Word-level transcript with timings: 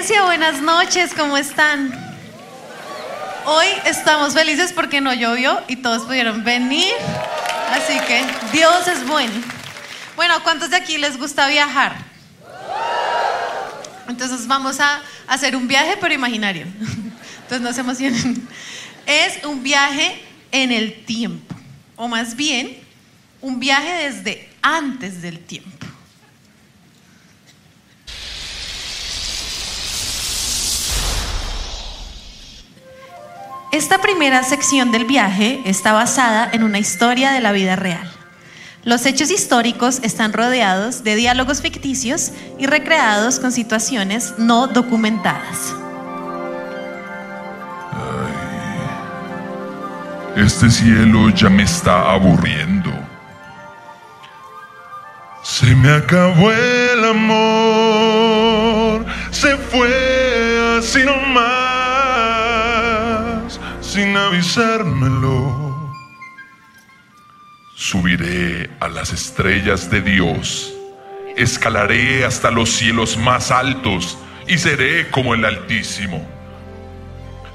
Buenas 0.00 0.62
noches, 0.62 1.12
¿cómo 1.14 1.36
están? 1.36 1.92
Hoy 3.44 3.66
estamos 3.84 4.32
felices 4.32 4.72
porque 4.72 5.02
no 5.02 5.12
llovió 5.12 5.60
y 5.68 5.76
todos 5.76 6.04
pudieron 6.04 6.42
venir, 6.42 6.94
así 7.70 8.00
que 8.08 8.24
Dios 8.50 8.88
es 8.88 9.06
bueno. 9.06 9.34
Bueno, 10.16 10.42
¿cuántos 10.42 10.70
de 10.70 10.76
aquí 10.76 10.96
les 10.96 11.18
gusta 11.18 11.48
viajar? 11.48 11.96
Entonces 14.08 14.46
vamos 14.46 14.80
a 14.80 15.02
hacer 15.28 15.54
un 15.54 15.68
viaje 15.68 15.98
pero 16.00 16.14
imaginario. 16.14 16.64
Entonces 17.42 17.60
no 17.60 17.72
se 17.74 17.80
emocionen. 17.82 18.48
Es 19.04 19.44
un 19.44 19.62
viaje 19.62 20.24
en 20.50 20.72
el 20.72 21.04
tiempo, 21.04 21.54
o 21.96 22.08
más 22.08 22.36
bien 22.36 22.78
un 23.42 23.60
viaje 23.60 24.08
desde 24.08 24.48
antes 24.62 25.20
del 25.20 25.40
tiempo. 25.40 25.89
Esta 33.72 33.98
primera 33.98 34.42
sección 34.42 34.90
del 34.90 35.04
viaje 35.04 35.60
está 35.64 35.92
basada 35.92 36.50
en 36.52 36.64
una 36.64 36.80
historia 36.80 37.30
de 37.30 37.40
la 37.40 37.52
vida 37.52 37.76
real. 37.76 38.10
Los 38.82 39.06
hechos 39.06 39.30
históricos 39.30 40.00
están 40.02 40.32
rodeados 40.32 41.04
de 41.04 41.14
diálogos 41.14 41.62
ficticios 41.62 42.32
y 42.58 42.66
recreados 42.66 43.38
con 43.38 43.52
situaciones 43.52 44.34
no 44.38 44.66
documentadas. 44.66 45.72
Este 50.36 50.68
cielo 50.68 51.30
ya 51.30 51.48
me 51.48 51.62
está 51.62 52.10
aburriendo. 52.10 52.90
Se 55.44 55.76
me 55.76 55.92
acabó 55.92 56.50
el 56.50 57.04
amor, 57.04 59.06
se 59.30 59.56
fue 59.56 60.78
así 60.80 61.04
nomás 61.04 61.59
sin 63.90 64.16
avisármelo. 64.16 65.92
Subiré 67.74 68.70
a 68.78 68.88
las 68.88 69.12
estrellas 69.12 69.90
de 69.90 70.00
Dios, 70.00 70.72
escalaré 71.36 72.24
hasta 72.24 72.52
los 72.52 72.70
cielos 72.70 73.16
más 73.16 73.50
altos 73.50 74.16
y 74.46 74.58
seré 74.58 75.10
como 75.10 75.34
el 75.34 75.44
Altísimo. 75.44 76.24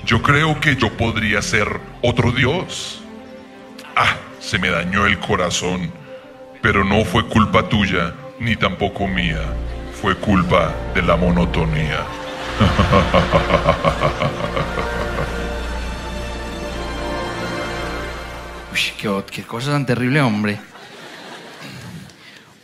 Yo 0.06 0.22
creo 0.22 0.60
que 0.60 0.76
yo 0.76 0.92
podría 0.98 1.42
ser 1.42 1.80
otro 2.02 2.34
Dios. 2.34 3.02
Ah, 3.96 4.18
se 4.42 4.60
me 4.60 4.70
dañó 4.70 5.06
el 5.06 5.18
corazón, 5.20 5.90
pero 6.62 6.84
no 6.84 7.06
fue 7.06 7.26
culpa 7.28 7.70
tuya 7.70 8.14
ni 8.40 8.58
tampoco 8.58 9.08
mía, 9.08 9.42
fue 10.02 10.18
culpa 10.18 10.76
de 10.94 11.02
la 11.02 11.16
monotonía. 11.16 12.04
qué, 19.32 19.44
cosa 19.44 19.72
tan 19.72 19.86
terrible, 19.86 20.22
hombre. 20.22 20.60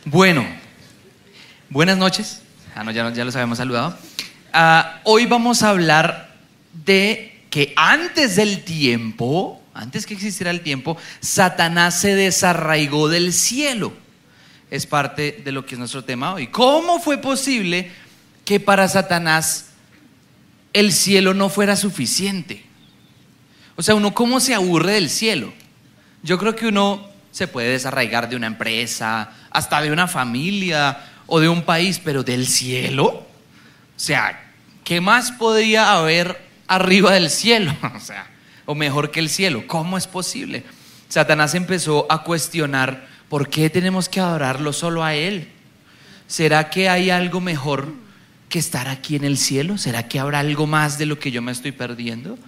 Bueno, 0.04 0.44
buenas 1.70 1.96
noches. 1.96 2.42
Ah, 2.74 2.90
ya, 2.92 3.12
ya 3.12 3.24
los 3.24 3.34
habíamos 3.34 3.58
saludado. 3.58 3.96
Ah, 4.52 5.00
hoy 5.04 5.26
vamos 5.26 5.62
a 5.62 5.70
hablar 5.70 6.34
de 6.72 7.44
que 7.50 7.72
antes 7.76 8.36
del 8.36 8.62
tiempo, 8.64 9.62
antes 9.74 10.06
que 10.06 10.14
existiera 10.14 10.50
el 10.50 10.60
tiempo, 10.60 10.96
Satanás 11.20 12.00
se 12.00 12.14
desarraigó 12.14 13.08
del 13.08 13.32
cielo. 13.32 13.92
Es 14.70 14.86
parte 14.86 15.40
de 15.44 15.52
lo 15.52 15.64
que 15.64 15.74
es 15.74 15.78
nuestro 15.78 16.04
tema 16.04 16.34
hoy. 16.34 16.48
¿Cómo 16.48 16.98
fue 16.98 17.18
posible 17.18 17.90
que 18.44 18.60
para 18.60 18.88
Satanás 18.88 19.70
el 20.72 20.92
cielo 20.92 21.34
no 21.34 21.48
fuera 21.48 21.76
suficiente? 21.76 22.64
O 23.76 23.82
sea, 23.82 23.94
uno 23.94 24.14
cómo 24.14 24.40
se 24.40 24.54
aburre 24.54 24.92
del 24.92 25.08
cielo. 25.08 25.52
Yo 26.22 26.38
creo 26.38 26.54
que 26.54 26.68
uno 26.68 27.08
se 27.32 27.48
puede 27.48 27.70
desarraigar 27.70 28.28
de 28.28 28.36
una 28.36 28.46
empresa, 28.46 29.30
hasta 29.50 29.80
de 29.80 29.90
una 29.90 30.06
familia 30.06 30.98
o 31.26 31.40
de 31.40 31.48
un 31.48 31.62
país, 31.62 32.00
pero 32.02 32.22
del 32.22 32.46
cielo. 32.46 33.06
O 33.06 33.26
sea, 33.96 34.52
¿qué 34.84 35.00
más 35.00 35.32
podría 35.32 35.94
haber 35.94 36.40
arriba 36.66 37.12
del 37.12 37.30
cielo? 37.30 37.74
O 37.96 38.00
sea, 38.00 38.26
o 38.66 38.74
mejor 38.74 39.10
que 39.10 39.20
el 39.20 39.28
cielo. 39.28 39.66
¿Cómo 39.66 39.98
es 39.98 40.06
posible? 40.06 40.64
Satanás 41.08 41.54
empezó 41.54 42.06
a 42.10 42.22
cuestionar 42.22 43.06
por 43.28 43.48
qué 43.48 43.70
tenemos 43.70 44.08
que 44.08 44.20
adorarlo 44.20 44.72
solo 44.72 45.02
a 45.02 45.14
Él. 45.14 45.48
¿Será 46.26 46.70
que 46.70 46.88
hay 46.88 47.10
algo 47.10 47.40
mejor 47.40 47.92
que 48.48 48.58
estar 48.58 48.88
aquí 48.88 49.16
en 49.16 49.24
el 49.24 49.38
cielo? 49.38 49.78
¿Será 49.78 50.08
que 50.08 50.20
habrá 50.20 50.38
algo 50.40 50.66
más 50.66 50.98
de 50.98 51.06
lo 51.06 51.18
que 51.18 51.30
yo 51.30 51.42
me 51.42 51.52
estoy 51.52 51.72
perdiendo? 51.72 52.38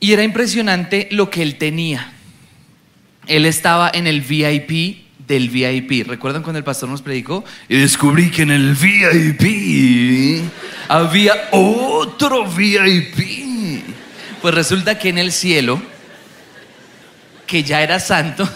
Y 0.00 0.12
era 0.12 0.22
impresionante 0.22 1.08
lo 1.10 1.30
que 1.30 1.42
él 1.42 1.56
tenía. 1.56 2.12
Él 3.26 3.46
estaba 3.46 3.90
en 3.92 4.06
el 4.06 4.20
VIP 4.20 5.04
del 5.26 5.48
VIP. 5.48 6.06
¿Recuerdan 6.06 6.42
cuando 6.42 6.58
el 6.58 6.64
pastor 6.64 6.88
nos 6.88 7.02
predicó? 7.02 7.44
Y 7.68 7.78
descubrí 7.78 8.30
que 8.30 8.42
en 8.42 8.50
el 8.50 8.74
VIP 8.74 10.44
había 10.88 11.48
otro 11.52 12.46
VIP. 12.46 13.84
Pues 14.42 14.54
resulta 14.54 14.98
que 14.98 15.08
en 15.08 15.18
el 15.18 15.32
cielo, 15.32 15.80
que 17.46 17.62
ya 17.62 17.82
era 17.82 17.98
santo, 17.98 18.48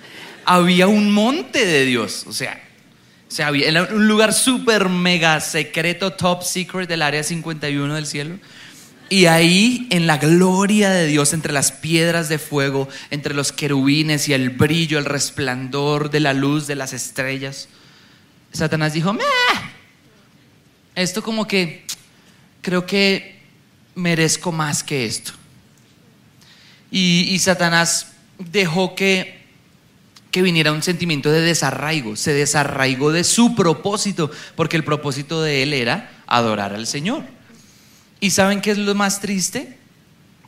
había 0.44 0.88
un 0.88 1.12
monte 1.12 1.64
de 1.64 1.84
Dios. 1.84 2.24
O 2.26 2.32
sea, 2.32 2.60
o 3.28 3.30
sea 3.30 3.46
había 3.48 3.84
un 3.84 4.08
lugar 4.08 4.32
súper 4.32 4.88
mega 4.88 5.38
secreto, 5.40 6.12
top 6.12 6.42
secret 6.42 6.88
del 6.88 7.02
área 7.02 7.22
51 7.22 7.94
del 7.94 8.06
cielo 8.06 8.38
y 9.08 9.26
ahí, 9.26 9.86
en 9.90 10.06
la 10.06 10.18
gloria 10.18 10.90
de 10.90 11.06
Dios, 11.06 11.32
entre 11.32 11.52
las 11.52 11.70
piedras 11.70 12.28
de 12.28 12.38
fuego, 12.38 12.88
entre 13.10 13.34
los 13.34 13.52
querubines 13.52 14.28
y 14.28 14.32
el 14.32 14.50
brillo, 14.50 14.98
el 14.98 15.04
resplandor 15.04 16.10
de 16.10 16.20
la 16.20 16.32
luz 16.32 16.66
de 16.66 16.74
las 16.74 16.92
estrellas, 16.92 17.68
Satanás 18.52 18.94
dijo, 18.94 19.12
Meh, 19.12 19.22
esto 20.96 21.22
como 21.22 21.46
que 21.46 21.84
creo 22.62 22.84
que 22.84 23.42
merezco 23.94 24.50
más 24.50 24.82
que 24.82 25.04
esto. 25.04 25.32
Y, 26.90 27.28
y 27.30 27.38
Satanás 27.38 28.12
dejó 28.38 28.96
que, 28.96 29.44
que 30.32 30.42
viniera 30.42 30.72
un 30.72 30.82
sentimiento 30.82 31.30
de 31.30 31.42
desarraigo, 31.42 32.16
se 32.16 32.32
desarraigó 32.32 33.12
de 33.12 33.22
su 33.22 33.54
propósito, 33.54 34.32
porque 34.56 34.76
el 34.76 34.84
propósito 34.84 35.42
de 35.42 35.62
él 35.62 35.74
era 35.74 36.10
adorar 36.26 36.74
al 36.74 36.88
Señor. 36.88 37.35
¿Y 38.20 38.30
saben 38.30 38.60
qué 38.60 38.70
es 38.70 38.78
lo 38.78 38.94
más 38.94 39.20
triste? 39.20 39.76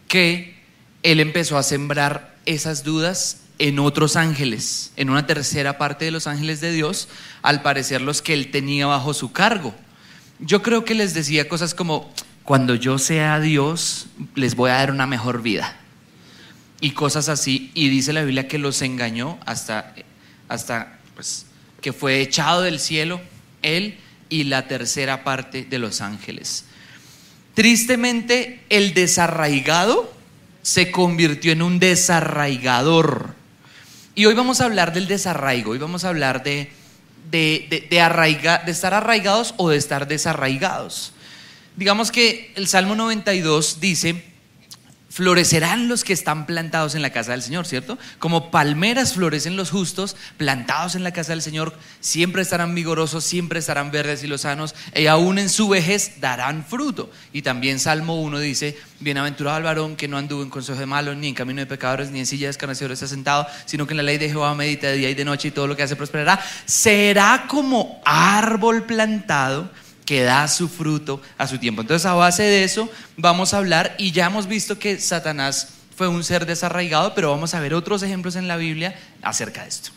Que 0.06 0.56
él 1.02 1.20
empezó 1.20 1.58
a 1.58 1.62
sembrar 1.62 2.36
esas 2.46 2.82
dudas 2.82 3.42
en 3.58 3.78
otros 3.78 4.16
ángeles, 4.16 4.92
en 4.96 5.10
una 5.10 5.26
tercera 5.26 5.78
parte 5.78 6.04
de 6.04 6.10
los 6.10 6.26
ángeles 6.26 6.60
de 6.60 6.72
Dios, 6.72 7.08
al 7.42 7.62
parecer 7.62 8.00
los 8.00 8.22
que 8.22 8.34
él 8.34 8.50
tenía 8.50 8.86
bajo 8.86 9.14
su 9.14 9.32
cargo. 9.32 9.74
Yo 10.38 10.62
creo 10.62 10.84
que 10.84 10.94
les 10.94 11.14
decía 11.14 11.48
cosas 11.48 11.74
como, 11.74 12.12
cuando 12.44 12.74
yo 12.74 12.98
sea 12.98 13.40
Dios, 13.40 14.06
les 14.34 14.54
voy 14.54 14.70
a 14.70 14.74
dar 14.74 14.90
una 14.90 15.06
mejor 15.06 15.42
vida. 15.42 15.76
Y 16.80 16.92
cosas 16.92 17.28
así. 17.28 17.70
Y 17.74 17.88
dice 17.88 18.12
la 18.12 18.22
Biblia 18.22 18.46
que 18.46 18.58
los 18.58 18.80
engañó 18.82 19.38
hasta, 19.44 19.94
hasta 20.48 20.98
pues, 21.14 21.46
que 21.80 21.92
fue 21.92 22.20
echado 22.20 22.62
del 22.62 22.78
cielo 22.78 23.20
él 23.62 23.98
y 24.28 24.44
la 24.44 24.68
tercera 24.68 25.24
parte 25.24 25.64
de 25.64 25.78
los 25.78 26.00
ángeles. 26.00 26.64
Tristemente, 27.58 28.60
el 28.68 28.94
desarraigado 28.94 30.12
se 30.62 30.92
convirtió 30.92 31.50
en 31.50 31.60
un 31.60 31.80
desarraigador. 31.80 33.34
Y 34.14 34.26
hoy 34.26 34.34
vamos 34.34 34.60
a 34.60 34.66
hablar 34.66 34.92
del 34.92 35.08
desarraigo, 35.08 35.72
hoy 35.72 35.78
vamos 35.78 36.04
a 36.04 36.10
hablar 36.10 36.44
de, 36.44 36.70
de, 37.32 37.66
de 37.90 38.70
estar 38.70 38.94
arraigados 38.94 39.54
o 39.56 39.70
de 39.70 39.76
estar 39.76 40.06
desarraigados. 40.06 41.12
Digamos 41.74 42.12
que 42.12 42.52
el 42.54 42.68
Salmo 42.68 42.94
92 42.94 43.80
dice, 43.80 44.22
florecerán 45.18 45.88
los 45.88 46.04
que 46.04 46.12
están 46.12 46.46
plantados 46.46 46.94
en 46.94 47.02
la 47.02 47.10
casa 47.10 47.32
del 47.32 47.42
Señor, 47.42 47.66
¿cierto? 47.66 47.98
Como 48.20 48.52
palmeras 48.52 49.14
florecen 49.14 49.56
los 49.56 49.68
justos, 49.68 50.14
plantados 50.36 50.94
en 50.94 51.02
la 51.02 51.10
casa 51.10 51.32
del 51.32 51.42
Señor, 51.42 51.74
siempre 51.98 52.40
estarán 52.40 52.72
vigorosos, 52.72 53.24
siempre 53.24 53.58
estarán 53.58 53.90
verdes 53.90 54.22
y 54.22 54.28
lozanos, 54.28 54.76
y 54.94 55.06
aún 55.06 55.40
en 55.40 55.48
su 55.48 55.68
vejez 55.68 56.20
darán 56.20 56.64
fruto. 56.64 57.10
Y 57.32 57.42
también 57.42 57.80
Salmo 57.80 58.22
1 58.22 58.38
dice, 58.38 58.78
bienaventurado 59.00 59.58
el 59.58 59.64
varón 59.64 59.96
que 59.96 60.06
no 60.06 60.18
anduvo 60.18 60.44
en 60.44 60.50
consejo 60.50 60.78
de 60.78 60.86
malos, 60.86 61.16
ni 61.16 61.26
en 61.26 61.34
camino 61.34 61.58
de 61.58 61.66
pecadores, 61.66 62.12
ni 62.12 62.20
en 62.20 62.26
silla 62.26 62.46
de 62.46 62.52
escarnecedores 62.52 63.02
está 63.02 63.12
sentado, 63.12 63.44
sino 63.66 63.88
que 63.88 63.94
en 63.94 63.96
la 63.96 64.04
ley 64.04 64.18
de 64.18 64.28
Jehová 64.28 64.54
medita 64.54 64.86
de 64.86 64.98
día 64.98 65.10
y 65.10 65.14
de 65.14 65.24
noche 65.24 65.48
y 65.48 65.50
todo 65.50 65.66
lo 65.66 65.76
que 65.76 65.82
hace 65.82 65.96
prosperará. 65.96 66.38
Será 66.64 67.46
como 67.48 68.00
árbol 68.04 68.84
plantado 68.84 69.68
que 70.08 70.22
da 70.22 70.48
su 70.48 70.70
fruto 70.70 71.20
a 71.36 71.46
su 71.46 71.58
tiempo. 71.58 71.82
Entonces, 71.82 72.06
a 72.06 72.14
base 72.14 72.42
de 72.42 72.64
eso, 72.64 72.88
vamos 73.18 73.52
a 73.52 73.58
hablar 73.58 73.94
y 73.98 74.10
ya 74.10 74.24
hemos 74.24 74.46
visto 74.46 74.78
que 74.78 74.98
Satanás 74.98 75.68
fue 75.94 76.08
un 76.08 76.24
ser 76.24 76.46
desarraigado, 76.46 77.14
pero 77.14 77.30
vamos 77.30 77.52
a 77.52 77.60
ver 77.60 77.74
otros 77.74 78.02
ejemplos 78.02 78.34
en 78.34 78.48
la 78.48 78.56
Biblia 78.56 78.98
acerca 79.20 79.64
de 79.64 79.68
esto. 79.68 79.90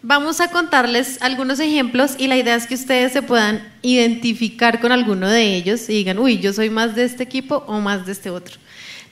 Vamos 0.00 0.40
a 0.40 0.48
contarles 0.50 1.18
algunos 1.20 1.60
ejemplos 1.60 2.14
y 2.16 2.26
la 2.26 2.38
idea 2.38 2.54
es 2.54 2.66
que 2.66 2.76
ustedes 2.76 3.12
se 3.12 3.20
puedan 3.20 3.70
identificar 3.82 4.80
con 4.80 4.92
alguno 4.92 5.28
de 5.28 5.56
ellos 5.56 5.90
y 5.90 5.92
digan, 5.92 6.18
uy, 6.18 6.38
yo 6.38 6.54
soy 6.54 6.70
más 6.70 6.94
de 6.94 7.04
este 7.04 7.24
equipo 7.24 7.64
o 7.66 7.80
más 7.80 8.06
de 8.06 8.12
este 8.12 8.30
otro. 8.30 8.56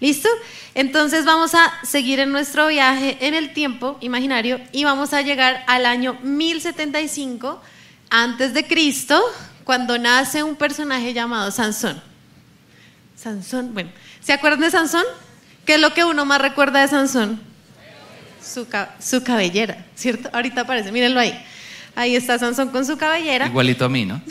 ¿Listo? 0.00 0.30
Entonces 0.74 1.26
vamos 1.26 1.54
a 1.54 1.74
seguir 1.84 2.20
en 2.20 2.32
nuestro 2.32 2.68
viaje 2.68 3.18
en 3.20 3.34
el 3.34 3.52
tiempo 3.52 3.98
imaginario 4.00 4.62
y 4.72 4.84
vamos 4.84 5.12
a 5.12 5.20
llegar 5.20 5.62
al 5.66 5.84
año 5.84 6.18
1075 6.22 7.60
antes 8.08 8.54
de 8.54 8.66
Cristo, 8.66 9.22
cuando 9.66 9.98
nace 9.98 10.44
un 10.44 10.54
personaje 10.54 11.12
llamado 11.12 11.50
Sansón. 11.50 12.00
Sansón, 13.16 13.74
bueno, 13.74 13.90
¿se 14.20 14.32
acuerdan 14.32 14.60
de 14.60 14.70
Sansón? 14.70 15.02
¿Qué 15.64 15.74
es 15.74 15.80
lo 15.80 15.92
que 15.92 16.04
uno 16.04 16.24
más 16.24 16.40
recuerda 16.40 16.82
de 16.82 16.86
Sansón? 16.86 17.40
Su, 18.40 18.64
su 19.00 19.24
cabellera, 19.24 19.84
¿cierto? 19.96 20.30
Ahorita 20.32 20.60
aparece, 20.60 20.92
mírenlo 20.92 21.18
ahí. 21.18 21.36
Ahí 21.96 22.14
está 22.14 22.38
Sansón 22.38 22.68
con 22.68 22.86
su 22.86 22.96
cabellera. 22.96 23.48
Igualito 23.48 23.84
a 23.84 23.88
mí, 23.88 24.06
¿no? 24.06 24.22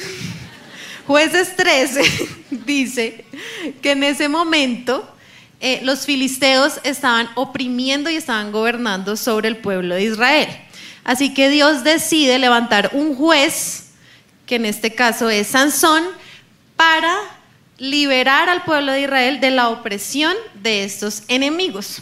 Jueces 1.06 1.54
13 1.58 2.02
dice 2.66 3.26
que 3.82 3.92
en 3.92 4.06
ese 4.06 4.30
momento 4.30 5.06
eh, 5.60 5.82
los 5.84 6.06
filisteos 6.06 6.80
estaban 6.86 7.28
oprimiendo 7.36 8.10
y 8.10 8.16
estaban 8.16 8.54
gobernando 8.54 9.18
sobre 9.18 9.50
el 9.50 9.58
pueblo 9.58 9.96
de 9.96 10.04
Israel. 10.04 10.48
Así 11.04 11.34
que 11.34 11.50
Dios 11.50 11.84
decide 11.84 12.40
levantar 12.40 12.92
un 12.94 13.16
juez, 13.16 13.85
que 14.46 14.56
en 14.56 14.66
este 14.66 14.94
caso 14.94 15.30
es 15.30 15.48
Sansón, 15.48 16.04
para 16.76 17.16
liberar 17.78 18.50
al 18.50 18.64
pueblo 18.64 18.92
de 18.92 19.02
Israel 19.02 19.40
de 19.40 19.52
la 19.52 19.70
opresión 19.70 20.36
de 20.62 20.84
estos 20.84 21.24
enemigos. 21.28 22.02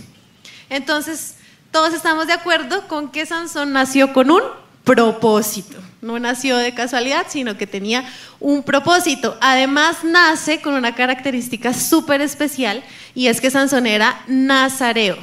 Entonces, 0.69 1.35
todos 1.71 1.93
estamos 1.93 2.27
de 2.27 2.33
acuerdo 2.33 2.87
con 2.87 3.11
que 3.11 3.25
Sansón 3.25 3.73
nació 3.73 4.13
con 4.13 4.29
un 4.31 4.41
propósito. 4.83 5.77
No 6.01 6.19
nació 6.19 6.57
de 6.57 6.73
casualidad, 6.73 7.27
sino 7.29 7.57
que 7.57 7.65
tenía 7.65 8.03
un 8.39 8.63
propósito. 8.63 9.37
Además, 9.41 10.03
nace 10.03 10.61
con 10.61 10.73
una 10.73 10.95
característica 10.95 11.73
súper 11.73 12.21
especial 12.21 12.83
y 13.15 13.27
es 13.27 13.39
que 13.39 13.49
Sansón 13.49 13.87
era 13.87 14.21
nazareo. 14.27 15.17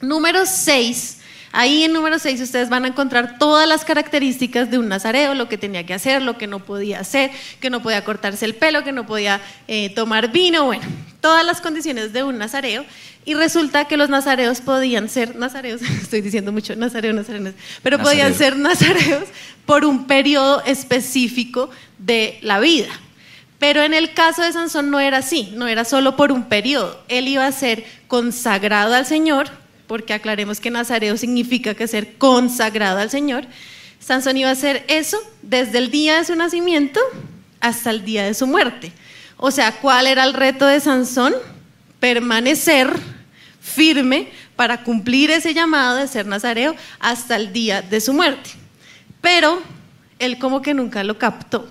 Número 0.00 0.44
6 0.44 1.18
Ahí 1.56 1.84
en 1.84 1.92
número 1.92 2.18
6 2.18 2.40
ustedes 2.40 2.68
van 2.68 2.84
a 2.84 2.88
encontrar 2.88 3.38
todas 3.38 3.68
las 3.68 3.84
características 3.84 4.72
de 4.72 4.78
un 4.78 4.88
nazareo, 4.88 5.34
lo 5.34 5.48
que 5.48 5.56
tenía 5.56 5.86
que 5.86 5.94
hacer, 5.94 6.20
lo 6.20 6.36
que 6.36 6.48
no 6.48 6.58
podía 6.58 6.98
hacer, 6.98 7.30
que 7.60 7.70
no 7.70 7.80
podía 7.80 8.02
cortarse 8.02 8.44
el 8.44 8.56
pelo, 8.56 8.82
que 8.82 8.90
no 8.90 9.06
podía 9.06 9.40
eh, 9.68 9.90
tomar 9.90 10.32
vino, 10.32 10.64
bueno, 10.64 10.82
todas 11.20 11.46
las 11.46 11.60
condiciones 11.60 12.12
de 12.12 12.24
un 12.24 12.38
nazareo. 12.38 12.84
Y 13.24 13.34
resulta 13.34 13.84
que 13.84 13.96
los 13.96 14.08
nazareos 14.08 14.62
podían 14.62 15.08
ser 15.08 15.36
nazareos, 15.36 15.80
estoy 16.02 16.22
diciendo 16.22 16.50
mucho 16.50 16.74
nazareo, 16.74 17.12
nazareos, 17.12 17.54
pero 17.84 18.00
podían 18.00 18.34
ser 18.34 18.56
nazareos 18.56 19.22
por 19.64 19.84
un 19.84 20.08
periodo 20.08 20.60
específico 20.64 21.70
de 21.98 22.36
la 22.42 22.58
vida. 22.58 22.88
Pero 23.60 23.84
en 23.84 23.94
el 23.94 24.12
caso 24.12 24.42
de 24.42 24.52
Sansón 24.52 24.90
no 24.90 24.98
era 24.98 25.18
así, 25.18 25.52
no 25.54 25.68
era 25.68 25.84
solo 25.84 26.16
por 26.16 26.32
un 26.32 26.48
periodo. 26.48 27.00
Él 27.06 27.28
iba 27.28 27.46
a 27.46 27.52
ser 27.52 27.84
consagrado 28.08 28.92
al 28.92 29.06
Señor 29.06 29.62
porque 29.86 30.14
aclaremos 30.14 30.60
que 30.60 30.70
Nazareo 30.70 31.16
significa 31.16 31.74
que 31.74 31.86
ser 31.86 32.14
consagrado 32.16 32.98
al 32.98 33.10
Señor. 33.10 33.46
Sansón 34.00 34.36
iba 34.36 34.48
a 34.48 34.52
hacer 34.52 34.84
eso 34.88 35.18
desde 35.42 35.78
el 35.78 35.90
día 35.90 36.18
de 36.18 36.24
su 36.24 36.34
nacimiento 36.36 37.00
hasta 37.60 37.90
el 37.90 38.04
día 38.04 38.24
de 38.24 38.34
su 38.34 38.46
muerte. 38.46 38.92
O 39.36 39.50
sea, 39.50 39.72
¿cuál 39.80 40.06
era 40.06 40.24
el 40.24 40.34
reto 40.34 40.66
de 40.66 40.80
Sansón? 40.80 41.34
Permanecer 42.00 42.92
firme 43.60 44.28
para 44.56 44.84
cumplir 44.84 45.30
ese 45.30 45.54
llamado 45.54 45.96
de 45.96 46.06
ser 46.06 46.26
nazareo 46.26 46.76
hasta 47.00 47.36
el 47.36 47.52
día 47.52 47.82
de 47.82 48.00
su 48.00 48.12
muerte. 48.12 48.50
Pero 49.20 49.62
él 50.18 50.38
como 50.38 50.62
que 50.62 50.74
nunca 50.74 51.02
lo 51.02 51.18
captó, 51.18 51.68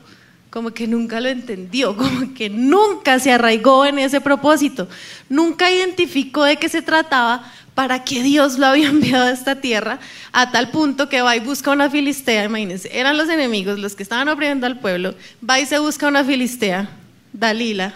como 0.54 0.70
que 0.70 0.86
nunca 0.86 1.20
lo 1.20 1.30
entendió, 1.30 1.98
como 1.98 2.32
que 2.36 2.48
nunca 2.48 3.18
se 3.18 3.32
arraigó 3.32 3.88
en 3.88 3.98
ese 3.98 4.22
propósito, 4.22 4.88
nunca 5.28 5.72
identificó 5.72 6.44
de 6.44 6.58
qué 6.58 6.70
se 6.70 6.84
trataba 6.84 7.52
para 7.74 8.04
que 8.04 8.22
Dios 8.22 8.60
lo 8.60 8.68
había 8.68 8.90
enviado 8.90 9.26
a 9.26 9.32
esta 9.32 9.62
tierra, 9.62 9.98
a 10.32 10.52
tal 10.52 10.70
punto 10.70 11.10
que 11.10 11.24
va 11.24 11.36
y 11.36 11.40
busca 11.40 11.72
una 11.72 11.90
filistea, 11.90 12.44
imagínense, 12.44 12.88
eran 12.94 13.18
los 13.18 13.30
enemigos 13.30 13.80
los 13.80 13.96
que 13.96 14.04
estaban 14.04 14.30
oprimiendo 14.30 14.68
al 14.68 14.78
pueblo, 14.78 15.16
va 15.50 15.60
y 15.60 15.66
se 15.66 15.80
busca 15.80 16.08
una 16.08 16.24
filistea, 16.24 16.88
Dalila, 17.34 17.96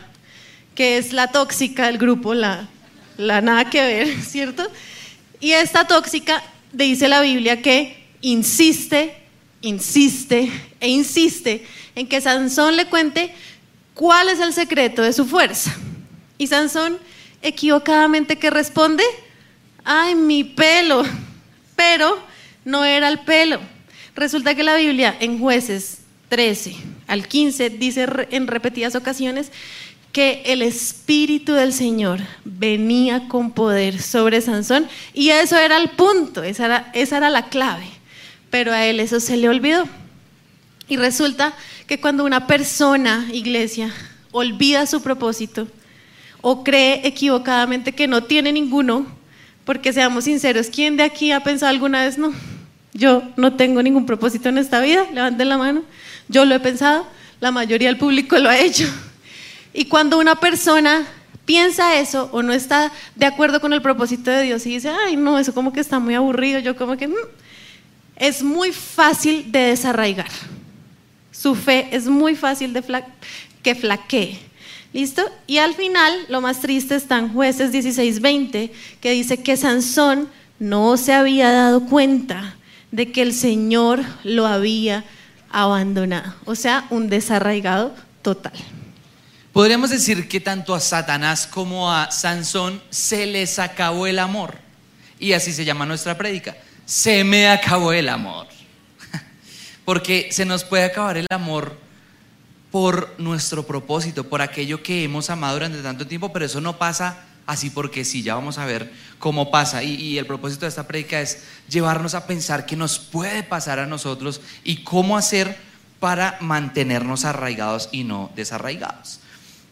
que 0.74 0.98
es 0.98 1.13
la 1.13 1.27
tóxica 1.27 1.86
del 1.86 2.00
grupo, 2.00 2.33
la, 2.33 2.68
la 3.18 3.39
nada 3.39 3.69
que 3.69 3.83
ver, 3.83 4.21
¿cierto? 4.24 4.68
Y 5.39 5.51
esta 5.51 5.86
tóxica 5.86 6.42
dice 6.74 7.07
la 7.07 7.21
Biblia 7.21 7.62
que 7.62 8.03
insiste, 8.21 9.15
insiste 9.62 10.51
e 10.80 10.88
insiste 10.89 11.65
en 11.95 12.07
que 12.07 12.21
Sansón 12.21 12.75
le 12.75 12.86
cuente 12.86 13.33
cuál 13.94 14.30
es 14.30 14.39
el 14.39 14.54
secreto 14.54 15.01
de 15.01 15.13
su 15.13 15.25
fuerza. 15.25 15.75
Y 16.38 16.48
Sansón 16.48 16.98
equivocadamente 17.42 18.38
que 18.38 18.50
responde, 18.50 19.04
ay, 19.83 20.15
mi 20.15 20.44
pelo, 20.44 21.04
pero 21.75 22.18
no 22.65 22.86
era 22.86 23.07
el 23.07 23.19
pelo. 23.19 23.59
Resulta 24.15 24.56
que 24.56 24.63
la 24.63 24.75
Biblia 24.75 25.15
en 25.19 25.39
jueces 25.39 26.00
13 26.30 26.75
al 27.07 27.27
15 27.27 27.69
dice 27.71 28.07
en 28.31 28.48
repetidas 28.48 28.95
ocasiones 28.95 29.51
que 30.12 30.42
el 30.45 30.62
Espíritu 30.62 31.53
del 31.53 31.74
Señor 31.74 32.19
venía 32.44 33.27
con 33.27 33.51
poder 33.51 34.01
sobre 34.01 34.42
Sansón 34.42 34.88
y 35.13 35.30
eso 35.30 35.57
era 35.57 35.77
el 35.77 35.89
punto, 35.89 36.44
esa 36.44 36.65
era, 36.65 36.92
esa 36.94 37.18
era 37.18 37.30
la 37.30 37.50
clave, 37.50 37.86
pero 38.49 38.71
a 38.71 38.85
él 38.85 38.99
eso 38.99 39.19
se 39.19 39.38
le 39.38 39.49
olvidó. 39.49 39.88
Y 40.88 40.97
resulta 40.97 41.53
que 41.85 41.99
cuando 41.99 42.23
una 42.23 42.47
persona, 42.47 43.27
iglesia, 43.31 43.94
olvida 44.31 44.85
su 44.85 45.01
propósito 45.01 45.67
o 46.41 46.63
cree 46.63 47.01
equivocadamente 47.05 47.94
que 47.94 48.07
no 48.07 48.23
tiene 48.23 48.51
ninguno, 48.51 49.05
porque 49.65 49.91
seamos 49.91 50.25
sinceros, 50.25 50.67
¿quién 50.67 50.95
de 50.95 51.03
aquí 51.03 51.31
ha 51.31 51.41
pensado 51.41 51.69
alguna 51.69 52.05
vez, 52.05 52.17
no, 52.17 52.33
yo 52.94 53.23
no 53.35 53.53
tengo 53.53 53.83
ningún 53.83 54.05
propósito 54.05 54.47
en 54.50 54.57
esta 54.57 54.79
vida? 54.79 55.05
Levanten 55.13 55.50
la 55.50 55.57
mano. 55.57 55.83
Yo 56.29 56.45
lo 56.45 56.55
he 56.55 56.59
pensado, 56.59 57.05
la 57.39 57.51
mayoría 57.51 57.89
del 57.89 57.97
público 57.97 58.38
lo 58.38 58.50
ha 58.50 58.57
hecho. 58.57 58.88
Y 59.73 59.85
cuando 59.85 60.19
una 60.19 60.39
persona 60.39 61.05
piensa 61.45 62.00
eso 62.00 62.29
o 62.31 62.43
no 62.43 62.53
está 62.53 62.91
de 63.15 63.25
acuerdo 63.25 63.61
con 63.61 63.73
el 63.73 63.81
propósito 63.81 64.31
de 64.31 64.43
Dios 64.43 64.65
y 64.65 64.71
dice, 64.71 64.89
ay, 64.89 65.15
no, 65.15 65.38
eso 65.38 65.53
como 65.53 65.71
que 65.73 65.79
está 65.79 66.00
muy 66.00 66.15
aburrido, 66.15 66.59
yo 66.59 66.75
como 66.75 66.97
que... 66.97 67.07
Mm", 67.07 67.13
es 68.19 68.43
muy 68.43 68.71
fácil 68.71 69.51
de 69.51 69.59
desarraigar. 69.59 70.29
Su 71.31 71.55
fe 71.55 71.87
es 71.91 72.07
muy 72.07 72.35
fácil 72.35 72.73
de 72.73 72.83
que 73.61 73.75
flaquee. 73.75 74.39
¿Listo? 74.93 75.23
Y 75.45 75.59
al 75.59 75.75
final, 75.75 76.13
lo 76.29 76.41
más 76.41 76.62
triste 76.62 76.95
está 76.95 77.19
en 77.19 77.31
jueces 77.31 77.71
16:20, 77.71 78.71
que 79.00 79.12
dice 79.12 79.43
que 79.43 79.57
Sansón 79.57 80.29
no 80.59 80.97
se 80.97 81.13
había 81.13 81.51
dado 81.51 81.86
cuenta 81.86 82.55
de 82.91 83.12
que 83.12 83.21
el 83.21 83.33
Señor 83.33 84.03
lo 84.24 84.47
había 84.47 85.03
abandonado. 85.51 86.33
O 86.45 86.55
sea, 86.55 86.88
un 86.89 87.09
desarraigado 87.09 87.93
total. 88.21 88.53
Podríamos 89.53 89.89
decir 89.89 90.27
que 90.27 90.39
tanto 90.39 90.74
a 90.74 90.79
Satanás 90.79 91.47
como 91.47 91.91
a 91.91 92.12
Sansón 92.12 92.81
se 92.89 93.25
les 93.25 93.59
acabó 93.59 94.07
el 94.07 94.19
amor. 94.19 94.55
Y 95.19 95.33
así 95.33 95.51
se 95.51 95.65
llama 95.65 95.86
nuestra 95.86 96.17
prédica. 96.17 96.55
Se 96.88 97.25
me 97.25 97.50
acabó 97.50 97.91
el 97.91 98.08
amor. 98.08 98.48
Porque 99.86 100.29
se 100.32 100.46
nos 100.46 100.63
puede 100.63 100.86
acabar 100.86 101.17
el 101.17 101.27
amor 101.29 101.77
por 102.72 103.13
nuestro 103.17 103.67
propósito, 103.67 104.24
por 104.24 104.41
aquello 104.41 104.82
que 104.82 105.03
hemos 105.03 105.29
amado 105.29 105.56
durante 105.56 105.82
tanto 105.82 106.08
tiempo, 106.08 106.32
pero 106.32 106.46
eso 106.46 106.62
no 106.62 106.77
pasa 106.77 107.25
así 107.46 107.70
porque 107.70 108.03
sí, 108.06 108.22
ya 108.24 108.36
vamos 108.36 108.58
a 108.58 108.65
ver 108.65 108.91
cómo 109.20 109.51
pasa. 109.51 109.84
Y, 109.84 110.17
el 110.17 110.25
propósito 110.25 110.65
de 110.65 110.70
esta 110.70 110.88
prédica 110.88 111.20
es 111.20 111.44
llevarnos 111.70 112.13
a 112.13 112.25
pensar 112.27 112.65
qué 112.65 112.75
nos 112.75 113.00
puede 113.00 113.44
pasar 113.44 113.79
a 113.79 113.86
nosotros 113.86 114.41
y 114.63 114.84
cómo 114.84 115.17
hacer 115.17 115.58
para 116.00 116.38
mantenernos 116.39 117.25
arraigados 117.25 117.89
y 117.91 118.03
no 118.03 118.32
desarraigados. 118.36 119.20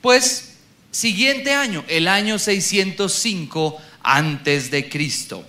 Pues, 0.01 0.55
siguiente 0.91 1.53
año, 1.53 1.83
el 1.87 2.07
año 2.07 2.39
605 2.39 3.77
antes 4.01 4.71
de 4.71 4.89
Cristo. 4.89 5.45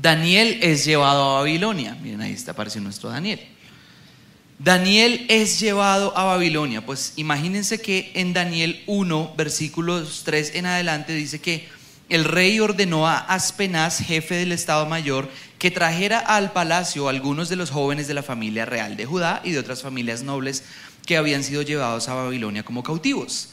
Daniel 0.00 0.58
es 0.62 0.84
llevado 0.84 1.24
a 1.24 1.40
Babilonia. 1.40 1.96
Miren, 2.00 2.20
ahí 2.20 2.32
está 2.32 2.52
apareciendo 2.52 2.86
nuestro 2.86 3.10
Daniel. 3.10 3.40
Daniel 4.60 5.26
es 5.28 5.58
llevado 5.58 6.16
a 6.16 6.22
Babilonia. 6.24 6.86
Pues 6.86 7.14
imagínense 7.16 7.80
que 7.80 8.12
en 8.14 8.32
Daniel 8.32 8.80
1, 8.86 9.34
versículos 9.36 10.22
3 10.24 10.52
en 10.54 10.66
adelante 10.66 11.14
dice 11.14 11.40
que 11.40 11.68
el 12.08 12.24
rey 12.24 12.60
ordenó 12.60 13.08
a 13.08 13.18
Aspenaz, 13.18 13.98
jefe 13.98 14.36
del 14.36 14.52
Estado 14.52 14.86
Mayor, 14.86 15.28
que 15.58 15.72
trajera 15.72 16.20
al 16.20 16.52
palacio 16.52 17.08
algunos 17.08 17.48
de 17.48 17.56
los 17.56 17.70
jóvenes 17.70 18.06
de 18.06 18.14
la 18.14 18.22
familia 18.22 18.66
real 18.66 18.96
de 18.96 19.04
Judá 19.04 19.42
y 19.44 19.50
de 19.50 19.58
otras 19.58 19.82
familias 19.82 20.22
nobles 20.22 20.62
que 21.06 21.16
habían 21.16 21.42
sido 21.42 21.62
llevados 21.62 22.08
a 22.08 22.14
Babilonia 22.14 22.62
como 22.62 22.84
cautivos. 22.84 23.48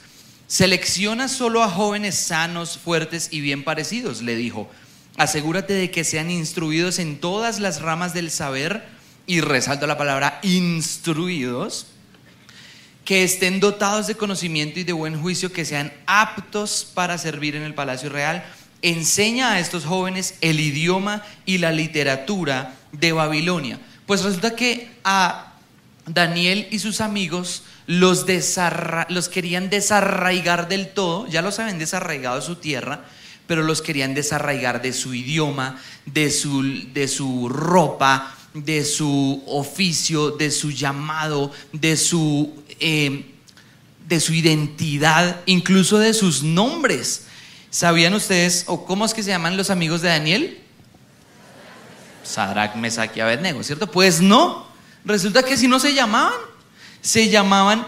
Selecciona 0.48 1.28
solo 1.28 1.64
a 1.64 1.70
jóvenes 1.70 2.14
sanos, 2.16 2.78
fuertes 2.78 3.30
y 3.32 3.42
bien 3.42 3.64
parecidos, 3.64 4.22
le 4.22 4.36
dijo. 4.36 4.70
Asegúrate 5.18 5.74
de 5.74 5.92
que 5.92 6.04
sean 6.04 6.30
instruidos 6.30 7.00
en 7.00 7.20
todas 7.20 7.60
las 7.60 7.82
ramas 7.82 8.14
del 8.14 8.32
saber, 8.32 8.96
y 9.28 9.42
resalto 9.42 9.88
la 9.88 9.98
palabra 9.98 10.40
instruidos, 10.44 11.88
que 13.04 13.24
estén 13.24 13.60
dotados 13.60 14.08
de 14.08 14.16
conocimiento 14.16 14.80
y 14.80 14.84
de 14.84 14.94
buen 14.94 15.22
juicio, 15.22 15.52
que 15.52 15.66
sean 15.66 15.94
aptos 16.08 16.88
para 16.94 17.18
servir 17.18 17.56
en 17.56 17.64
el 17.64 17.74
Palacio 17.74 18.10
Real. 18.10 18.44
Enseña 18.82 19.54
a 19.54 19.60
estos 19.60 19.86
jóvenes 19.86 20.36
el 20.42 20.60
idioma 20.60 21.24
y 21.46 21.60
la 21.60 21.72
literatura 21.72 22.76
de 22.92 23.12
Babilonia. 23.12 23.80
Pues 24.06 24.24
resulta 24.24 24.56
que 24.56 24.90
a 25.04 25.54
Daniel 26.08 26.68
y 26.72 26.80
sus 26.80 27.02
amigos 27.02 27.64
los, 27.88 28.26
los 29.10 29.30
querían 29.30 29.70
desarraigar 29.70 30.68
del 30.68 30.90
todo, 30.90 31.28
ya 31.28 31.42
los 31.42 31.60
habían 31.60 31.80
desarraigado 31.80 32.38
de 32.38 32.46
su 32.46 32.56
tierra, 32.58 33.06
pero 33.48 33.64
los 33.64 33.82
querían 33.82 34.14
desarraigar 34.14 34.82
de 34.82 34.94
su 34.94 35.14
idioma, 35.14 35.82
de 36.06 36.32
su, 36.32 36.64
de 36.94 37.08
su 37.08 37.50
ropa, 37.50 38.36
de 38.54 38.86
su 38.86 39.44
oficio, 39.48 40.32
de 40.32 40.52
su 40.52 40.72
llamado, 40.72 41.52
de 41.74 41.98
su 41.98 42.64
eh, 42.80 43.32
de 44.08 44.20
su 44.20 44.34
identidad, 44.34 45.42
incluso 45.46 45.98
de 45.98 46.14
sus 46.14 46.44
nombres. 46.44 47.24
¿Sabían 47.70 48.14
ustedes, 48.14 48.64
o 48.68 48.86
cómo 48.86 49.06
es 49.06 49.14
que 49.14 49.24
se 49.24 49.30
llaman 49.30 49.58
los 49.58 49.70
amigos 49.70 50.02
de 50.02 50.10
Daniel? 50.10 50.60
Sadrach, 52.24 52.76
Mesach 52.76 53.18
Abednego, 53.18 53.64
¿cierto? 53.64 53.90
Pues 53.90 54.22
no, 54.22 54.68
resulta 55.04 55.44
que 55.44 55.58
si 55.58 55.68
no 55.68 55.80
se 55.80 55.94
llamaban, 55.94 56.34
se 57.02 57.30
llamaban 57.30 57.86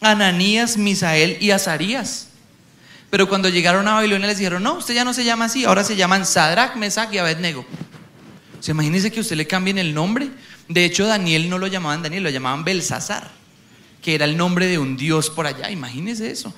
Ananías, 0.00 0.76
Misael 0.76 1.36
y 1.40 1.50
Azarías. 1.50 2.28
Pero 3.10 3.28
cuando 3.28 3.48
llegaron 3.48 3.86
a 3.88 3.94
Babilonia 3.94 4.28
les 4.28 4.38
dijeron, 4.38 4.62
no, 4.62 4.74
usted 4.74 4.94
ya 4.94 5.04
no 5.04 5.12
se 5.12 5.24
llama 5.24 5.46
así, 5.46 5.64
ahora 5.64 5.84
se 5.84 5.96
llaman 5.96 6.24
Sadrach, 6.24 6.76
Mesach 6.76 7.12
y 7.12 7.18
Abednego. 7.18 7.66
¿Se 8.60 8.70
imagínense 8.70 9.10
que 9.10 9.20
usted 9.20 9.36
le 9.36 9.46
cambien 9.46 9.78
el 9.78 9.94
nombre? 9.94 10.30
De 10.68 10.84
hecho, 10.84 11.06
Daniel 11.06 11.50
no 11.50 11.58
lo 11.58 11.66
llamaban 11.66 12.02
Daniel, 12.02 12.22
lo 12.22 12.30
llamaban 12.30 12.62
Belsasar 12.62 13.40
que 14.00 14.14
era 14.14 14.24
el 14.24 14.36
nombre 14.36 14.66
de 14.66 14.78
un 14.78 14.96
dios 14.96 15.30
por 15.30 15.46
allá, 15.46 15.70
imagínense 15.70 16.30
eso. 16.30 16.54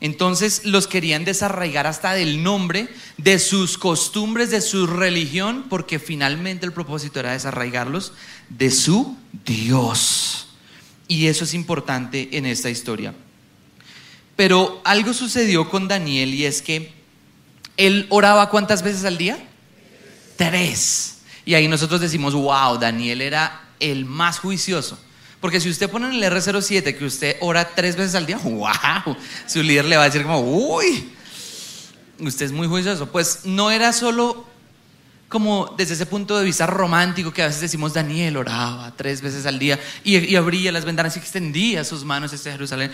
Entonces 0.00 0.64
los 0.64 0.86
querían 0.86 1.24
desarraigar 1.24 1.86
hasta 1.86 2.12
del 2.12 2.42
nombre, 2.42 2.88
de 3.16 3.38
sus 3.38 3.78
costumbres, 3.78 4.50
de 4.50 4.60
su 4.60 4.86
religión, 4.86 5.64
porque 5.68 5.98
finalmente 5.98 6.66
el 6.66 6.72
propósito 6.72 7.18
era 7.18 7.32
desarraigarlos 7.32 8.12
de 8.48 8.70
su 8.70 9.16
Dios. 9.44 10.48
Y 11.08 11.26
eso 11.26 11.44
es 11.44 11.54
importante 11.54 12.28
en 12.32 12.46
esta 12.46 12.70
historia. 12.70 13.12
Pero 14.38 14.80
algo 14.84 15.12
sucedió 15.14 15.68
con 15.68 15.88
Daniel 15.88 16.32
y 16.32 16.46
es 16.46 16.62
que 16.62 16.92
él 17.76 18.06
oraba 18.08 18.50
cuántas 18.50 18.84
veces 18.84 19.04
al 19.04 19.18
día? 19.18 19.36
Tres. 20.36 21.16
Y 21.44 21.54
ahí 21.54 21.66
nosotros 21.66 22.00
decimos, 22.00 22.34
wow, 22.34 22.78
Daniel 22.78 23.20
era 23.20 23.60
el 23.80 24.04
más 24.04 24.38
juicioso. 24.38 24.96
Porque 25.40 25.60
si 25.60 25.68
usted 25.68 25.90
pone 25.90 26.06
en 26.06 26.22
el 26.22 26.32
R07 26.32 26.96
que 26.96 27.04
usted 27.04 27.36
ora 27.40 27.74
tres 27.74 27.96
veces 27.96 28.14
al 28.14 28.26
día, 28.26 28.38
wow, 28.44 29.16
su 29.48 29.60
líder 29.60 29.86
le 29.86 29.96
va 29.96 30.04
a 30.04 30.08
decir 30.08 30.22
como, 30.22 30.38
uy, 30.38 31.10
usted 32.20 32.46
es 32.46 32.52
muy 32.52 32.68
juicioso. 32.68 33.10
Pues 33.10 33.40
no 33.42 33.72
era 33.72 33.92
solo 33.92 34.46
como 35.28 35.74
desde 35.76 35.94
ese 35.94 36.06
punto 36.06 36.38
de 36.38 36.44
vista 36.44 36.66
romántico 36.66 37.32
que 37.32 37.42
a 37.42 37.46
veces 37.46 37.60
decimos, 37.60 37.92
Daniel 37.92 38.38
oraba 38.38 38.92
tres 38.96 39.20
veces 39.20 39.44
al 39.44 39.58
día 39.58 39.78
y, 40.02 40.34
abría 40.36 40.72
las 40.72 40.86
ventanas 40.86 41.16
y 41.16 41.18
extendía 41.18 41.84
sus 41.84 42.04
manos 42.04 42.32
hacia 42.32 42.52
Jerusalén. 42.52 42.90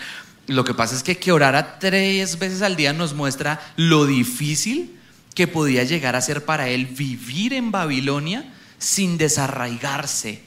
Lo 0.47 0.63
que 0.63 0.73
pasa 0.73 0.95
es 0.95 1.03
que 1.03 1.17
que 1.17 1.31
orara 1.31 1.79
tres 1.79 2.37
veces 2.37 2.61
al 2.61 2.75
día 2.75 2.91
nos 2.91 3.13
muestra 3.13 3.61
lo 3.77 4.05
difícil 4.05 4.99
que 5.33 5.47
podía 5.47 5.83
llegar 5.83 6.15
a 6.15 6.21
ser 6.21 6.43
para 6.43 6.67
él 6.67 6.85
vivir 6.85 7.53
en 7.53 7.71
Babilonia 7.71 8.53
sin 8.77 9.17
desarraigarse 9.17 10.41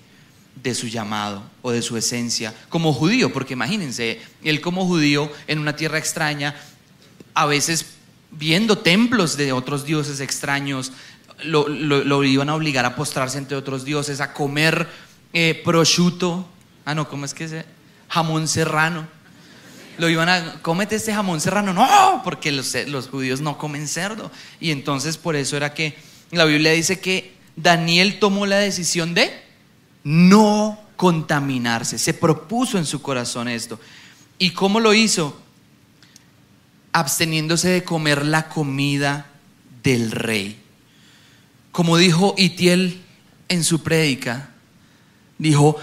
de 0.63 0.75
su 0.75 0.89
llamado 0.89 1.43
o 1.63 1.71
de 1.71 1.83
su 1.83 1.97
esencia 1.97 2.55
como 2.69 2.93
judío, 2.93 3.33
porque 3.33 3.55
imagínense, 3.55 4.21
él 4.43 4.61
como 4.61 4.87
judío 4.87 5.31
en 5.47 5.59
una 5.59 5.77
tierra 5.77 5.99
extraña, 5.99 6.55
a 7.35 7.47
veces 7.47 7.87
viendo 8.31 8.79
templos 8.79 9.37
de 9.37 9.53
otros 9.53 9.85
dioses 9.85 10.21
extraños, 10.21 10.93
lo, 11.45 12.25
iban 12.25 12.49
a 12.49 12.55
obligar 12.55 12.85
a 12.85 12.97
postrarse 12.97 13.39
entre 13.39 13.57
otros 13.57 13.85
dioses, 13.85 14.21
a 14.21 14.33
comer 14.33 14.89
eh, 15.33 15.61
prosciutto, 15.65 16.49
ah 16.85 16.95
no, 16.95 17.09
¿cómo 17.09 17.25
es 17.25 17.35
que 17.35 17.45
es? 17.45 17.55
Jamón 18.09 18.49
serrano. 18.49 19.07
Lo 19.99 20.09
iban 20.09 20.29
a, 20.29 20.63
cómete 20.63 20.97
este 20.97 21.13
jamón 21.13 21.41
serrano, 21.41 21.73
no, 21.73 22.21
porque 22.23 22.53
los, 22.53 22.75
los 22.87 23.09
judíos 23.09 23.41
no 23.41 23.59
comen 23.59 23.89
cerdo. 23.89 24.31
Y 24.61 24.71
entonces 24.71 25.17
por 25.17 25.35
eso 25.35 25.57
era 25.57 25.75
que 25.75 25.97
la 26.31 26.45
Biblia 26.45 26.73
dice 26.73 27.01
que 27.01 27.35
Daniel 27.57 28.19
tomó 28.21 28.47
la 28.47 28.59
decisión 28.59 29.15
de 29.15 29.33
no 30.05 30.79
contaminarse. 30.97 31.99
Se 31.99 32.15
propuso 32.15 32.79
en 32.79 32.87
su 32.87 33.03
corazón 33.03 33.49
esto. 33.49 33.81
¿Y 34.39 34.51
cómo 34.51 34.81
lo 34.81 34.95
hizo? 34.95 35.41
Absteniéndose 36.93 37.69
de 37.69 37.85
comer 37.85 38.25
la 38.25 38.49
comida 38.49 39.27
del 39.83 40.11
rey. 40.11 40.61
Como 41.73 41.97
dijo 41.97 42.35
Itiel 42.37 43.03
en 43.49 43.65
su 43.65 43.83
prédica, 43.83 44.51
dijo, 45.39 45.77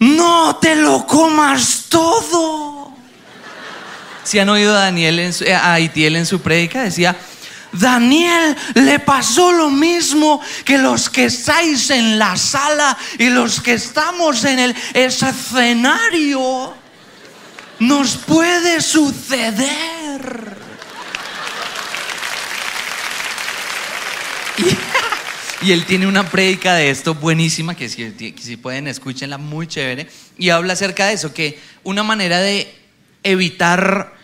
no 0.00 0.56
te 0.56 0.76
lo 0.76 1.06
comas 1.06 1.86
todo. 1.88 2.92
Si 4.24 4.38
han 4.38 4.48
oído 4.48 4.76
a, 4.76 4.80
Daniel 4.80 5.18
en 5.20 5.32
a 5.54 5.80
Itiel 5.80 6.16
en 6.16 6.26
su 6.26 6.40
prédica, 6.40 6.82
decía, 6.82 7.16
Daniel 7.72 8.56
le 8.74 8.98
pasó 8.98 9.52
lo 9.52 9.70
mismo 9.70 10.40
que 10.64 10.78
los 10.78 11.10
que 11.10 11.26
estáis 11.26 11.90
en 11.90 12.18
la 12.18 12.36
sala 12.36 12.96
y 13.18 13.28
los 13.28 13.60
que 13.60 13.74
estamos 13.74 14.44
en 14.44 14.58
el 14.58 14.76
escenario. 14.94 16.74
Nos 17.78 18.16
puede 18.16 18.80
suceder. 18.80 20.57
Y, 25.68 25.72
él 25.72 25.84
tiene 25.84 26.06
una 26.06 26.24
prédica 26.24 26.72
de 26.72 26.88
esto 26.88 27.14
buenísima, 27.14 27.74
que 27.74 27.90
si, 27.90 28.56
pueden 28.56 28.86
escúchenla, 28.86 29.36
muy 29.36 29.66
chévere, 29.66 30.08
y 30.38 30.48
habla 30.48 30.72
acerca 30.72 31.04
de 31.04 31.12
eso, 31.12 31.34
que 31.34 31.58
una 31.84 32.02
manera 32.02 32.40
de 32.40 32.74
evitar 33.22 34.14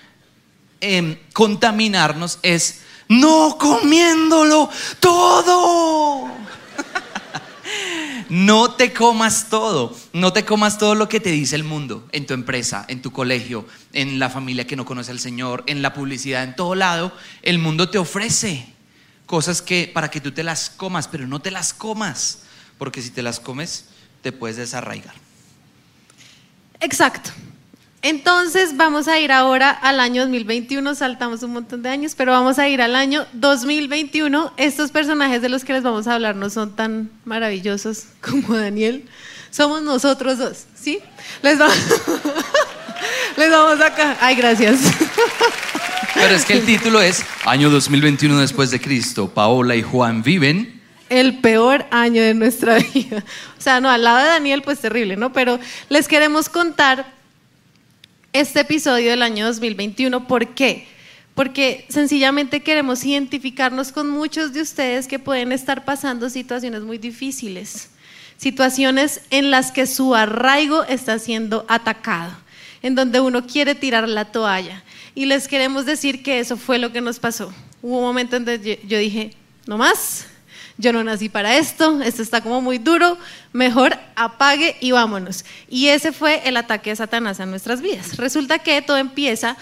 em, 0.81 1.19
contaminarnos 1.35 2.39
es 2.43 2.81
no 3.09 3.59
comiéndolo 3.59 4.71
todo. 5.01 6.31
No 8.31 8.73
te 8.73 8.95
comas 8.95 9.49
todo, 9.51 9.95
no 10.15 10.33
te 10.33 10.47
comas 10.47 10.79
todo 10.79 10.95
lo 10.95 11.11
que 11.11 11.21
te 11.21 11.31
dice 11.31 11.57
el 11.57 11.63
mundo, 11.63 12.09
en 12.13 12.27
tu 12.27 12.33
empresa, 12.33 12.87
en 12.89 13.03
tu 13.03 13.13
colegio, 13.13 13.67
en 13.93 14.19
la 14.19 14.31
familia 14.31 14.67
que 14.67 14.77
no 14.77 14.87
conoce 14.87 15.11
al 15.11 15.21
Señor, 15.21 15.63
en 15.67 15.83
la 15.83 15.93
publicidad, 15.93 16.43
en 16.43 16.57
todo 16.57 16.75
lado. 16.75 17.13
El 17.43 17.59
mundo 17.59 17.91
te 17.91 17.99
ofrece 17.99 18.74
cosas 19.35 19.61
que 19.61 19.91
para 19.93 20.13
que 20.13 20.21
tú 20.21 20.31
te 20.31 20.45
las 20.45 20.71
comas, 20.71 21.09
pero 21.09 21.27
no 21.27 21.41
te 21.41 21.51
las 21.51 21.75
comas, 21.75 22.43
porque 22.79 23.03
si 23.03 23.11
te 23.11 23.21
las 23.21 23.41
comes 23.41 23.87
te 24.23 24.31
puedes 24.31 24.57
desarraigar. 24.57 25.13
Exacto. 26.79 27.31
Entonces 28.03 28.77
vamos 28.77 29.09
a 29.09 29.19
ir 29.19 29.33
ahora 29.33 29.71
al 29.71 29.99
año 29.99 30.23
2021, 30.23 30.95
saltamos 30.95 31.43
un 31.43 31.53
montón 31.53 31.83
de 31.83 31.89
años, 31.89 32.15
pero 32.17 32.31
vamos 32.31 32.61
a 32.61 32.69
ir 32.69 32.81
al 32.81 32.95
año 32.95 33.27
2021. 33.33 34.53
Estos 34.57 34.93
personajes 34.93 35.43
de 35.43 35.49
los 35.49 35.65
que 35.65 35.73
les 35.73 35.83
vamos 35.83 36.07
a 36.07 36.15
hablar 36.15 36.37
no 36.37 36.49
son 36.49 36.77
tan 36.77 37.11
maravillosos 37.25 38.05
como 38.21 38.57
Daniel, 38.57 39.09
somos 39.51 39.83
nosotros 39.83 40.39
dos, 40.39 40.67
¿sí? 40.77 41.01
Les 41.43 41.59
vamos, 41.59 41.77
les 43.37 43.51
vamos 43.51 43.81
acá. 43.81 44.17
Ay, 44.21 44.37
gracias. 44.37 44.79
Pero 46.15 46.35
es 46.35 46.45
que 46.45 46.55
el 46.55 46.65
título 46.65 47.01
es 47.01 47.25
Año 47.45 47.71
2021 47.71 48.39
después 48.39 48.71
de 48.71 48.81
Cristo. 48.81 49.29
Paola 49.29 49.77
y 49.77 49.83
Juan 49.83 50.23
viven 50.23 50.83
el 51.09 51.39
peor 51.39 51.87
año 51.91 52.23
de 52.23 52.35
nuestra 52.35 52.79
vida. 52.95 53.25
O 53.59 53.61
sea, 53.61 53.81
no, 53.81 53.91
al 53.91 54.05
lado 54.05 54.19
de 54.19 54.25
Daniel, 54.27 54.63
pues 54.63 54.81
terrible, 54.81 55.17
¿no? 55.17 55.33
Pero 55.33 55.59
les 55.89 56.09
queremos 56.09 56.49
contar 56.49 57.07
este 58.33 58.61
episodio 58.61 59.11
del 59.11 59.23
año 59.23 59.47
2021. 59.47 60.27
¿Por 60.27 60.55
qué? 60.55 60.87
Porque 61.35 61.85
sencillamente 61.89 62.61
queremos 62.61 63.05
identificarnos 63.05 63.91
con 63.91 64.09
muchos 64.09 64.53
de 64.53 64.63
ustedes 64.63 65.09
que 65.09 65.19
pueden 65.19 65.53
estar 65.53 65.85
pasando 65.85 66.31
situaciones 66.31 66.83
muy 66.83 66.99
difíciles, 66.99 67.91
situaciones 68.37 69.21
en 69.31 69.51
las 69.51 69.73
que 69.73 69.87
su 69.87 70.15
arraigo 70.15 70.85
está 70.85 71.19
siendo 71.19 71.65
atacado, 71.69 72.33
en 72.83 72.95
donde 72.95 73.21
uno 73.21 73.47
quiere 73.47 73.75
tirar 73.75 74.09
la 74.09 74.27
toalla. 74.27 74.84
Y 75.15 75.27
les 75.27 75.49
queremos 75.49 75.87
decir 75.87 76.23
que 76.23 76.41
eso 76.41 76.57
fue 76.57 76.79
lo 76.79 76.93
que 76.93 77.01
nos 77.01 77.19
pasó. 77.19 77.53
Hubo 77.83 77.99
un 77.99 78.05
momento 78.05 78.37
en 78.37 78.45
donde 78.45 78.81
yo 78.87 78.99
dije, 78.99 79.33
no 79.67 79.79
más, 79.79 80.27
yo 80.77 80.93
no 80.93 81.05
nací 81.05 81.29
para 81.29 81.57
esto, 81.57 82.03
esto 82.03 82.23
está 82.23 82.41
como 82.41 82.61
muy 82.61 82.79
duro, 82.79 83.17
mejor 83.53 83.97
apague 84.17 84.77
y 84.81 84.91
vámonos. 84.91 85.45
Y 85.69 85.87
ese 85.89 86.13
fue 86.13 86.43
el 86.49 86.57
ataque 86.57 86.91
de 86.91 86.97
Satanás 86.97 87.39
a 87.41 87.47
nuestras 87.47 87.81
vidas. 87.81 88.17
Resulta 88.17 88.59
que 88.59 88.83
todo 88.83 88.97
empieza 88.97 89.57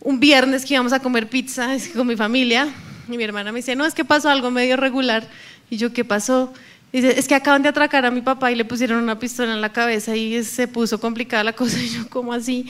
un 0.00 0.18
viernes 0.18 0.64
que 0.64 0.74
íbamos 0.74 0.92
a 0.92 1.00
comer 1.00 1.28
pizza 1.28 1.76
con 1.94 2.06
mi 2.06 2.16
familia, 2.16 2.68
Y 3.08 3.16
mi 3.16 3.24
hermana 3.24 3.52
me 3.52 3.58
dice, 3.58 3.76
no, 3.76 3.84
es 3.84 3.92
que 3.92 4.04
pasó 4.04 4.30
algo 4.30 4.50
medio 4.50 4.76
regular. 4.76 5.28
Y 5.68 5.76
yo, 5.76 5.92
¿qué 5.92 6.04
pasó? 6.04 6.52
Dice, 6.92 7.18
es 7.18 7.28
que 7.28 7.34
acaban 7.34 7.62
de 7.62 7.68
atracar 7.68 8.06
a 8.06 8.10
mi 8.10 8.20
papá 8.20 8.50
y 8.50 8.54
le 8.54 8.64
pusieron 8.64 9.02
una 9.02 9.18
pistola 9.18 9.52
en 9.52 9.60
la 9.60 9.72
cabeza 9.72 10.16
y 10.16 10.42
se 10.42 10.68
puso 10.68 11.00
complicada 11.00 11.44
la 11.44 11.52
cosa. 11.52 11.78
Y 11.82 11.88
yo, 11.88 12.08
¿cómo 12.08 12.32
así? 12.32 12.66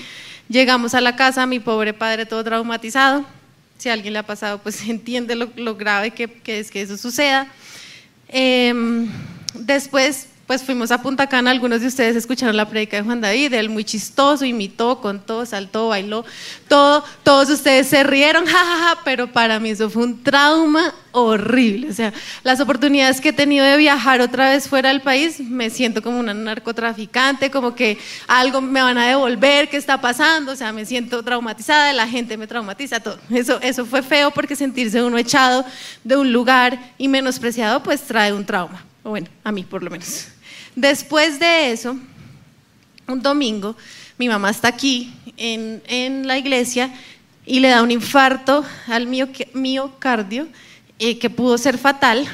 Llegamos 0.50 0.94
a 0.94 1.00
la 1.00 1.14
casa, 1.14 1.46
mi 1.46 1.60
pobre 1.60 1.94
padre 1.94 2.26
todo 2.26 2.42
traumatizado. 2.42 3.24
Si 3.78 3.88
a 3.88 3.92
alguien 3.92 4.14
le 4.14 4.18
ha 4.18 4.26
pasado, 4.26 4.58
pues 4.58 4.82
entiende 4.88 5.36
lo, 5.36 5.76
grave 5.76 6.10
que, 6.10 6.28
es 6.44 6.72
que 6.72 6.82
eso 6.82 6.96
suceda. 6.96 7.46
Eh, 8.28 8.74
después 9.54 10.26
pues 10.50 10.64
fuimos 10.64 10.90
a 10.90 11.00
Punta 11.00 11.28
Cana, 11.28 11.52
algunos 11.52 11.80
de 11.80 11.86
ustedes 11.86 12.16
escucharon 12.16 12.56
la 12.56 12.68
predica 12.68 12.96
de 12.96 13.04
Juan 13.04 13.20
David, 13.20 13.54
él 13.54 13.68
muy 13.68 13.84
chistoso, 13.84 14.44
imitó, 14.44 15.00
contó, 15.00 15.46
saltó, 15.46 15.90
bailó, 15.90 16.24
todo, 16.66 17.04
todos 17.22 17.50
ustedes 17.50 17.86
se 17.86 18.02
rieron, 18.02 18.46
jajaja, 18.46 18.98
pero 19.04 19.30
para 19.30 19.60
mí 19.60 19.70
eso 19.70 19.88
fue 19.88 20.02
un 20.02 20.24
trauma 20.24 20.92
horrible, 21.12 21.90
o 21.90 21.92
sea, 21.92 22.12
las 22.42 22.58
oportunidades 22.58 23.20
que 23.20 23.28
he 23.28 23.32
tenido 23.32 23.64
de 23.64 23.76
viajar 23.76 24.20
otra 24.20 24.50
vez 24.50 24.68
fuera 24.68 24.88
del 24.88 25.02
país, 25.02 25.38
me 25.38 25.70
siento 25.70 26.02
como 26.02 26.18
una 26.18 26.34
narcotraficante, 26.34 27.48
como 27.52 27.76
que 27.76 27.96
algo 28.26 28.60
me 28.60 28.82
van 28.82 28.98
a 28.98 29.06
devolver, 29.06 29.68
¿qué 29.68 29.76
está 29.76 30.00
pasando? 30.00 30.50
O 30.50 30.56
sea, 30.56 30.72
me 30.72 30.84
siento 30.84 31.22
traumatizada, 31.22 31.92
la 31.92 32.08
gente 32.08 32.36
me 32.36 32.48
traumatiza, 32.48 32.98
todo. 32.98 33.20
Eso, 33.30 33.60
eso 33.62 33.86
fue 33.86 34.02
feo 34.02 34.32
porque 34.32 34.56
sentirse 34.56 35.00
uno 35.00 35.16
echado 35.16 35.64
de 36.02 36.16
un 36.16 36.32
lugar 36.32 36.92
y 36.98 37.06
menospreciado, 37.06 37.84
pues 37.84 38.02
trae 38.02 38.32
un 38.32 38.44
trauma, 38.44 38.84
o 39.04 39.10
bueno, 39.10 39.28
a 39.44 39.52
mí 39.52 39.62
por 39.62 39.84
lo 39.84 39.90
menos. 39.90 40.26
Después 40.76 41.38
de 41.40 41.72
eso, 41.72 41.96
un 43.06 43.22
domingo, 43.22 43.76
mi 44.18 44.28
mamá 44.28 44.50
está 44.50 44.68
aquí 44.68 45.12
en, 45.36 46.26
la 46.26 46.38
iglesia 46.38 46.92
y 47.44 47.60
le 47.60 47.68
da 47.68 47.82
un 47.82 47.90
infarto 47.90 48.64
al 48.86 49.06
miocardio 49.06 50.48
eh, 50.98 51.18
que 51.18 51.30
pudo 51.30 51.58
ser 51.58 51.78
fatal. 51.78 52.26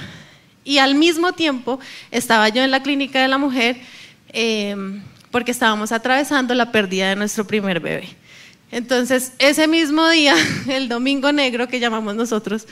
Y 0.64 0.78
al 0.78 0.96
mismo 0.96 1.32
tiempo 1.32 1.78
estaba 2.10 2.48
yo 2.48 2.62
en 2.62 2.70
la 2.70 2.82
clínica 2.82 3.22
de 3.22 3.28
la 3.28 3.38
mujer 3.38 3.76
eh, 4.30 4.74
porque 5.30 5.52
estábamos 5.52 5.92
atravesando 5.92 6.54
la 6.54 6.72
pérdida 6.72 7.08
de 7.08 7.16
nuestro 7.16 7.46
primer 7.46 7.80
bebé. 7.80 8.08
Entonces, 8.70 9.32
ese 9.38 9.68
mismo 9.68 10.08
día, 10.08 10.34
el 10.68 10.88
domingo 10.88 11.32
negro 11.32 11.68
que 11.68 11.80
llamamos 11.80 12.14
nosotros, 12.16 12.66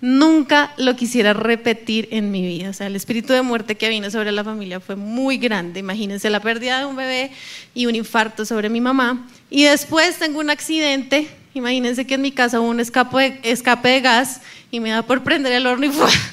nunca 0.00 0.72
lo 0.76 0.94
quisiera 0.94 1.32
repetir 1.32 2.08
en 2.10 2.30
mi 2.30 2.42
vida. 2.42 2.70
O 2.70 2.72
sea, 2.72 2.86
el 2.86 2.96
espíritu 2.96 3.32
de 3.32 3.42
muerte 3.42 3.76
que 3.76 3.88
vino 3.88 4.10
sobre 4.10 4.32
la 4.32 4.44
familia 4.44 4.80
fue 4.80 4.96
muy 4.96 5.38
grande. 5.38 5.80
Imagínense 5.80 6.30
la 6.30 6.40
pérdida 6.40 6.80
de 6.80 6.86
un 6.86 6.96
bebé 6.96 7.30
y 7.74 7.86
un 7.86 7.94
infarto 7.94 8.44
sobre 8.44 8.68
mi 8.68 8.80
mamá. 8.80 9.26
Y 9.50 9.64
después 9.64 10.18
tengo 10.18 10.40
un 10.40 10.50
accidente. 10.50 11.28
Imagínense 11.54 12.06
que 12.06 12.14
en 12.14 12.22
mi 12.22 12.32
casa 12.32 12.60
hubo 12.60 12.68
un 12.68 12.80
escape 12.80 13.16
de, 13.42 13.50
escape 13.50 13.88
de 13.88 14.00
gas 14.00 14.40
y 14.70 14.80
me 14.80 14.90
da 14.90 15.02
por 15.02 15.22
prender 15.22 15.52
el 15.52 15.66
horno 15.66 15.86
y 15.86 15.92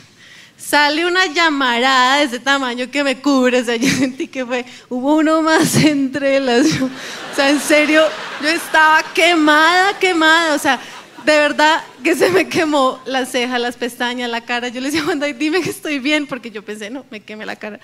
sale 0.58 1.06
una 1.06 1.26
llamarada 1.28 2.18
de 2.18 2.24
ese 2.26 2.40
tamaño 2.40 2.92
que 2.92 3.04
me 3.04 3.20
cubre. 3.20 3.62
O 3.62 3.64
sea, 3.64 3.78
yo 3.78 3.90
sentí 3.90 4.28
que 4.28 4.46
fue, 4.46 4.66
hubo 4.90 5.16
uno 5.16 5.42
más 5.42 5.76
entre 5.86 6.42
las. 6.42 6.68
o 6.82 6.90
sea, 7.36 7.50
en 7.50 7.62
serio, 7.62 8.04
yo 8.42 8.50
estaba 8.50 9.02
quemada, 9.14 9.98
quemada. 10.00 10.56
O 10.56 10.60
sea, 10.60 10.80
de 11.26 11.38
verdad 11.38 11.82
que 12.04 12.16
se 12.16 12.30
me 12.30 12.48
quemó 12.48 13.00
la 13.06 13.26
ceja, 13.26 13.60
las 13.60 13.76
pestañas, 13.76 14.30
la 14.30 14.42
cara. 14.42 14.68
Yo 14.68 14.82
le 14.82 14.88
decía, 14.88 15.04
Juan 15.04 15.22
dime 15.38 15.62
que 15.62 15.70
estoy 15.70 16.00
bien, 16.00 16.28
porque 16.28 16.52
yo 16.52 16.64
pensé, 16.64 16.90
no, 16.90 17.06
me 17.10 17.22
quemé 17.22 17.46
la 17.46 17.56
cara. 17.56 17.80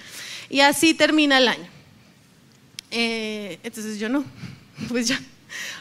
Y 0.49 0.59
así 0.59 0.93
termina 0.93 1.37
el 1.37 1.47
año. 1.47 1.67
Eh, 2.91 3.59
entonces 3.63 3.99
yo 3.99 4.09
no, 4.09 4.25
pues 4.89 5.07
ya, 5.07 5.19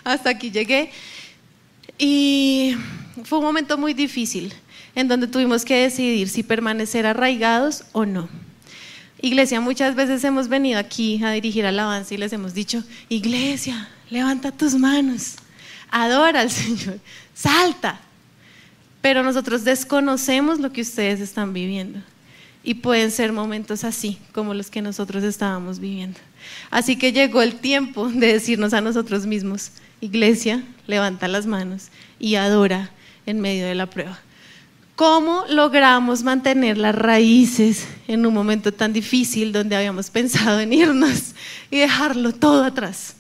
hasta 0.04 0.30
aquí 0.30 0.50
llegué. 0.50 0.90
Y 1.98 2.76
fue 3.24 3.38
un 3.38 3.44
momento 3.44 3.76
muy 3.76 3.94
difícil, 3.94 4.52
en 4.94 5.08
donde 5.08 5.26
tuvimos 5.26 5.64
que 5.64 5.82
decidir 5.82 6.28
si 6.28 6.42
permanecer 6.42 7.06
arraigados 7.06 7.84
o 7.92 8.06
no. 8.06 8.28
Iglesia, 9.20 9.60
muchas 9.60 9.96
veces 9.96 10.22
hemos 10.22 10.46
venido 10.46 10.78
aquí 10.78 11.22
a 11.24 11.32
dirigir 11.32 11.66
alabanza 11.66 12.14
y 12.14 12.18
les 12.18 12.32
hemos 12.32 12.54
dicho, 12.54 12.84
iglesia, 13.08 13.88
levanta 14.10 14.52
tus 14.52 14.74
manos, 14.74 15.34
adora 15.90 16.42
al 16.42 16.50
Señor 16.52 17.00
salta. 17.38 18.00
Pero 19.00 19.22
nosotros 19.22 19.64
desconocemos 19.64 20.58
lo 20.58 20.72
que 20.72 20.80
ustedes 20.80 21.20
están 21.20 21.52
viviendo. 21.52 22.00
Y 22.64 22.74
pueden 22.74 23.10
ser 23.10 23.32
momentos 23.32 23.84
así, 23.84 24.18
como 24.32 24.52
los 24.52 24.70
que 24.70 24.82
nosotros 24.82 25.22
estábamos 25.22 25.78
viviendo. 25.78 26.18
Así 26.70 26.96
que 26.96 27.12
llegó 27.12 27.40
el 27.40 27.54
tiempo 27.54 28.08
de 28.08 28.32
decirnos 28.32 28.74
a 28.74 28.80
nosotros 28.80 29.26
mismos, 29.26 29.70
iglesia, 30.00 30.62
levanta 30.86 31.28
las 31.28 31.46
manos 31.46 31.88
y 32.18 32.34
adora 32.34 32.90
en 33.24 33.40
medio 33.40 33.66
de 33.66 33.74
la 33.74 33.86
prueba. 33.86 34.18
¿Cómo 34.96 35.44
logramos 35.48 36.24
mantener 36.24 36.76
las 36.76 36.94
raíces 36.94 37.86
en 38.08 38.26
un 38.26 38.34
momento 38.34 38.72
tan 38.72 38.92
difícil 38.92 39.52
donde 39.52 39.76
habíamos 39.76 40.10
pensado 40.10 40.58
en 40.58 40.72
irnos 40.72 41.34
y 41.70 41.78
dejarlo 41.78 42.34
todo 42.34 42.64
atrás? 42.64 43.14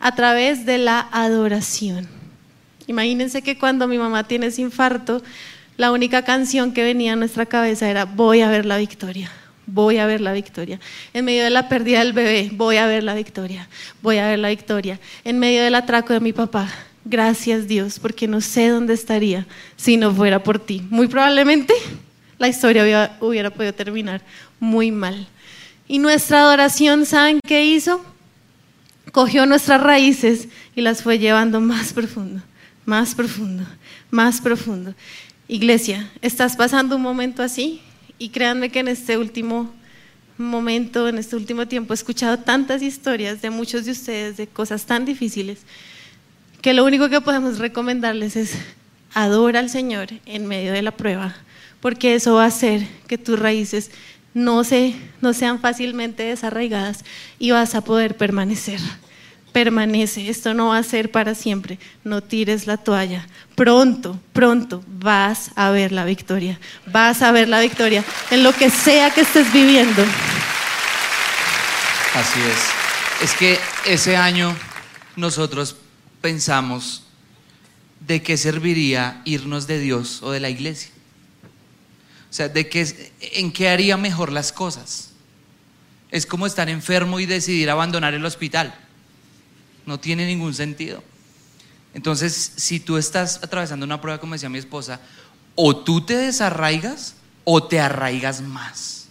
A 0.00 0.14
través 0.16 0.66
de 0.66 0.78
la 0.78 1.08
adoración. 1.12 2.15
Imagínense 2.86 3.42
que 3.42 3.58
cuando 3.58 3.88
mi 3.88 3.98
mamá 3.98 4.24
tiene 4.24 4.46
ese 4.46 4.62
infarto, 4.62 5.22
la 5.76 5.92
única 5.92 6.22
canción 6.22 6.72
que 6.72 6.84
venía 6.84 7.14
a 7.14 7.16
nuestra 7.16 7.46
cabeza 7.46 7.90
era 7.90 8.04
voy 8.04 8.40
a 8.40 8.48
ver 8.48 8.64
la 8.64 8.78
victoria, 8.78 9.30
voy 9.66 9.98
a 9.98 10.06
ver 10.06 10.20
la 10.20 10.32
victoria. 10.32 10.80
En 11.12 11.24
medio 11.24 11.44
de 11.44 11.50
la 11.50 11.68
pérdida 11.68 11.98
del 11.98 12.12
bebé, 12.12 12.50
voy 12.52 12.76
a 12.76 12.86
ver 12.86 13.02
la 13.02 13.14
victoria, 13.14 13.68
voy 14.02 14.18
a 14.18 14.28
ver 14.28 14.38
la 14.38 14.48
victoria. 14.48 15.00
En 15.24 15.38
medio 15.38 15.62
del 15.62 15.74
atraco 15.74 16.12
de 16.12 16.20
mi 16.20 16.32
papá, 16.32 16.72
gracias 17.04 17.66
Dios, 17.66 17.98
porque 17.98 18.28
no 18.28 18.40
sé 18.40 18.68
dónde 18.68 18.94
estaría 18.94 19.46
si 19.76 19.96
no 19.96 20.14
fuera 20.14 20.42
por 20.42 20.58
ti. 20.58 20.82
Muy 20.88 21.08
probablemente 21.08 21.74
la 22.38 22.48
historia 22.48 23.10
hubiera, 23.20 23.50
podido 23.50 23.74
terminar 23.74 24.22
muy 24.60 24.92
mal. 24.92 25.26
Y 25.88 25.98
nuestra 25.98 26.40
adoración, 26.40 27.04
¿saben 27.04 27.40
qué 27.46 27.64
hizo? 27.64 28.04
Cogió 29.12 29.44
nuestras 29.46 29.80
raíces 29.80 30.48
y 30.74 30.80
las 30.82 31.02
fue 31.02 31.18
llevando 31.18 31.60
más 31.60 31.92
profundo 31.92 32.42
más 32.86 33.14
profundo, 33.14 33.64
más 34.10 34.40
profundo. 34.40 34.94
Iglesia, 35.48 36.10
¿estás 36.22 36.56
pasando 36.56 36.96
un 36.96 37.02
momento 37.02 37.42
así? 37.42 37.82
Y 38.18 38.30
créanme 38.30 38.70
que 38.70 38.78
en 38.78 38.88
este 38.88 39.18
último 39.18 39.74
momento, 40.38 41.08
en 41.08 41.18
este 41.18 41.36
último 41.36 41.68
tiempo, 41.68 41.92
he 41.92 41.96
escuchado 41.96 42.38
tantas 42.38 42.80
historias 42.82 43.42
de 43.42 43.50
muchos 43.50 43.84
de 43.84 43.90
ustedes 43.90 44.36
de 44.36 44.46
cosas 44.46 44.86
tan 44.86 45.04
difíciles 45.04 45.58
que 46.62 46.74
lo 46.74 46.84
único 46.84 47.08
que 47.08 47.20
podemos 47.20 47.58
recomendarles 47.58 48.36
es 48.36 48.54
adora 49.14 49.60
al 49.60 49.70
Señor 49.70 50.08
en 50.24 50.46
medio 50.46 50.72
de 50.72 50.82
la 50.82 50.90
prueba, 50.90 51.36
porque 51.80 52.14
eso 52.14 52.34
va 52.34 52.44
a 52.44 52.48
hacer 52.48 52.86
que 53.06 53.18
tus 53.18 53.38
raíces 53.38 53.90
no, 54.34 54.64
se, 54.64 54.94
no 55.20 55.32
sean 55.32 55.60
fácilmente 55.60 56.24
desarraigadas 56.24 57.04
y 57.38 57.52
vas 57.52 57.74
a 57.74 57.82
poder 57.82 58.16
permanecer 58.16 58.80
permanece, 59.56 60.28
esto 60.28 60.52
no 60.52 60.68
va 60.68 60.76
a 60.76 60.82
ser 60.82 61.10
para 61.10 61.34
siempre, 61.34 61.78
no 62.04 62.22
tires 62.22 62.66
la 62.66 62.76
toalla. 62.76 63.26
Pronto, 63.54 64.20
pronto 64.34 64.84
vas 64.86 65.50
a 65.56 65.70
ver 65.70 65.92
la 65.92 66.04
victoria, 66.04 66.60
vas 66.84 67.22
a 67.22 67.32
ver 67.32 67.48
la 67.48 67.60
victoria 67.60 68.04
en 68.30 68.42
lo 68.42 68.52
que 68.52 68.68
sea 68.68 69.08
que 69.08 69.22
estés 69.22 69.50
viviendo. 69.54 70.02
Así 72.14 72.38
es. 72.40 73.30
Es 73.30 73.32
que 73.32 73.58
ese 73.86 74.18
año 74.18 74.54
nosotros 75.16 75.76
pensamos 76.20 77.04
de 78.00 78.22
qué 78.22 78.36
serviría 78.36 79.22
irnos 79.24 79.66
de 79.66 79.78
Dios 79.78 80.22
o 80.22 80.32
de 80.32 80.40
la 80.40 80.50
iglesia. 80.50 80.90
O 82.28 82.34
sea, 82.34 82.50
de 82.50 82.68
qué, 82.68 83.10
en 83.20 83.50
qué 83.50 83.70
haría 83.70 83.96
mejor 83.96 84.32
las 84.32 84.52
cosas. 84.52 85.12
Es 86.10 86.26
como 86.26 86.46
estar 86.46 86.68
enfermo 86.68 87.20
y 87.20 87.24
decidir 87.24 87.70
abandonar 87.70 88.12
el 88.12 88.26
hospital. 88.26 88.82
No 89.86 89.98
tiene 89.98 90.26
ningún 90.26 90.52
sentido. 90.54 91.02
Entonces, 91.94 92.52
si 92.56 92.78
tú 92.78 92.98
estás 92.98 93.40
atravesando 93.42 93.86
una 93.86 94.00
prueba, 94.00 94.20
como 94.20 94.34
decía 94.34 94.50
mi 94.50 94.58
esposa, 94.58 95.00
o 95.54 95.76
tú 95.76 96.02
te 96.02 96.16
desarraigas 96.16 97.14
o 97.44 97.62
te 97.62 97.80
arraigas 97.80 98.42
más. 98.42 99.08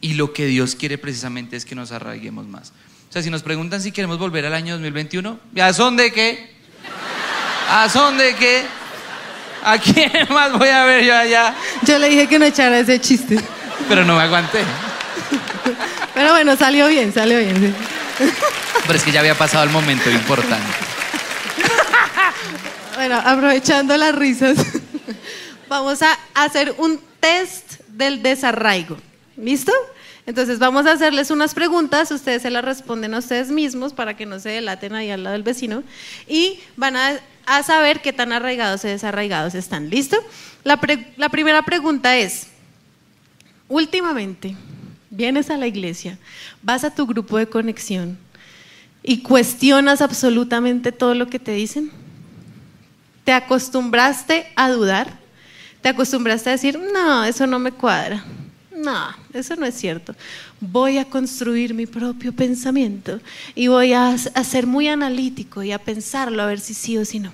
Y 0.00 0.14
lo 0.14 0.32
que 0.32 0.46
Dios 0.46 0.74
quiere 0.74 0.96
precisamente 0.96 1.56
es 1.56 1.64
que 1.64 1.74
nos 1.74 1.92
arraiguemos 1.92 2.46
más. 2.46 2.72
O 3.10 3.12
sea, 3.12 3.22
si 3.22 3.30
nos 3.30 3.42
preguntan 3.42 3.82
si 3.82 3.92
queremos 3.92 4.18
volver 4.18 4.46
al 4.46 4.54
año 4.54 4.74
2021, 4.74 5.38
¿a 5.60 5.72
son 5.72 5.96
de 5.96 6.12
qué? 6.12 6.50
¿A 7.68 7.88
son 7.88 8.16
de 8.16 8.34
qué? 8.34 8.64
¿A 9.62 9.78
quién 9.78 10.10
más 10.30 10.52
voy 10.52 10.68
a 10.68 10.84
ver 10.84 11.04
yo 11.04 11.16
allá? 11.16 11.54
Yo 11.82 11.98
le 11.98 12.08
dije 12.08 12.26
que 12.26 12.38
no 12.38 12.44
echara 12.44 12.78
ese 12.78 13.00
chiste. 13.00 13.38
Pero 13.88 14.04
no 14.04 14.16
me 14.16 14.22
aguanté. 14.22 14.60
Pero 16.14 16.30
bueno, 16.32 16.56
salió 16.56 16.88
bien, 16.88 17.12
salió 17.12 17.38
bien. 17.38 17.74
Pero 18.86 18.94
es 18.94 19.02
que 19.04 19.12
ya 19.12 19.20
había 19.20 19.36
pasado 19.36 19.64
el 19.64 19.70
momento 19.70 20.10
importante. 20.10 20.66
Bueno, 22.94 23.20
aprovechando 23.24 23.96
las 23.96 24.14
risas, 24.14 24.56
vamos 25.68 26.00
a 26.02 26.16
hacer 26.34 26.74
un 26.78 27.00
test 27.20 27.80
del 27.88 28.22
desarraigo. 28.22 28.96
¿Listo? 29.36 29.72
Entonces 30.26 30.58
vamos 30.58 30.86
a 30.86 30.92
hacerles 30.92 31.30
unas 31.30 31.54
preguntas, 31.54 32.10
ustedes 32.10 32.42
se 32.42 32.50
las 32.50 32.64
responden 32.64 33.14
a 33.14 33.18
ustedes 33.18 33.50
mismos 33.50 33.92
para 33.92 34.16
que 34.16 34.26
no 34.26 34.38
se 34.38 34.50
delaten 34.50 34.94
ahí 34.94 35.10
al 35.10 35.24
lado 35.24 35.34
del 35.34 35.42
vecino 35.42 35.82
y 36.26 36.60
van 36.76 36.96
a 36.96 37.20
a 37.46 37.62
saber 37.62 38.00
qué 38.00 38.12
tan 38.12 38.32
arraigados 38.32 38.84
o 38.84 38.88
desarraigados 38.88 39.54
están. 39.54 39.90
¿Listo? 39.90 40.16
La, 40.62 40.80
la 41.16 41.28
primera 41.28 41.62
pregunta 41.62 42.16
es, 42.16 42.48
últimamente, 43.68 44.56
vienes 45.14 45.50
a 45.50 45.56
la 45.56 45.66
iglesia, 45.66 46.18
vas 46.62 46.84
a 46.84 46.94
tu 46.94 47.06
grupo 47.06 47.38
de 47.38 47.48
conexión 47.48 48.18
y 49.02 49.22
cuestionas 49.22 50.00
absolutamente 50.00 50.92
todo 50.92 51.14
lo 51.14 51.26
que 51.28 51.38
te 51.38 51.52
dicen. 51.52 51.90
¿Te 53.24 53.32
acostumbraste 53.32 54.46
a 54.56 54.70
dudar? 54.70 55.18
¿Te 55.82 55.90
acostumbraste 55.90 56.48
a 56.48 56.52
decir, 56.52 56.78
no, 56.78 57.24
eso 57.24 57.46
no 57.46 57.58
me 57.58 57.72
cuadra? 57.72 58.24
No, 58.74 59.14
eso 59.32 59.54
no 59.56 59.66
es 59.66 59.74
cierto. 59.74 60.14
Voy 60.60 60.98
a 60.98 61.04
construir 61.04 61.74
mi 61.74 61.86
propio 61.86 62.32
pensamiento 62.32 63.20
y 63.54 63.68
voy 63.68 63.92
a, 63.92 64.16
ser 64.18 64.66
muy 64.66 64.88
analítico 64.88 65.62
y 65.62 65.72
a 65.72 65.78
pensarlo 65.78 66.42
a 66.42 66.46
ver 66.46 66.60
si 66.60 66.74
sí 66.74 66.98
o 66.98 67.04
si 67.04 67.20
no. 67.20 67.32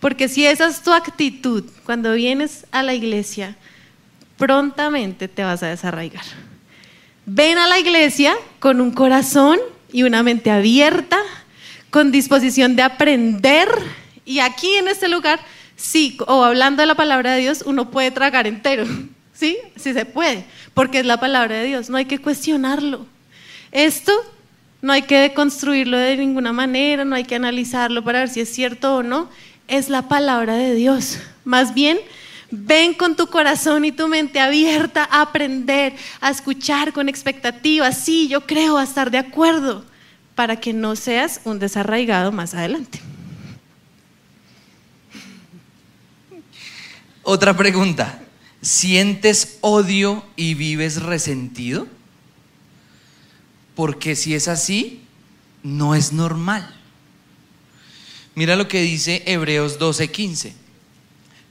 Porque 0.00 0.28
si 0.28 0.46
esa 0.46 0.66
es 0.66 0.82
tu 0.82 0.92
actitud 0.92 1.64
cuando 1.84 2.12
vienes 2.12 2.66
a 2.70 2.82
la 2.82 2.94
iglesia, 2.94 3.56
prontamente 4.36 5.28
te 5.28 5.42
vas 5.42 5.62
a 5.62 5.68
desarraigar. 5.68 6.24
Ven 7.26 7.58
a 7.58 7.68
la 7.68 7.78
iglesia 7.78 8.34
con 8.58 8.80
un 8.80 8.90
corazón 8.90 9.58
y 9.92 10.02
una 10.02 10.22
mente 10.22 10.50
abierta, 10.50 11.18
con 11.90 12.10
disposición 12.10 12.74
de 12.74 12.82
aprender. 12.82 13.68
Y 14.24 14.40
aquí 14.40 14.74
en 14.74 14.88
este 14.88 15.08
lugar, 15.08 15.40
sí, 15.76 16.16
o 16.26 16.44
hablando 16.44 16.82
de 16.82 16.86
la 16.86 16.94
palabra 16.94 17.34
de 17.34 17.40
Dios, 17.40 17.62
uno 17.64 17.90
puede 17.90 18.10
tragar 18.10 18.46
entero. 18.46 18.84
¿Sí? 19.32 19.56
Sí 19.76 19.92
se 19.92 20.04
puede, 20.04 20.44
porque 20.74 21.00
es 21.00 21.06
la 21.06 21.18
palabra 21.18 21.56
de 21.56 21.66
Dios, 21.66 21.90
no 21.90 21.96
hay 21.96 22.04
que 22.04 22.18
cuestionarlo. 22.18 23.06
Esto 23.72 24.12
no 24.82 24.92
hay 24.92 25.02
que 25.02 25.32
construirlo 25.34 25.96
de 25.96 26.16
ninguna 26.16 26.52
manera, 26.52 27.04
no 27.04 27.14
hay 27.14 27.24
que 27.24 27.36
analizarlo 27.36 28.04
para 28.04 28.20
ver 28.20 28.28
si 28.28 28.40
es 28.40 28.52
cierto 28.52 28.96
o 28.96 29.02
no, 29.02 29.28
es 29.68 29.88
la 29.88 30.08
palabra 30.08 30.54
de 30.54 30.74
Dios. 30.74 31.18
Más 31.44 31.72
bien, 31.72 31.98
ven 32.52 32.92
con 32.92 33.16
tu 33.16 33.26
corazón 33.28 33.84
y 33.86 33.92
tu 33.92 34.06
mente 34.08 34.38
abierta 34.38 35.08
a 35.10 35.22
aprender, 35.22 35.94
a 36.20 36.30
escuchar 36.30 36.92
con 36.92 37.08
expectativas. 37.08 38.04
Sí, 38.04 38.28
yo 38.28 38.46
creo, 38.46 38.76
a 38.76 38.84
estar 38.84 39.10
de 39.10 39.18
acuerdo, 39.18 39.84
para 40.34 40.60
que 40.60 40.72
no 40.72 40.94
seas 40.94 41.40
un 41.44 41.58
desarraigado 41.58 42.30
más 42.30 42.54
adelante. 42.54 43.00
Otra 47.22 47.56
pregunta. 47.56 48.20
¿Sientes 48.60 49.58
odio 49.60 50.24
y 50.36 50.54
vives 50.54 51.02
resentido? 51.02 51.88
Porque 53.74 54.14
si 54.14 54.34
es 54.34 54.46
así, 54.46 55.00
no 55.62 55.94
es 55.94 56.12
normal. 56.12 56.72
Mira 58.34 58.56
lo 58.56 58.68
que 58.68 58.82
dice 58.82 59.22
Hebreos 59.26 59.78
12:15. 59.78 60.61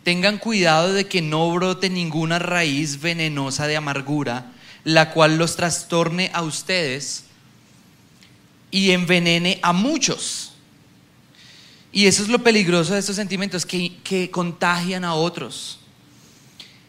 Tengan 0.03 0.39
cuidado 0.39 0.93
de 0.93 1.07
que 1.07 1.21
no 1.21 1.51
brote 1.51 1.89
ninguna 1.89 2.39
raíz 2.39 3.01
venenosa 3.01 3.67
de 3.67 3.77
amargura, 3.77 4.51
la 4.83 5.11
cual 5.11 5.37
los 5.37 5.55
trastorne 5.55 6.31
a 6.33 6.41
ustedes 6.41 7.25
y 8.71 8.91
envenene 8.91 9.59
a 9.61 9.73
muchos. 9.73 10.53
Y 11.91 12.07
eso 12.07 12.23
es 12.23 12.29
lo 12.29 12.39
peligroso 12.39 12.93
de 12.93 12.99
estos 12.99 13.17
sentimientos, 13.17 13.65
que, 13.65 13.97
que 14.03 14.31
contagian 14.31 15.03
a 15.03 15.13
otros. 15.13 15.79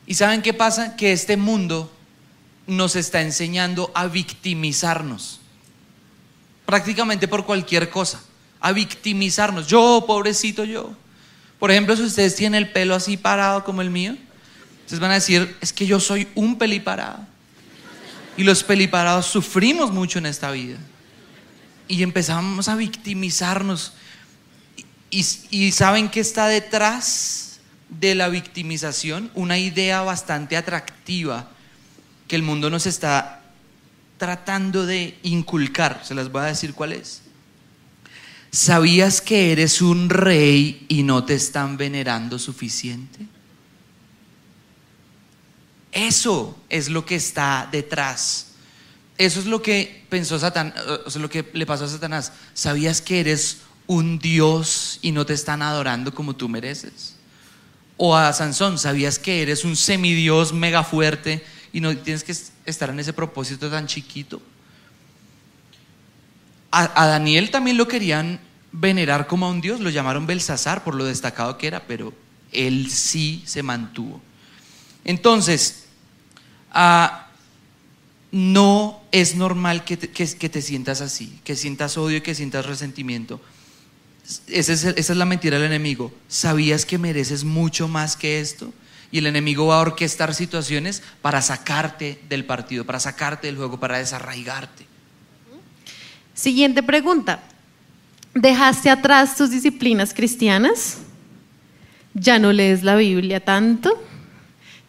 ¿Y 0.07 0.15
saben 0.15 0.43
qué 0.43 0.55
pasa? 0.55 0.97
Que 0.97 1.13
este 1.13 1.37
mundo 1.37 1.91
nos 2.67 2.97
está 2.97 3.21
enseñando 3.21 3.91
a 3.95 4.07
victimizarnos. 4.07 5.41
Prácticamente 6.65 7.29
por 7.29 7.45
cualquier 7.45 7.91
cosa. 7.91 8.23
A 8.61 8.73
victimizarnos. 8.73 9.67
Yo, 9.67 10.05
pobrecito 10.07 10.65
yo. 10.65 10.95
Por 11.63 11.71
ejemplo, 11.71 11.97
si 11.97 12.03
ustedes 12.03 12.35
tienen 12.35 12.61
el 12.61 12.73
pelo 12.73 12.93
así 12.93 13.17
parado 13.17 13.63
como 13.63 13.83
el 13.83 13.91
mío, 13.91 14.17
ustedes 14.81 14.99
van 14.99 15.13
a 15.13 15.15
decir, 15.15 15.57
es 15.61 15.73
que 15.73 15.87
yo 15.87 16.01
soy 16.01 16.27
un 16.35 16.59
peliparado. 16.59 17.25
Y 18.37 18.43
los 18.43 18.65
peliparados 18.65 19.27
sufrimos 19.27 19.93
mucho 19.93 20.19
en 20.19 20.27
esta 20.27 20.51
vida. 20.51 20.77
Y 21.87 22.03
empezamos 22.03 22.69
a 22.69 22.75
victimizarnos. 22.75 23.93
Y, 25.09 25.71
saben 25.71 26.09
qué 26.09 26.19
está 26.19 26.49
detrás 26.49 27.61
de 27.89 28.17
la 28.17 28.29
victimización 28.29 29.31
una 29.33 29.57
idea 29.57 30.03
bastante 30.03 30.57
atractiva 30.57 31.49
que 32.27 32.35
el 32.35 32.43
mundo 32.43 32.71
nos 32.71 32.87
está 32.87 33.41
tratando 34.19 34.85
de 34.85 35.17
inculcar. 35.23 36.01
Se 36.03 36.17
las 36.17 36.33
voy 36.33 36.43
a 36.43 36.47
decir 36.47 36.75
cuál 36.75 36.93
es. 36.93 37.22
¿Sabías 38.55 39.23
que 39.23 39.51
eres 39.51 39.81
un 39.81 40.11
rey 40.11 40.85
y 40.87 41.05
no 41.05 41.25
te 41.25 41.33
están 41.33 41.79
venerando 41.79 42.39
suficiente? 42.39 43.27
Eso 45.91 46.59
es 46.69 46.91
lo 46.91 47.07
que 47.07 47.15
está 47.15 47.67
detrás. 47.73 48.49
Eso 49.17 49.41
es 49.41 49.47
lo 49.47 49.63
que 49.63 50.05
pensó 50.11 50.39
Satanás, 50.39 50.75
lo 51.17 51.31
que 51.31 51.49
le 51.55 51.65
pasó 51.65 51.87
a 51.87 51.89
Satanás. 51.89 52.33
¿Sabías 52.53 53.01
que 53.01 53.21
eres 53.21 53.59
un 53.87 54.19
Dios 54.19 54.99
y 55.01 55.13
no 55.13 55.25
te 55.25 55.33
están 55.33 55.63
adorando 55.63 56.15
como 56.15 56.37
tú 56.37 56.47
mereces? 56.47 57.17
O 57.97 58.15
a 58.15 58.35
Sansón, 58.35 58.79
¿sabías 58.79 59.19
que 59.19 59.41
eres 59.41 59.65
un 59.65 59.77
semidios 59.77 60.53
mega 60.53 60.85
fuerte 60.85 61.43
y 61.73 61.81
no 61.81 61.97
tienes 61.97 62.23
que 62.23 62.37
estar 62.67 62.91
en 62.91 63.01
ese 63.01 63.15
propósito 63.15 63.71
tan 63.71 63.87
chiquito? 63.87 64.43
A, 66.75 67.07
Daniel 67.07 67.51
también 67.51 67.77
lo 67.77 67.87
querían 67.87 68.41
venerar 68.73 69.27
como 69.27 69.47
a 69.47 69.51
un 69.51 69.61
dios, 69.61 69.81
lo 69.81 69.91
llamaron 69.91 70.27
Belsasar 70.27 70.83
por 70.83 70.95
lo 70.95 71.05
destacado 71.05 71.59
que 71.59 71.67
era, 71.67 71.87
pero 71.87 72.15
él 72.51 72.91
sí 72.91 73.43
se 73.45 73.63
mantuvo. 73.63 74.23
Entonces, 75.05 75.85
ah, 76.73 77.29
no 78.31 79.03
es 79.13 79.37
normal 79.37 79.85
que 79.85 79.99
que 79.99 80.49
te, 80.49 80.63
sientas 80.63 81.03
así, 81.03 81.39
que 81.45 81.57
sientas 81.57 81.99
odio 81.99 82.17
y 82.17 82.21
que 82.23 82.35
sientas 82.35 82.65
resentimiento. 82.65 83.41
Esa 84.47 84.73
es, 84.73 85.11
la 85.11 85.25
mentira 85.25 85.59
del 85.59 85.67
enemigo. 85.67 86.13
¿Sabías 86.29 86.87
que 86.87 86.97
mereces 86.97 87.45
mucho 87.45 87.89
más 87.89 88.17
que 88.17 88.41
esto? 88.41 88.73
Y 89.11 89.19
el 89.19 89.27
enemigo 89.27 89.67
va 89.67 89.77
a 89.77 89.81
orquestar 89.81 90.35
situaciones 90.35 91.03
para 91.21 91.43
sacarte 91.43 92.19
del 92.29 92.47
partido, 92.47 92.87
para 92.87 93.01
sacarte 93.01 93.49
del 93.49 93.57
juego, 93.57 93.79
para 93.79 93.99
desarraigarte. 93.99 94.87
Siguiente 96.35 96.83
pregunta. 96.83 97.41
¿Dejaste 98.35 98.91
atrás 98.91 99.37
tus 99.37 99.51
disciplinas 99.51 100.15
cristianas? 100.15 100.99
¿Ya 102.15 102.39
no 102.39 102.53
lees 102.53 102.83
la 102.83 102.97
Biblia 102.97 103.41
tanto? 103.41 104.03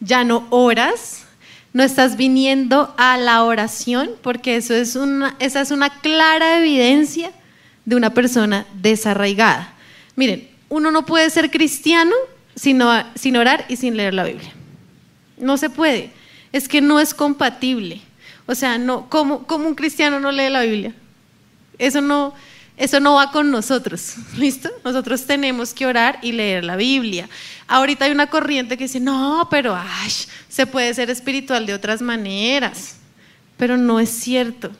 ¿Ya 0.00 0.24
no 0.24 0.46
oras? 0.50 1.24
¿No 1.72 1.82
estás 1.82 2.16
viniendo 2.16 2.94
a 2.96 3.16
la 3.18 3.42
oración? 3.44 4.10
Porque 4.22 4.56
eso 4.56 4.74
es 4.74 4.96
una, 4.96 5.36
esa 5.38 5.60
es 5.60 5.70
una 5.70 5.90
clara 5.90 6.58
evidencia 6.58 7.32
de 7.84 7.96
una 7.96 8.10
persona 8.10 8.66
desarraigada. 8.80 9.74
Miren, 10.16 10.48
uno 10.68 10.90
no 10.90 11.04
puede 11.04 11.28
ser 11.30 11.50
cristiano 11.50 12.14
sin, 12.54 12.80
orar 12.82 13.64
y 13.68 13.76
sin 13.76 13.96
leer 13.96 14.14
la 14.14 14.24
Biblia. 14.24 14.52
No 15.38 15.56
se 15.56 15.70
puede. 15.70 16.10
Es 16.52 16.68
que 16.68 16.80
no 16.80 17.00
es 17.00 17.14
compatible. 17.14 18.00
O 18.46 18.54
sea, 18.54 18.78
no, 18.78 19.08
¿cómo, 19.08 19.44
un 19.48 19.74
cristiano 19.74 20.20
no 20.20 20.30
lee 20.30 20.50
la 20.50 20.62
Biblia? 20.62 20.94
Eso 21.78 22.00
no, 22.00 22.34
eso 22.76 22.98
no 23.00 23.14
va 23.14 23.30
con 23.30 23.50
nosotros, 23.50 24.14
¿listo? 24.36 24.70
Nosotros 24.84 25.26
tenemos 25.26 25.72
que 25.72 25.86
orar 25.86 26.18
y 26.22 26.32
leer 26.32 26.64
la 26.64 26.76
Biblia. 26.76 27.28
Ahorita 27.68 28.04
hay 28.04 28.12
una 28.12 28.28
corriente 28.28 28.76
que 28.76 28.84
dice, 28.84 29.00
no, 29.00 29.46
pero 29.50 29.76
ay, 29.76 30.10
se 30.48 30.66
puede 30.66 30.92
ser 30.94 31.10
espiritual 31.10 31.66
de 31.66 31.74
otras 31.74 32.02
maneras, 32.02 32.96
pero 33.56 33.76
no 33.76 34.00
es 34.00 34.10
cierto. 34.10 34.70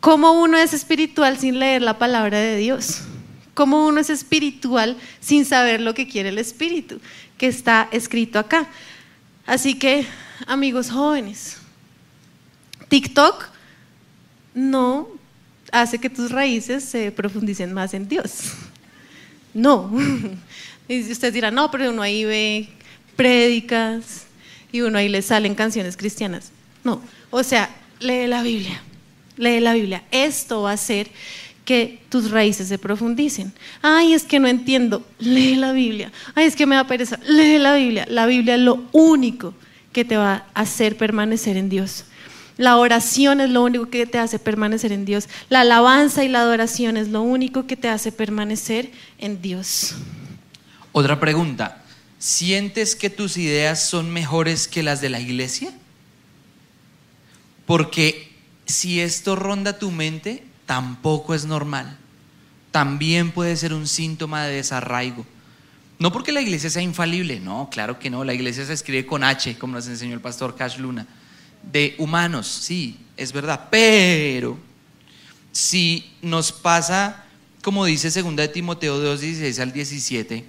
¿Cómo 0.00 0.32
uno 0.32 0.58
es 0.58 0.72
espiritual 0.72 1.38
sin 1.38 1.58
leer 1.58 1.82
la 1.82 1.98
palabra 1.98 2.38
de 2.38 2.56
Dios? 2.56 3.00
¿Cómo 3.54 3.88
uno 3.88 3.98
es 3.98 4.10
espiritual 4.10 4.96
sin 5.18 5.44
saber 5.44 5.80
lo 5.80 5.92
que 5.92 6.06
quiere 6.06 6.28
el 6.28 6.38
Espíritu? 6.38 7.00
Que 7.36 7.48
está 7.48 7.88
escrito 7.90 8.38
acá. 8.38 8.68
Así 9.44 9.74
que, 9.74 10.06
amigos 10.46 10.90
jóvenes, 10.90 11.56
TikTok 12.88 13.48
no 14.54 15.17
hace 15.72 15.98
que 15.98 16.10
tus 16.10 16.30
raíces 16.30 16.84
se 16.84 17.12
profundicen 17.12 17.72
más 17.72 17.94
en 17.94 18.08
Dios. 18.08 18.52
No. 19.54 19.90
Y 20.90 21.12
usted 21.12 21.34
dirá, 21.34 21.50
no, 21.50 21.70
pero 21.70 21.90
uno 21.90 22.00
ahí 22.00 22.24
ve 22.24 22.66
prédicas 23.14 24.24
y 24.72 24.80
uno 24.80 24.96
ahí 24.96 25.10
le 25.10 25.20
salen 25.20 25.54
canciones 25.54 25.98
cristianas. 25.98 26.50
No. 26.82 27.02
O 27.28 27.42
sea, 27.42 27.68
lee 28.00 28.26
la 28.26 28.42
Biblia 28.42 28.80
lee 29.38 29.60
la 29.60 29.72
Biblia. 29.72 30.02
Esto 30.10 30.62
va 30.62 30.72
a 30.72 30.74
hacer 30.74 31.08
que 31.64 32.00
tus 32.08 32.30
raíces 32.30 32.68
se 32.68 32.78
profundicen. 32.78 33.52
Ay, 33.80 34.14
es 34.14 34.24
que 34.24 34.40
no 34.40 34.48
entiendo. 34.48 35.06
Lee 35.18 35.56
la 35.56 35.72
Biblia. 35.72 36.12
Ay, 36.34 36.46
es 36.46 36.56
que 36.56 36.66
me 36.66 36.76
da 36.76 36.86
pereza. 36.86 37.18
Lee 37.26 37.58
la 37.58 37.74
Biblia. 37.74 38.06
La 38.10 38.26
Biblia 38.26 38.56
es 38.56 38.60
lo 38.60 38.84
único 38.92 39.54
que 39.92 40.04
te 40.04 40.16
va 40.16 40.46
a 40.54 40.60
hacer 40.60 40.96
permanecer 40.96 41.56
en 41.56 41.68
Dios. 41.68 42.04
La 42.58 42.76
oración 42.76 43.40
es 43.40 43.50
lo 43.50 43.62
único 43.62 43.88
que 43.88 44.04
te 44.04 44.18
hace 44.18 44.40
permanecer 44.40 44.90
en 44.92 45.04
Dios. 45.04 45.28
La 45.48 45.60
alabanza 45.60 46.24
y 46.24 46.28
la 46.28 46.40
adoración 46.40 46.96
es 46.96 47.08
lo 47.08 47.22
único 47.22 47.66
que 47.66 47.76
te 47.76 47.88
hace 47.88 48.10
permanecer 48.10 48.90
en 49.18 49.40
Dios. 49.40 49.94
Otra 50.90 51.20
pregunta, 51.20 51.82
¿sientes 52.18 52.96
que 52.96 53.10
tus 53.10 53.36
ideas 53.36 53.80
son 53.80 54.10
mejores 54.10 54.66
que 54.66 54.82
las 54.82 55.00
de 55.00 55.08
la 55.08 55.20
iglesia? 55.20 55.72
Porque 57.64 58.32
si 58.66 59.00
esto 59.00 59.36
ronda 59.36 59.78
tu 59.78 59.92
mente, 59.92 60.42
tampoco 60.66 61.34
es 61.34 61.44
normal. 61.44 61.96
También 62.72 63.30
puede 63.30 63.56
ser 63.56 63.72
un 63.72 63.86
síntoma 63.86 64.44
de 64.44 64.56
desarraigo. 64.56 65.24
No 66.00 66.12
porque 66.12 66.32
la 66.32 66.40
iglesia 66.40 66.70
sea 66.70 66.82
infalible, 66.82 67.38
no, 67.38 67.68
claro 67.70 68.00
que 68.00 68.10
no. 68.10 68.24
La 68.24 68.34
iglesia 68.34 68.66
se 68.66 68.72
escribe 68.72 69.06
con 69.06 69.22
H, 69.22 69.58
como 69.58 69.74
nos 69.74 69.86
enseñó 69.86 70.14
el 70.14 70.20
pastor 70.20 70.56
Cash 70.56 70.78
Luna. 70.78 71.06
De 71.62 71.94
humanos, 71.98 72.46
sí, 72.46 72.98
es 73.16 73.32
verdad. 73.32 73.68
Pero 73.70 74.58
si 75.52 76.10
nos 76.22 76.52
pasa, 76.52 77.24
como 77.62 77.84
dice 77.84 78.10
2 78.10 78.36
de 78.36 78.48
Timoteo 78.48 78.98
2, 78.98 79.20
16 79.20 79.58
al 79.60 79.72
17, 79.72 80.44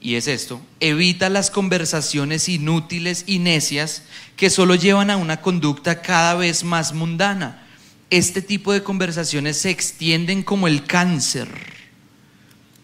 y 0.00 0.16
es 0.16 0.28
esto, 0.28 0.60
evita 0.80 1.30
las 1.30 1.50
conversaciones 1.50 2.48
inútiles 2.50 3.24
y 3.26 3.38
necias 3.38 4.02
que 4.36 4.50
solo 4.50 4.74
llevan 4.74 5.10
a 5.10 5.16
una 5.16 5.40
conducta 5.40 6.02
cada 6.02 6.34
vez 6.34 6.62
más 6.62 6.92
mundana. 6.92 7.66
Este 8.10 8.42
tipo 8.42 8.72
de 8.72 8.82
conversaciones 8.82 9.56
se 9.56 9.70
extienden 9.70 10.42
como 10.42 10.68
el 10.68 10.84
cáncer. 10.84 11.48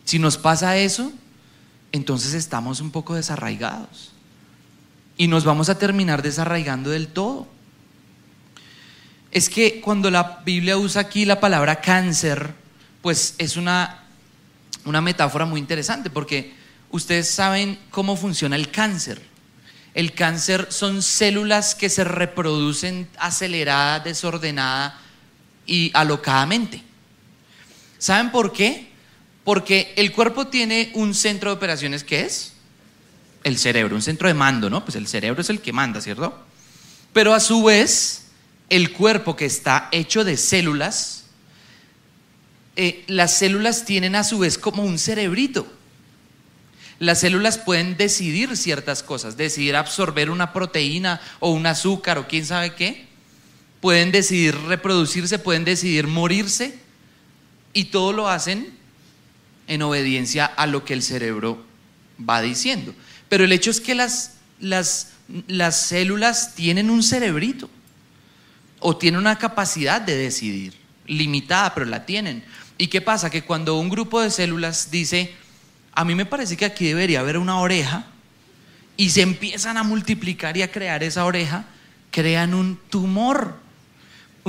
Si 0.05 0.19
nos 0.19 0.39
pasa 0.39 0.79
eso, 0.79 1.13
entonces 1.93 2.33
estamos 2.33 2.81
un 2.81 2.91
poco 2.91 3.15
desarraigados. 3.15 4.13
Y 5.21 5.29
nos 5.29 5.45
vamos 5.45 5.69
a 5.69 5.77
terminar 5.77 6.23
desarraigando 6.23 6.89
del 6.89 7.09
todo. 7.09 7.47
Es 9.31 9.51
que 9.51 9.83
cuando 9.83 10.11
la 10.11 10.41
Biblia 10.47 10.79
usa 10.79 11.03
aquí 11.03 11.27
la 11.27 11.41
palabra 11.41 11.83
cáncer, 11.83 12.55
pues 13.03 13.35
es 13.37 13.59
una, 13.59 14.05
una 14.87 15.03
metáfora 15.03 15.45
muy 15.45 15.61
interesante, 15.61 16.09
porque 16.09 16.55
ustedes 16.89 17.29
saben 17.29 17.79
cómo 17.91 18.17
funciona 18.17 18.57
el 18.57 18.71
cáncer. 18.71 19.21
El 19.93 20.15
cáncer 20.15 20.69
son 20.71 21.03
células 21.03 21.75
que 21.75 21.91
se 21.91 22.03
reproducen 22.03 23.07
aceleradas, 23.19 24.05
desordenada 24.05 24.99
y 25.67 25.91
alocadamente. 25.93 26.83
¿Saben 27.99 28.31
por 28.31 28.55
qué? 28.55 28.89
Porque 29.45 29.93
el 29.99 30.13
cuerpo 30.13 30.47
tiene 30.47 30.91
un 30.95 31.13
centro 31.13 31.51
de 31.51 31.57
operaciones 31.57 32.05
que 32.05 32.23
es 32.23 32.50
el 33.45 33.59
cerebro, 33.59 33.97
un 33.97 34.03
centro 34.03 34.29
de 34.29 34.35
mando, 34.35 34.71
¿no? 34.71 34.85
Pues 34.85 34.97
el 34.97 35.07
cerebro 35.07 35.41
es 35.41 35.51
el 35.51 35.61
que 35.61 35.73
manda, 35.73 36.01
¿cierto? 36.01 36.39
Pero 37.13 37.35
a 37.35 37.41
su 37.41 37.65
vez, 37.65 38.27
el 38.69 38.93
cuerpo 38.93 39.37
que 39.37 39.47
está 39.47 39.89
hecho 39.93 40.25
de 40.25 40.37
células, 40.37 41.25
eh, 42.77 43.05
las 43.09 43.37
células 43.37 43.85
tienen 43.85 44.15
a 44.15 44.25
su 44.25 44.39
vez 44.39 44.59
como 44.59 44.83
un 44.85 44.99
cerebrito. 44.99 45.67
Las 46.99 47.21
células 47.21 47.57
pueden 47.59 47.97
decidir 47.97 48.57
ciertas 48.57 49.03
cosas, 49.03 49.37
decidir 49.37 49.75
absorber 49.75 50.31
una 50.31 50.53
proteína 50.53 51.21
o 51.41 51.51
un 51.51 51.67
azúcar 51.67 52.19
o 52.19 52.29
quién 52.29 52.45
sabe 52.45 52.75
qué. 52.75 53.07
Pueden 53.81 54.13
decidir 54.13 54.55
reproducirse, 54.55 55.39
pueden 55.39 55.65
decidir 55.65 56.07
morirse 56.07 56.79
y 57.73 57.85
todo 57.87 58.13
lo 58.13 58.29
hacen 58.29 58.71
en 59.67 59.83
obediencia 59.83 60.45
a 60.45 60.67
lo 60.67 60.85
que 60.85 60.93
el 60.93 61.03
cerebro 61.03 61.65
va 62.29 62.43
diciendo. 62.43 62.95
Pero 63.31 63.45
el 63.45 63.53
hecho 63.53 63.71
es 63.71 63.81
que 63.81 63.95
las, 63.95 64.35
las, 64.61 65.13
las 65.47 65.81
células 65.81 66.55
tienen 66.55 66.91
un 66.91 67.03
cerebrito 67.03 67.71
o 68.79 68.99
tienen 68.99 69.21
una 69.21 69.39
capacidad 69.39 70.03
de 70.03 70.15
decidir, 70.15 70.75
limitada, 71.07 71.73
pero 71.73 71.87
la 71.87 72.05
tienen. 72.05 72.45
¿Y 72.77 72.89
qué 72.89 73.01
pasa? 73.01 73.31
Que 73.31 73.43
cuando 73.43 73.79
un 73.79 73.89
grupo 73.89 74.21
de 74.21 74.31
células 74.31 74.91
dice, 74.91 75.35
a 75.95 76.05
mí 76.05 76.15
me 76.15 76.27
parece 76.27 76.59
que 76.59 76.67
aquí 76.67 76.87
debería 76.87 77.21
haber 77.21 77.39
una 77.39 77.59
oreja, 77.59 78.05
y 78.99 79.09
se 79.09 79.23
empiezan 79.23 79.79
a 79.79 79.83
multiplicar 79.83 80.59
y 80.59 80.63
a 80.63 80.71
crear 80.71 81.03
esa 81.03 81.25
oreja, 81.25 81.65
crean 82.11 82.53
un 82.53 82.79
tumor, 82.91 83.55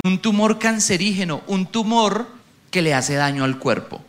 un 0.04 0.18
tumor 0.18 0.58
cancerígeno, 0.58 1.42
un 1.46 1.64
tumor 1.64 2.28
que 2.70 2.82
le 2.82 2.92
hace 2.92 3.14
daño 3.14 3.44
al 3.44 3.58
cuerpo 3.58 4.04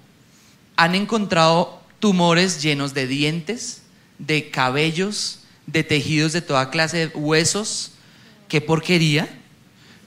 han 0.76 0.96
encontrado 0.96 1.82
tumores 2.00 2.62
llenos 2.62 2.94
de 2.94 3.08
dientes, 3.08 3.83
de 4.20 4.50
cabellos, 4.50 5.40
de 5.68 5.84
tejidos 5.84 6.34
de 6.34 6.42
toda 6.42 6.70
clase 6.70 6.98
de 6.98 7.08
huesos. 7.08 7.92
¡Qué 8.48 8.62
porquería! 8.62 9.30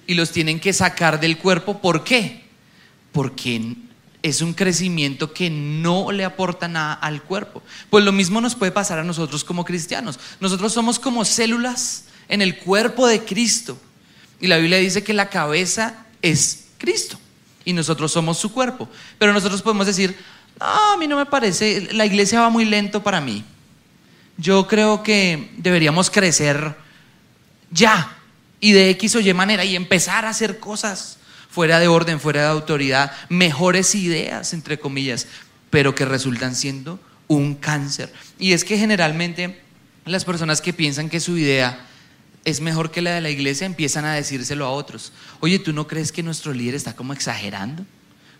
Y 0.06 0.14
los 0.14 0.30
tienen 0.30 0.60
que 0.60 0.72
sacar 0.72 1.20
del 1.20 1.38
cuerpo. 1.38 1.80
¿Por 1.80 2.04
qué? 2.04 2.44
Porque 3.12 3.74
es 4.22 4.40
un 4.40 4.54
crecimiento 4.54 5.32
que 5.32 5.50
no 5.50 6.12
le 6.12 6.24
aporta 6.24 6.68
nada 6.68 6.94
al 6.94 7.22
cuerpo. 7.22 7.62
Pues 7.90 8.04
lo 8.04 8.12
mismo 8.12 8.40
nos 8.40 8.54
puede 8.54 8.72
pasar 8.72 8.98
a 8.98 9.04
nosotros 9.04 9.44
como 9.44 9.64
cristianos. 9.64 10.18
Nosotros 10.40 10.72
somos 10.72 10.98
como 10.98 11.24
células 11.24 12.04
en 12.28 12.42
el 12.42 12.58
cuerpo 12.58 13.06
de 13.06 13.24
Cristo. 13.24 13.78
Y 14.40 14.46
la 14.46 14.58
Biblia 14.58 14.78
dice 14.78 15.02
que 15.02 15.14
la 15.14 15.30
cabeza 15.30 16.06
es 16.22 16.66
Cristo 16.78 17.18
y 17.64 17.72
nosotros 17.72 18.12
somos 18.12 18.38
su 18.38 18.52
cuerpo. 18.52 18.88
Pero 19.18 19.32
nosotros 19.32 19.62
podemos 19.62 19.86
decir, 19.86 20.16
no, 20.58 20.94
a 20.94 20.96
mí 20.96 21.06
no 21.06 21.16
me 21.16 21.26
parece, 21.26 21.88
la 21.92 22.06
iglesia 22.06 22.40
va 22.40 22.50
muy 22.50 22.64
lento 22.64 23.02
para 23.02 23.20
mí. 23.20 23.44
Yo 24.38 24.66
creo 24.66 25.02
que 25.02 25.50
deberíamos 25.56 26.10
crecer 26.10 26.76
ya 27.70 28.16
y 28.60 28.72
de 28.72 28.90
X 28.90 29.16
o 29.16 29.20
Y 29.20 29.32
manera 29.34 29.64
y 29.64 29.76
empezar 29.76 30.24
a 30.24 30.30
hacer 30.30 30.58
cosas 30.58 31.18
fuera 31.50 31.78
de 31.78 31.88
orden, 31.88 32.20
fuera 32.20 32.42
de 32.42 32.48
autoridad, 32.48 33.12
mejores 33.28 33.94
ideas, 33.94 34.52
entre 34.52 34.78
comillas, 34.78 35.26
pero 35.70 35.94
que 35.94 36.04
resultan 36.04 36.54
siendo 36.54 37.00
un 37.28 37.54
cáncer. 37.54 38.12
Y 38.38 38.52
es 38.52 38.64
que 38.64 38.78
generalmente 38.78 39.60
las 40.04 40.24
personas 40.24 40.60
que 40.60 40.72
piensan 40.72 41.08
que 41.08 41.20
su 41.20 41.36
idea 41.36 41.86
es 42.44 42.60
mejor 42.60 42.90
que 42.90 43.02
la 43.02 43.12
de 43.12 43.20
la 43.20 43.30
iglesia 43.30 43.66
empiezan 43.66 44.04
a 44.04 44.14
decírselo 44.14 44.66
a 44.66 44.70
otros. 44.70 45.12
Oye, 45.40 45.58
¿tú 45.58 45.72
no 45.72 45.88
crees 45.88 46.12
que 46.12 46.22
nuestro 46.22 46.52
líder 46.52 46.74
está 46.74 46.94
como 46.94 47.12
exagerando? 47.12 47.84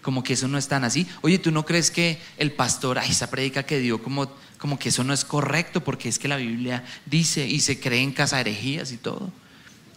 Como 0.06 0.22
que 0.22 0.34
eso 0.34 0.46
no 0.46 0.56
es 0.56 0.68
tan 0.68 0.84
así. 0.84 1.04
Oye, 1.22 1.40
¿tú 1.40 1.50
no 1.50 1.66
crees 1.66 1.90
que 1.90 2.20
el 2.38 2.52
pastor, 2.52 2.96
ay, 2.96 3.10
esa 3.10 3.28
predica 3.28 3.64
que 3.64 3.80
dio 3.80 4.00
como, 4.00 4.30
como 4.56 4.78
que 4.78 4.90
eso 4.90 5.02
no 5.02 5.12
es 5.12 5.24
correcto 5.24 5.82
porque 5.82 6.08
es 6.08 6.20
que 6.20 6.28
la 6.28 6.36
Biblia 6.36 6.84
dice 7.06 7.44
y 7.44 7.58
se 7.58 7.80
cree 7.80 8.02
en 8.02 8.12
casa 8.12 8.40
herejías 8.40 8.92
y 8.92 8.98
todo? 8.98 9.32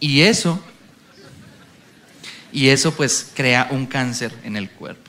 Y 0.00 0.22
eso, 0.22 0.60
y 2.52 2.70
eso 2.70 2.92
pues 2.92 3.30
crea 3.36 3.68
un 3.70 3.86
cáncer 3.86 4.36
en 4.42 4.56
el 4.56 4.68
cuerpo. 4.68 5.08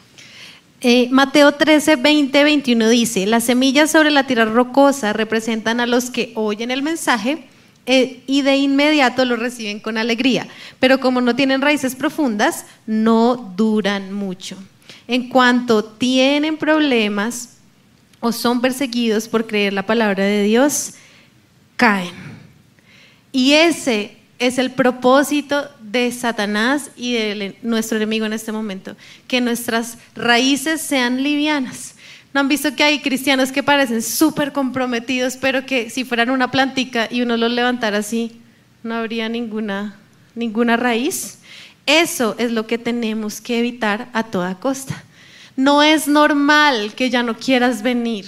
Eh, 0.82 1.08
Mateo 1.10 1.52
13, 1.52 1.96
20, 1.96 2.44
21 2.44 2.90
dice, 2.90 3.26
las 3.26 3.46
semillas 3.46 3.90
sobre 3.90 4.12
la 4.12 4.28
tierra 4.28 4.46
rocosa 4.46 5.14
representan 5.14 5.80
a 5.80 5.88
los 5.88 6.12
que 6.12 6.32
oyen 6.36 6.70
el 6.70 6.84
mensaje 6.84 7.48
eh, 7.88 8.22
y 8.28 8.44
de 8.44 8.58
inmediato 8.58 9.26
lo 9.26 9.36
reciben 9.36 9.80
con 9.80 9.98
alegría, 9.98 10.48
pero 10.80 11.00
como 11.00 11.22
no 11.22 11.36
tienen 11.36 11.64
raíces 11.64 11.96
profundas, 11.96 12.68
no 12.86 13.36
duran 13.58 14.14
mucho 14.14 14.58
en 15.12 15.28
cuanto 15.28 15.84
tienen 15.84 16.56
problemas 16.56 17.58
o 18.22 18.32
son 18.32 18.62
perseguidos 18.62 19.28
por 19.28 19.46
creer 19.46 19.74
la 19.74 19.86
palabra 19.86 20.24
de 20.24 20.44
Dios, 20.44 20.94
caen. 21.76 22.14
Y 23.34 23.52
ese 23.52 24.16
es 24.40 24.58
el 24.58 24.72
propósito 24.72 25.70
de 25.82 26.14
Satanás 26.14 26.92
y 26.96 27.12
de 27.12 27.58
nuestro 27.62 27.98
enemigo 27.98 28.26
en 28.26 28.32
este 28.32 28.54
momento, 28.54 28.96
que 29.28 29.42
nuestras 29.42 29.98
raíces 30.16 30.80
sean 30.80 31.22
livianas. 31.22 31.96
¿No 32.34 32.40
han 32.40 32.48
visto 32.48 32.74
que 32.74 32.84
hay 32.84 33.00
cristianos 33.02 33.52
que 33.52 33.64
parecen 33.64 34.02
súper 34.02 34.54
comprometidos, 34.54 35.36
pero 35.36 35.66
que 35.66 35.90
si 35.90 36.06
fueran 36.06 36.30
una 36.30 36.52
plantica 36.52 37.10
y 37.12 37.22
uno 37.22 37.36
los 37.36 37.52
levantara 37.52 37.98
así, 37.98 38.40
no 38.82 38.96
habría 38.96 39.28
ninguna, 39.28 39.98
ninguna 40.36 40.78
raíz? 40.78 41.41
Eso 41.86 42.36
es 42.38 42.52
lo 42.52 42.68
que 42.68 42.78
tenemos 42.78 43.42
que 43.42 43.60
evitar 43.60 44.10
a 44.14 44.24
toda 44.24 44.56
costa. 44.56 45.04
No 45.56 45.84
es 45.84 46.08
normal 46.08 46.94
que 46.96 47.10
ya 47.10 47.24
no 47.24 47.38
quieras 47.38 47.82
venir. 47.82 48.26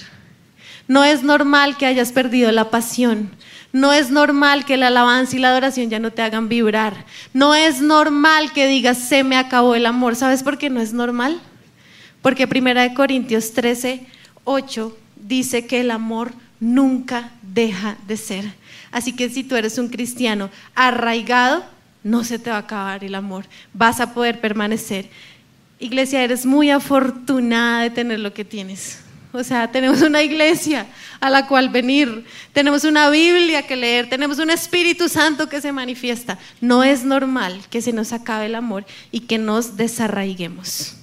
No 0.88 1.04
es 1.04 1.24
normal 1.24 1.78
que 1.78 1.86
hayas 1.86 2.12
perdido 2.12 2.52
la 2.52 2.70
pasión. 2.70 3.32
No 3.72 3.94
es 3.94 4.12
normal 4.12 4.66
que 4.66 4.78
la 4.78 4.88
alabanza 4.88 5.36
y 5.36 5.40
la 5.40 5.50
adoración 5.50 5.90
ya 5.90 6.00
no 6.00 6.12
te 6.12 6.22
hagan 6.22 6.50
vibrar. 6.50 7.06
No 7.34 7.56
es 7.56 7.82
normal 7.82 8.52
que 8.54 8.68
digas, 8.68 8.98
se 8.98 9.24
me 9.24 9.36
acabó 9.36 9.76
el 9.76 9.86
amor. 9.86 10.16
¿Sabes 10.16 10.44
por 10.44 10.58
qué 10.58 10.70
no 10.70 10.82
es 10.82 10.94
normal? 10.94 11.40
Porque 12.22 12.48
Primera 12.48 12.84
de 12.84 12.94
Corintios 12.94 13.54
13, 13.54 14.06
8 14.44 14.98
dice 15.16 15.66
que 15.66 15.82
el 15.82 15.92
amor 15.92 16.34
nunca 16.60 17.32
deja 17.42 17.98
de 18.08 18.18
ser. 18.18 18.46
Así 18.92 19.14
que 19.14 19.30
si 19.30 19.44
tú 19.44 19.56
eres 19.56 19.78
un 19.78 19.90
cristiano 19.90 20.50
arraigado, 20.76 21.64
no 22.04 22.24
se 22.24 22.40
te 22.40 22.50
va 22.50 22.58
a 22.58 22.60
acabar 22.60 23.04
el 23.04 23.16
amor, 23.16 23.46
vas 23.74 24.00
a 24.00 24.14
poder 24.14 24.42
permanecer. 24.42 25.10
Iglesia, 25.80 26.24
eres 26.24 26.46
muy 26.46 26.70
afortunada 26.70 27.84
de 27.84 27.90
tener 27.90 28.20
lo 28.20 28.34
que 28.34 28.46
tienes. 28.46 29.00
O 29.36 29.44
sea, 29.44 29.72
tenemos 29.72 30.04
una 30.04 30.22
iglesia 30.22 30.86
a 31.20 31.30
la 31.30 31.48
cual 31.48 31.70
venir, 31.70 32.24
tenemos 32.54 32.84
una 32.84 33.10
Biblia 33.10 33.66
que 33.66 33.76
leer, 33.76 34.08
tenemos 34.08 34.38
un 34.38 34.52
Espíritu 34.52 35.10
Santo 35.10 35.50
que 35.50 35.60
se 35.60 35.72
manifiesta. 35.72 36.38
No 36.62 36.84
es 36.84 37.04
normal 37.04 37.60
que 37.72 37.82
se 37.82 37.94
nos 37.94 38.14
acabe 38.14 38.46
el 38.46 38.54
amor 38.54 38.86
y 39.12 39.22
que 39.22 39.40
nos 39.40 39.76
desarraiguemos. 39.76 40.98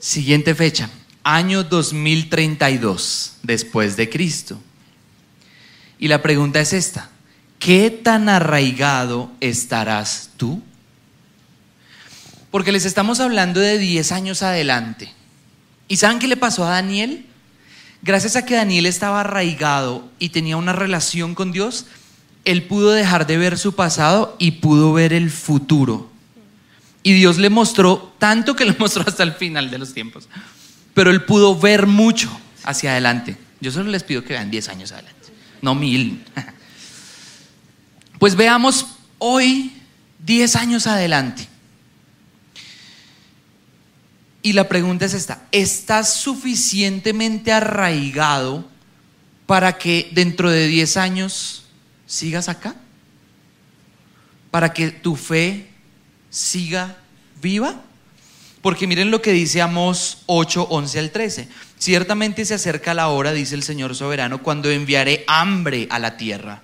Siguiente 0.00 0.56
fecha, 0.56 0.90
año 1.22 1.62
2032 1.62 3.36
después 3.44 3.96
de 3.96 4.10
Cristo. 4.10 4.60
Y 6.00 6.08
la 6.08 6.20
pregunta 6.20 6.60
es 6.60 6.72
esta, 6.72 7.10
¿qué 7.58 7.90
tan 7.90 8.28
arraigado 8.28 9.30
estarás 9.40 10.30
tú? 10.36 10.62
Porque 12.50 12.72
les 12.72 12.84
estamos 12.84 13.20
hablando 13.20 13.60
de 13.60 13.78
10 13.78 14.12
años 14.12 14.42
adelante. 14.42 15.12
¿Y 15.88 15.96
saben 15.96 16.18
qué 16.18 16.26
le 16.26 16.36
pasó 16.36 16.64
a 16.64 16.70
Daniel? 16.70 17.26
Gracias 18.02 18.36
a 18.36 18.44
que 18.44 18.54
Daniel 18.54 18.86
estaba 18.86 19.20
arraigado 19.20 20.08
y 20.18 20.30
tenía 20.30 20.56
una 20.56 20.72
relación 20.72 21.34
con 21.34 21.52
Dios, 21.52 21.86
él 22.44 22.62
pudo 22.62 22.92
dejar 22.92 23.26
de 23.26 23.36
ver 23.36 23.58
su 23.58 23.74
pasado 23.74 24.36
y 24.38 24.52
pudo 24.52 24.92
ver 24.92 25.12
el 25.12 25.30
futuro. 25.30 26.10
Y 27.02 27.12
Dios 27.12 27.38
le 27.38 27.50
mostró, 27.50 28.14
tanto 28.18 28.56
que 28.56 28.64
le 28.64 28.76
mostró 28.78 29.04
hasta 29.06 29.22
el 29.22 29.32
final 29.32 29.70
de 29.70 29.78
los 29.78 29.92
tiempos, 29.92 30.28
pero 30.94 31.10
él 31.10 31.24
pudo 31.24 31.58
ver 31.58 31.86
mucho 31.86 32.30
hacia 32.64 32.92
adelante. 32.92 33.36
Yo 33.60 33.70
solo 33.72 33.90
les 33.90 34.02
pido 34.02 34.22
que 34.22 34.34
vean 34.34 34.50
10 34.50 34.68
años 34.68 34.92
adelante, 34.92 35.28
no 35.62 35.74
mil. 35.74 36.24
Pues 38.18 38.34
veamos 38.36 38.86
hoy 39.18 39.72
10 40.24 40.56
años 40.56 40.86
adelante. 40.86 41.48
Y 44.42 44.52
la 44.52 44.68
pregunta 44.68 45.04
es 45.04 45.14
esta, 45.14 45.42
¿estás 45.50 46.14
suficientemente 46.14 47.52
arraigado 47.52 48.64
para 49.46 49.76
que 49.76 50.08
dentro 50.12 50.50
de 50.50 50.66
10 50.68 50.96
años 50.98 51.64
sigas 52.06 52.48
acá? 52.48 52.76
¿Para 54.52 54.72
que 54.72 54.90
tu 54.92 55.16
fe 55.16 55.68
siga 56.30 56.96
viva? 57.42 57.82
Porque 58.62 58.86
miren 58.86 59.10
lo 59.10 59.20
que 59.20 59.32
dice 59.32 59.62
Amos 59.62 60.18
8, 60.26 60.68
11 60.70 60.98
al 60.98 61.10
13. 61.10 61.48
Ciertamente 61.78 62.44
se 62.44 62.54
acerca 62.54 62.94
la 62.94 63.08
hora, 63.08 63.32
dice 63.32 63.54
el 63.56 63.62
Señor 63.62 63.94
soberano, 63.94 64.42
cuando 64.42 64.70
enviaré 64.70 65.24
hambre 65.26 65.88
a 65.90 65.98
la 65.98 66.16
tierra. 66.16 66.62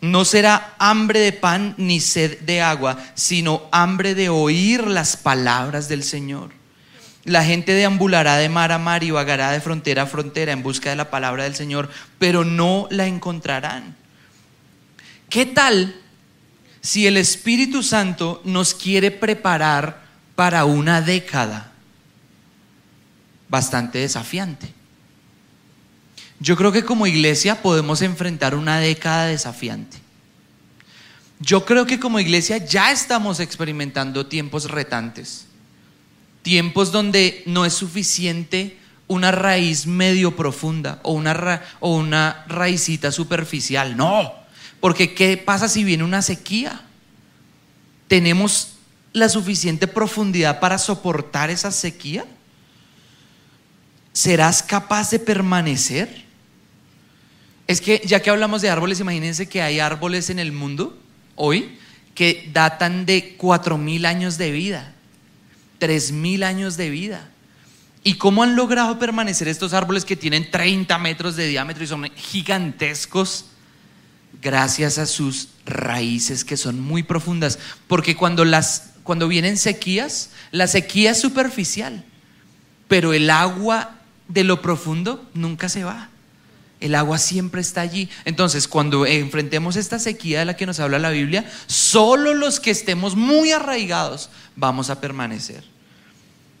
No 0.00 0.24
será 0.24 0.74
hambre 0.78 1.18
de 1.18 1.32
pan 1.32 1.74
ni 1.76 2.00
sed 2.00 2.40
de 2.40 2.62
agua, 2.62 2.98
sino 3.14 3.62
hambre 3.72 4.14
de 4.14 4.28
oír 4.28 4.86
las 4.86 5.16
palabras 5.16 5.88
del 5.88 6.04
Señor. 6.04 6.50
La 7.24 7.44
gente 7.44 7.72
deambulará 7.72 8.36
de 8.36 8.48
mar 8.48 8.70
a 8.70 8.78
mar 8.78 9.02
y 9.02 9.10
vagará 9.10 9.50
de 9.50 9.60
frontera 9.60 10.02
a 10.02 10.06
frontera 10.06 10.52
en 10.52 10.62
busca 10.62 10.90
de 10.90 10.96
la 10.96 11.10
palabra 11.10 11.44
del 11.44 11.56
Señor, 11.56 11.90
pero 12.18 12.44
no 12.44 12.86
la 12.90 13.06
encontrarán. 13.06 13.96
¿Qué 15.28 15.44
tal 15.44 16.00
si 16.80 17.06
el 17.06 17.16
Espíritu 17.16 17.82
Santo 17.82 18.40
nos 18.44 18.74
quiere 18.74 19.10
preparar 19.10 20.04
para 20.36 20.64
una 20.64 21.02
década 21.02 21.72
bastante 23.48 23.98
desafiante? 23.98 24.77
Yo 26.40 26.56
creo 26.56 26.70
que 26.70 26.84
como 26.84 27.06
iglesia 27.06 27.62
podemos 27.62 28.00
enfrentar 28.02 28.54
una 28.54 28.78
década 28.78 29.26
desafiante. 29.26 29.98
Yo 31.40 31.64
creo 31.64 31.86
que 31.86 32.00
como 32.00 32.20
iglesia 32.20 32.58
ya 32.58 32.92
estamos 32.92 33.40
experimentando 33.40 34.26
tiempos 34.26 34.70
retantes. 34.70 35.46
Tiempos 36.42 36.92
donde 36.92 37.42
no 37.46 37.64
es 37.64 37.74
suficiente 37.74 38.78
una 39.08 39.32
raíz 39.32 39.86
medio 39.86 40.36
profunda 40.36 41.00
o 41.02 41.12
una, 41.12 41.62
una 41.80 42.44
raicita 42.48 43.10
superficial. 43.10 43.96
No, 43.96 44.32
porque 44.80 45.14
¿qué 45.14 45.36
pasa 45.36 45.68
si 45.68 45.82
viene 45.82 46.04
una 46.04 46.22
sequía? 46.22 46.82
¿Tenemos 48.06 48.74
la 49.12 49.28
suficiente 49.28 49.86
profundidad 49.86 50.60
para 50.60 50.78
soportar 50.78 51.50
esa 51.50 51.72
sequía? 51.72 52.24
¿Serás 54.12 54.62
capaz 54.62 55.10
de 55.10 55.18
permanecer? 55.18 56.27
Es 57.68 57.80
que 57.80 58.02
ya 58.04 58.20
que 58.20 58.30
hablamos 58.30 58.62
de 58.62 58.70
árboles, 58.70 58.98
imagínense 58.98 59.48
que 59.48 59.62
hay 59.62 59.78
árboles 59.78 60.30
en 60.30 60.40
el 60.40 60.50
mundo 60.50 60.98
hoy 61.36 61.78
que 62.16 62.50
datan 62.52 63.06
de 63.06 63.36
cuatro 63.36 63.78
mil 63.78 64.04
años 64.04 64.38
de 64.38 64.50
vida, 64.50 64.92
tres 65.78 66.10
mil 66.10 66.42
años 66.42 66.76
de 66.76 66.90
vida. 66.90 67.30
¿Y 68.02 68.14
cómo 68.14 68.42
han 68.42 68.56
logrado 68.56 68.98
permanecer 68.98 69.46
estos 69.46 69.72
árboles 69.72 70.04
que 70.04 70.16
tienen 70.16 70.50
30 70.50 70.98
metros 70.98 71.36
de 71.36 71.46
diámetro 71.46 71.84
y 71.84 71.86
son 71.86 72.10
gigantescos? 72.16 73.44
gracias 74.40 74.98
a 74.98 75.06
sus 75.06 75.48
raíces 75.64 76.44
que 76.44 76.56
son 76.56 76.80
muy 76.80 77.02
profundas, 77.02 77.58
porque 77.86 78.16
cuando 78.16 78.44
las 78.44 78.90
cuando 79.02 79.26
vienen 79.26 79.56
sequías, 79.56 80.30
la 80.50 80.66
sequía 80.66 81.12
es 81.12 81.20
superficial, 81.20 82.04
pero 82.88 83.14
el 83.14 83.30
agua 83.30 83.94
de 84.28 84.44
lo 84.44 84.60
profundo 84.60 85.26
nunca 85.32 85.70
se 85.70 85.82
va. 85.82 86.10
El 86.80 86.94
agua 86.94 87.18
siempre 87.18 87.60
está 87.60 87.80
allí. 87.80 88.08
Entonces, 88.24 88.68
cuando 88.68 89.04
enfrentemos 89.04 89.76
esta 89.76 89.98
sequía 89.98 90.40
de 90.40 90.44
la 90.44 90.56
que 90.56 90.66
nos 90.66 90.78
habla 90.80 90.98
la 90.98 91.10
Biblia, 91.10 91.50
solo 91.66 92.34
los 92.34 92.60
que 92.60 92.70
estemos 92.70 93.16
muy 93.16 93.52
arraigados 93.52 94.30
vamos 94.54 94.90
a 94.90 95.00
permanecer. 95.00 95.64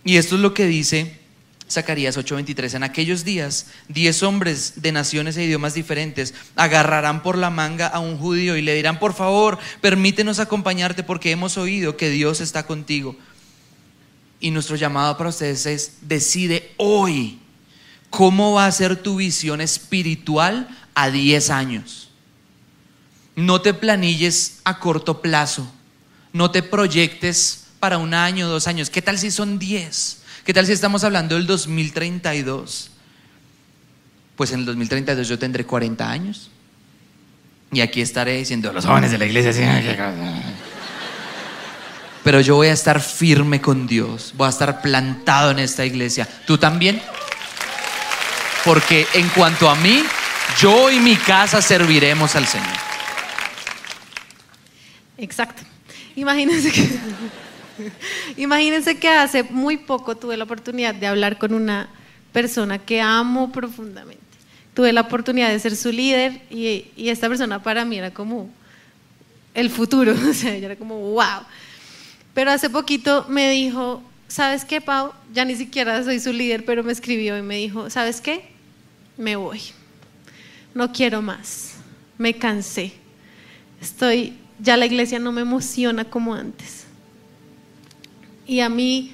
Y 0.04 0.16
esto 0.16 0.36
es 0.36 0.40
lo 0.40 0.54
que 0.54 0.66
dice 0.66 1.18
Zacarías 1.70 2.16
8:23, 2.16 2.74
en 2.74 2.82
aquellos 2.82 3.24
días, 3.24 3.66
diez 3.88 4.22
hombres 4.22 4.74
de 4.76 4.90
naciones 4.90 5.36
e 5.36 5.44
idiomas 5.44 5.74
diferentes 5.74 6.34
agarrarán 6.56 7.22
por 7.22 7.36
la 7.36 7.50
manga 7.50 7.86
a 7.86 7.98
un 7.98 8.16
judío 8.16 8.56
y 8.56 8.62
le 8.62 8.74
dirán, 8.74 8.98
por 8.98 9.12
favor, 9.12 9.58
permítenos 9.80 10.38
acompañarte 10.38 11.02
porque 11.02 11.30
hemos 11.30 11.58
oído 11.58 11.96
que 11.96 12.10
Dios 12.10 12.40
está 12.40 12.66
contigo. 12.66 13.16
Y 14.40 14.50
nuestro 14.50 14.76
llamado 14.76 15.16
para 15.18 15.30
ustedes 15.30 15.66
es, 15.66 15.92
decide 16.02 16.72
hoy 16.78 17.38
cómo 18.10 18.54
va 18.54 18.66
a 18.66 18.72
ser 18.72 18.96
tu 18.96 19.16
visión 19.16 19.60
espiritual 19.60 20.68
a 20.94 21.10
10 21.10 21.50
años. 21.50 22.10
No 23.36 23.60
te 23.60 23.74
planilles 23.74 24.60
a 24.64 24.78
corto 24.78 25.22
plazo, 25.22 25.70
no 26.32 26.50
te 26.50 26.62
proyectes 26.62 27.66
para 27.78 27.98
un 27.98 28.14
año, 28.14 28.48
dos 28.48 28.66
años. 28.66 28.90
¿Qué 28.90 29.02
tal 29.02 29.18
si 29.18 29.30
son 29.30 29.58
10? 29.58 30.22
¿Qué 30.44 30.52
tal 30.52 30.66
si 30.66 30.72
estamos 30.72 31.04
hablando 31.04 31.36
del 31.36 31.46
2032? 31.46 32.90
Pues 34.34 34.52
en 34.52 34.60
el 34.60 34.66
2032 34.66 35.28
yo 35.28 35.38
tendré 35.38 35.64
40 35.64 36.10
años. 36.10 36.50
Y 37.70 37.80
aquí 37.80 38.00
estaré 38.00 38.38
diciendo, 38.38 38.72
los 38.72 38.86
jóvenes 38.86 39.10
de 39.10 39.18
la 39.18 39.26
iglesia, 39.26 39.52
pero 42.24 42.40
yo 42.40 42.56
voy 42.56 42.68
a 42.68 42.72
estar 42.72 43.00
firme 43.00 43.60
con 43.60 43.86
Dios, 43.86 44.34
voy 44.36 44.46
a 44.46 44.50
estar 44.50 44.82
plantado 44.82 45.50
en 45.50 45.58
esta 45.60 45.84
iglesia. 45.84 46.28
¿Tú 46.46 46.58
también? 46.58 47.00
Porque 48.68 49.06
en 49.14 49.26
cuanto 49.30 49.66
a 49.70 49.76
mí, 49.76 50.02
yo 50.60 50.90
y 50.90 51.00
mi 51.00 51.16
casa 51.16 51.62
serviremos 51.62 52.36
al 52.36 52.46
Señor. 52.46 52.68
Exacto. 55.16 55.62
Imagínense 56.16 56.70
que... 56.70 56.86
Imagínense 58.36 58.98
que 58.98 59.08
hace 59.08 59.42
muy 59.42 59.78
poco 59.78 60.18
tuve 60.18 60.36
la 60.36 60.44
oportunidad 60.44 60.94
de 60.94 61.06
hablar 61.06 61.38
con 61.38 61.54
una 61.54 61.88
persona 62.30 62.78
que 62.78 63.00
amo 63.00 63.50
profundamente. 63.52 64.22
Tuve 64.74 64.92
la 64.92 65.00
oportunidad 65.00 65.48
de 65.48 65.58
ser 65.60 65.74
su 65.74 65.90
líder 65.90 66.42
y, 66.50 66.90
esta 67.08 67.26
persona 67.26 67.62
para 67.62 67.86
mí 67.86 67.96
era 67.96 68.10
como 68.10 68.50
el 69.54 69.70
futuro, 69.70 70.12
o 70.28 70.34
sea, 70.34 70.54
ella 70.54 70.66
era 70.66 70.76
como 70.76 70.98
wow. 71.12 71.40
Pero 72.34 72.50
hace 72.50 72.68
poquito 72.68 73.24
me 73.30 73.50
dijo, 73.50 74.02
¿sabes 74.28 74.66
qué, 74.66 74.82
Pau? 74.82 75.14
Ya 75.32 75.46
ni 75.46 75.56
siquiera 75.56 76.04
soy 76.04 76.20
su 76.20 76.34
líder, 76.34 76.66
pero 76.66 76.84
me 76.84 76.92
escribió 76.92 77.38
y 77.38 77.40
me 77.40 77.56
dijo, 77.56 77.88
¿sabes 77.88 78.20
qué? 78.20 78.57
Me 79.18 79.36
voy. 79.36 79.60
No 80.72 80.90
quiero 80.92 81.20
más. 81.20 81.74
Me 82.16 82.34
cansé. 82.38 82.94
Estoy, 83.82 84.38
ya 84.58 84.78
la 84.78 84.86
iglesia 84.86 85.18
no 85.18 85.32
me 85.32 85.42
emociona 85.42 86.04
como 86.04 86.34
antes 86.34 86.88
y 88.48 88.60
a 88.60 88.68
mí 88.70 89.12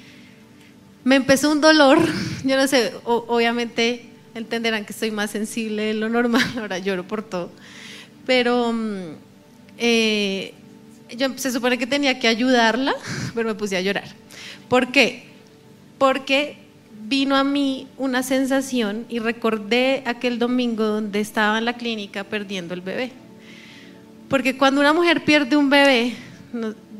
me 1.03 1.17
empezó 1.17 1.51
un 1.51 1.61
dolor, 1.61 1.99
yo 2.43 2.55
no 2.55 2.65
sé, 2.65 2.93
obviamente 3.03 4.09
entenderán 4.33 4.85
que 4.85 4.93
soy 4.93 5.11
más 5.11 5.29
sensible 5.29 5.83
de 5.83 5.93
lo 5.93 6.09
normal, 6.09 6.43
ahora 6.57 6.79
lloro 6.79 7.05
por 7.05 7.21
todo, 7.21 7.51
pero 8.25 8.71
mm, 8.73 9.11
eh, 9.77 10.53
yo 11.15 11.37
se 11.37 11.51
supone 11.51 11.77
que 11.77 11.85
tenía 11.85 12.17
que 12.17 12.27
ayudarla, 12.27 12.95
pero 13.35 13.49
me 13.49 13.55
puse 13.55 13.77
a 13.77 13.81
llorar. 13.81 14.07
¿Por 14.69 14.91
qué? 14.91 15.25
Porque 15.99 16.57
vino 17.07 17.35
a 17.35 17.43
mí 17.43 17.87
una 17.97 18.23
sensación 18.23 19.05
y 19.09 19.19
recordé 19.19 20.03
aquel 20.05 20.39
domingo 20.39 20.83
donde 20.83 21.19
estaba 21.19 21.57
en 21.57 21.65
la 21.65 21.73
clínica 21.73 22.23
perdiendo 22.23 22.73
el 22.73 22.81
bebé. 22.81 23.11
Porque 24.29 24.57
cuando 24.57 24.81
una 24.81 24.93
mujer 24.93 25.23
pierde 25.23 25.55
un 25.55 25.69
bebé, 25.69 26.15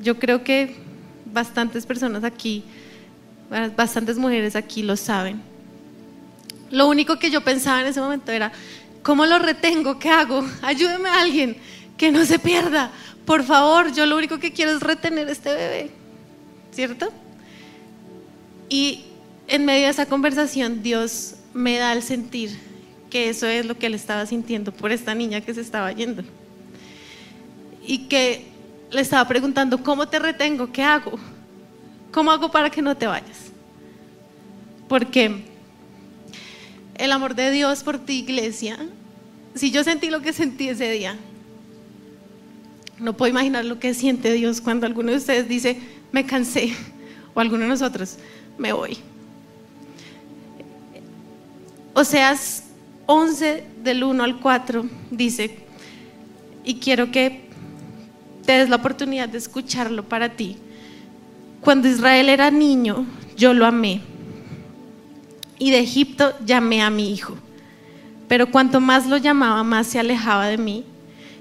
yo 0.01 0.19
creo 0.19 0.43
que 0.43 0.75
bastantes 1.33 1.85
personas 1.85 2.23
aquí, 2.23 2.63
bastantes 3.75 4.17
mujeres 4.17 4.55
aquí 4.55 4.83
lo 4.83 4.95
saben. 4.95 5.41
Lo 6.69 6.87
único 6.87 7.17
que 7.17 7.31
yo 7.31 7.41
pensaba 7.41 7.81
en 7.81 7.87
ese 7.87 7.99
momento 7.99 8.31
era, 8.31 8.51
¿cómo 9.01 9.25
lo 9.25 9.39
retengo? 9.39 9.97
¿Qué 9.97 10.09
hago? 10.09 10.45
Ayúdeme 10.61 11.09
a 11.09 11.21
alguien 11.21 11.57
que 11.97 12.11
no 12.11 12.25
se 12.25 12.37
pierda. 12.37 12.91
Por 13.25 13.43
favor, 13.43 13.91
yo 13.91 14.05
lo 14.05 14.17
único 14.17 14.37
que 14.37 14.51
quiero 14.51 14.71
es 14.71 14.81
retener 14.81 15.27
este 15.29 15.49
bebé. 15.49 15.89
¿Cierto? 16.71 17.11
Y 18.69 19.05
en 19.47 19.65
medio 19.65 19.85
de 19.85 19.91
esa 19.91 20.05
conversación 20.05 20.81
Dios 20.81 21.35
me 21.53 21.77
da 21.77 21.93
el 21.93 22.01
sentir 22.01 22.57
que 23.09 23.29
eso 23.29 23.47
es 23.47 23.65
lo 23.65 23.77
que 23.77 23.85
él 23.85 23.93
estaba 23.93 24.25
sintiendo 24.25 24.71
por 24.71 24.91
esta 24.91 25.15
niña 25.15 25.41
que 25.41 25.53
se 25.53 25.61
estaba 25.61 25.91
yendo. 25.91 26.23
Y 27.87 28.07
que 28.07 28.45
le 28.91 29.01
estaba 29.01 29.27
preguntando, 29.27 29.81
¿cómo 29.83 30.07
te 30.07 30.19
retengo? 30.19 30.71
¿Qué 30.71 30.83
hago? 30.83 31.17
¿Cómo 32.11 32.31
hago 32.31 32.51
para 32.51 32.69
que 32.69 32.81
no 32.81 32.97
te 32.97 33.07
vayas? 33.07 33.51
Porque 34.89 35.45
el 36.95 37.11
amor 37.11 37.35
de 37.35 37.51
Dios 37.51 37.83
por 37.83 37.99
ti, 37.99 38.19
iglesia, 38.19 38.77
si 39.53 39.71
yo 39.71 39.83
sentí 39.83 40.09
lo 40.09 40.21
que 40.21 40.33
sentí 40.33 40.69
ese 40.69 40.91
día, 40.91 41.15
no 42.99 43.15
puedo 43.15 43.29
imaginar 43.29 43.65
lo 43.65 43.79
que 43.79 43.93
siente 43.93 44.33
Dios 44.33 44.61
cuando 44.61 44.85
alguno 44.85 45.11
de 45.11 45.17
ustedes 45.17 45.47
dice, 45.47 45.77
me 46.11 46.25
cansé, 46.25 46.73
o 47.33 47.39
alguno 47.39 47.63
de 47.63 47.69
nosotros, 47.69 48.17
me 48.57 48.73
voy. 48.73 48.97
Oseas 51.95 52.63
11 53.05 53.63
del 53.81 54.03
1 54.03 54.21
al 54.21 54.41
4 54.41 54.85
dice, 55.11 55.59
y 56.65 56.75
quiero 56.75 57.09
que 57.09 57.47
te 58.45 58.51
des 58.51 58.67
la 58.67 58.75
oportunidad 58.75 59.29
de 59.29 59.37
escucharlo 59.37 60.03
para 60.03 60.27
ti. 60.27 60.57
Cuando 61.61 61.87
Israel 61.87 62.27
era 62.27 62.51
niño, 62.51 63.05
yo 63.37 63.53
lo 63.53 63.65
amé. 63.65 64.01
Y 65.57 65.71
de 65.71 65.79
Egipto 65.79 66.33
llamé 66.45 66.81
a 66.81 66.89
mi 66.89 67.13
hijo. 67.13 67.37
Pero 68.27 68.51
cuanto 68.51 68.81
más 68.81 69.07
lo 69.07 69.15
llamaba, 69.15 69.63
más 69.63 69.87
se 69.87 69.97
alejaba 69.97 70.47
de 70.47 70.57
mí 70.57 70.83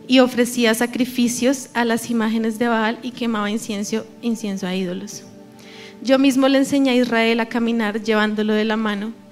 y 0.07 0.21
ofrecía 0.21 0.73
sacrificios 0.75 1.69
a 1.75 1.85
las 1.85 2.11
imágenes 2.11 2.61
de 2.61 2.69
Baal 2.69 3.01
y 3.03 3.11
quemaba 3.11 3.51
incienso, 3.51 4.07
incienso 4.23 4.69
a 4.69 4.75
ídolos. 4.77 5.25
Yo 6.01 6.21
mismo 6.21 6.47
le 6.47 6.59
enseñé 6.59 6.93
a 6.93 6.95
Israel 6.95 7.41
a 7.41 7.49
caminar 7.49 8.03
llevándolo 8.03 8.53
de 8.53 8.65
la 8.65 8.77
mano, 8.77 9.24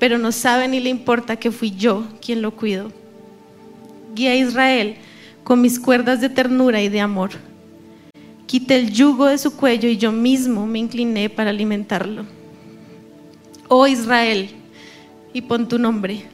pero 0.00 0.18
no 0.18 0.32
sabe 0.32 0.66
ni 0.66 0.80
le 0.80 0.88
importa 0.88 1.36
que 1.36 1.52
fui 1.52 1.70
yo 1.76 2.04
quien 2.20 2.42
lo 2.42 2.56
cuidó. 2.56 2.90
Guía 4.14 4.32
a 4.32 4.36
Israel 4.36 4.96
con 5.44 5.60
mis 5.60 5.78
cuerdas 5.78 6.20
de 6.22 6.30
ternura 6.30 6.80
y 6.80 6.88
de 6.88 7.00
amor. 7.00 7.32
Quité 8.46 8.76
el 8.76 8.90
yugo 8.90 9.26
de 9.26 9.38
su 9.38 9.54
cuello 9.56 9.88
y 9.88 9.98
yo 9.98 10.10
mismo 10.10 10.66
me 10.66 10.78
incliné 10.78 11.28
para 11.28 11.50
alimentarlo. 11.50 12.24
Oh 13.68 13.86
Israel, 13.86 14.48
y 15.32 15.42
pon 15.42 15.68
tu 15.68 15.78
nombre, 15.78 16.24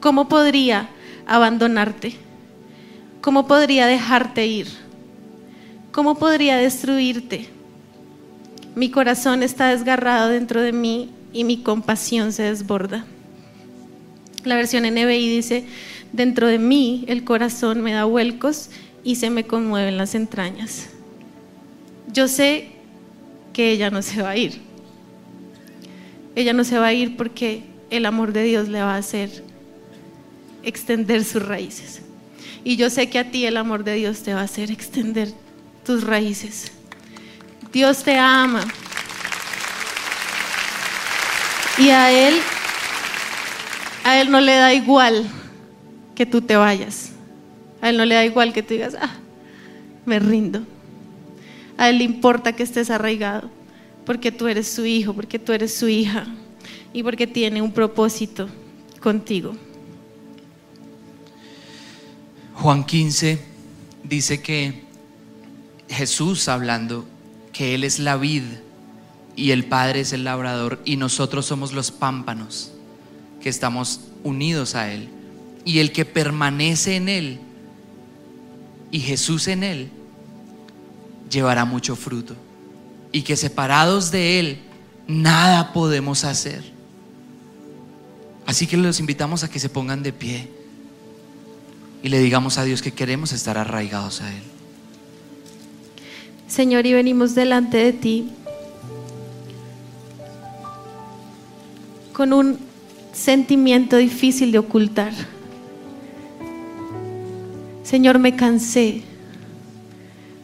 ¿cómo 0.00 0.28
podría 0.28 0.90
abandonarte? 1.26 2.14
¿Cómo 3.20 3.46
podría 3.46 3.86
dejarte 3.86 4.46
ir? 4.46 4.66
¿Cómo 5.92 6.16
podría 6.16 6.56
destruirte? 6.56 7.48
Mi 8.74 8.90
corazón 8.90 9.44
está 9.44 9.68
desgarrado 9.68 10.28
dentro 10.28 10.60
de 10.60 10.72
mí 10.72 11.10
y 11.32 11.44
mi 11.44 11.62
compasión 11.62 12.32
se 12.32 12.42
desborda. 12.42 13.06
La 14.44 14.56
versión 14.56 14.84
NBI 14.84 15.28
dice, 15.28 15.64
dentro 16.12 16.48
de 16.48 16.58
mí 16.58 17.04
el 17.08 17.24
corazón 17.24 17.80
me 17.80 17.92
da 17.92 18.04
vuelcos 18.04 18.70
y 19.04 19.16
se 19.16 19.30
me 19.30 19.44
conmueven 19.44 19.96
las 19.96 20.14
entrañas. 20.14 20.88
Yo 22.12 22.28
sé 22.28 22.70
que 23.52 23.70
ella 23.70 23.90
no 23.90 24.02
se 24.02 24.22
va 24.22 24.30
a 24.30 24.36
ir. 24.36 24.60
Ella 26.34 26.52
no 26.52 26.64
se 26.64 26.78
va 26.78 26.88
a 26.88 26.92
ir 26.92 27.16
porque 27.16 27.62
el 27.90 28.06
amor 28.06 28.32
de 28.32 28.42
Dios 28.44 28.68
le 28.68 28.80
va 28.80 28.94
a 28.94 28.98
hacer 28.98 29.44
extender 30.62 31.24
sus 31.24 31.42
raíces. 31.42 32.02
Y 32.64 32.76
yo 32.76 32.90
sé 32.90 33.10
que 33.10 33.18
a 33.18 33.30
ti 33.30 33.44
el 33.46 33.56
amor 33.56 33.84
de 33.84 33.94
Dios 33.94 34.22
te 34.22 34.34
va 34.34 34.40
a 34.40 34.44
hacer 34.44 34.70
extender 34.70 35.32
tus 35.84 36.04
raíces. 36.04 36.72
Dios 37.72 38.04
te 38.04 38.16
ama. 38.16 38.64
Y 41.78 41.88
a 41.88 42.28
Él, 42.28 42.34
a 44.04 44.20
Él 44.20 44.30
no 44.30 44.40
le 44.40 44.54
da 44.54 44.74
igual 44.74 45.26
que 46.14 46.26
tú 46.26 46.42
te 46.42 46.56
vayas. 46.56 47.12
A 47.80 47.88
Él 47.90 47.96
no 47.96 48.04
le 48.04 48.14
da 48.14 48.24
igual 48.24 48.52
que 48.52 48.62
tú 48.62 48.74
digas, 48.74 48.96
ah, 49.00 49.14
me 50.04 50.18
rindo. 50.18 50.62
A 51.76 51.88
Él 51.88 51.98
le 51.98 52.04
importa 52.04 52.52
que 52.52 52.62
estés 52.62 52.90
arraigado, 52.90 53.50
porque 54.04 54.32
tú 54.32 54.46
eres 54.48 54.68
su 54.68 54.84
hijo, 54.86 55.14
porque 55.14 55.38
tú 55.38 55.52
eres 55.52 55.74
su 55.74 55.88
hija 55.88 56.26
y 56.92 57.02
porque 57.02 57.26
tiene 57.26 57.62
un 57.62 57.72
propósito 57.72 58.48
contigo. 59.00 59.54
Juan 62.54 62.84
15 62.84 63.40
dice 64.04 64.42
que 64.42 64.82
Jesús 65.88 66.48
hablando, 66.48 67.06
que 67.52 67.74
Él 67.74 67.84
es 67.84 67.98
la 67.98 68.16
vid 68.16 68.44
y 69.34 69.50
el 69.50 69.64
Padre 69.64 70.00
es 70.00 70.12
el 70.12 70.24
labrador 70.24 70.80
y 70.84 70.96
nosotros 70.96 71.46
somos 71.46 71.72
los 71.72 71.90
pámpanos 71.90 72.71
que 73.42 73.48
estamos 73.48 74.00
unidos 74.24 74.74
a 74.74 74.90
Él. 74.90 75.08
Y 75.64 75.78
el 75.78 75.92
que 75.92 76.04
permanece 76.04 76.96
en 76.96 77.08
Él 77.08 77.40
y 78.90 79.00
Jesús 79.00 79.48
en 79.48 79.62
Él, 79.62 79.90
llevará 81.30 81.64
mucho 81.64 81.96
fruto. 81.96 82.34
Y 83.10 83.22
que 83.22 83.36
separados 83.36 84.10
de 84.10 84.38
Él, 84.38 84.58
nada 85.06 85.72
podemos 85.72 86.24
hacer. 86.24 86.62
Así 88.46 88.66
que 88.66 88.76
los 88.76 89.00
invitamos 89.00 89.44
a 89.44 89.50
que 89.50 89.58
se 89.58 89.68
pongan 89.68 90.02
de 90.02 90.12
pie 90.12 90.48
y 92.02 92.08
le 92.08 92.18
digamos 92.18 92.58
a 92.58 92.64
Dios 92.64 92.82
que 92.82 92.92
queremos 92.92 93.32
estar 93.32 93.56
arraigados 93.56 94.20
a 94.20 94.32
Él. 94.34 94.42
Señor, 96.48 96.84
y 96.84 96.92
venimos 96.92 97.34
delante 97.34 97.78
de 97.78 97.92
ti 97.92 98.28
con 102.12 102.32
un 102.32 102.58
sentimiento 103.12 103.96
difícil 103.96 104.52
de 104.52 104.58
ocultar. 104.58 105.12
Señor, 107.82 108.18
me 108.18 108.36
cansé. 108.36 109.02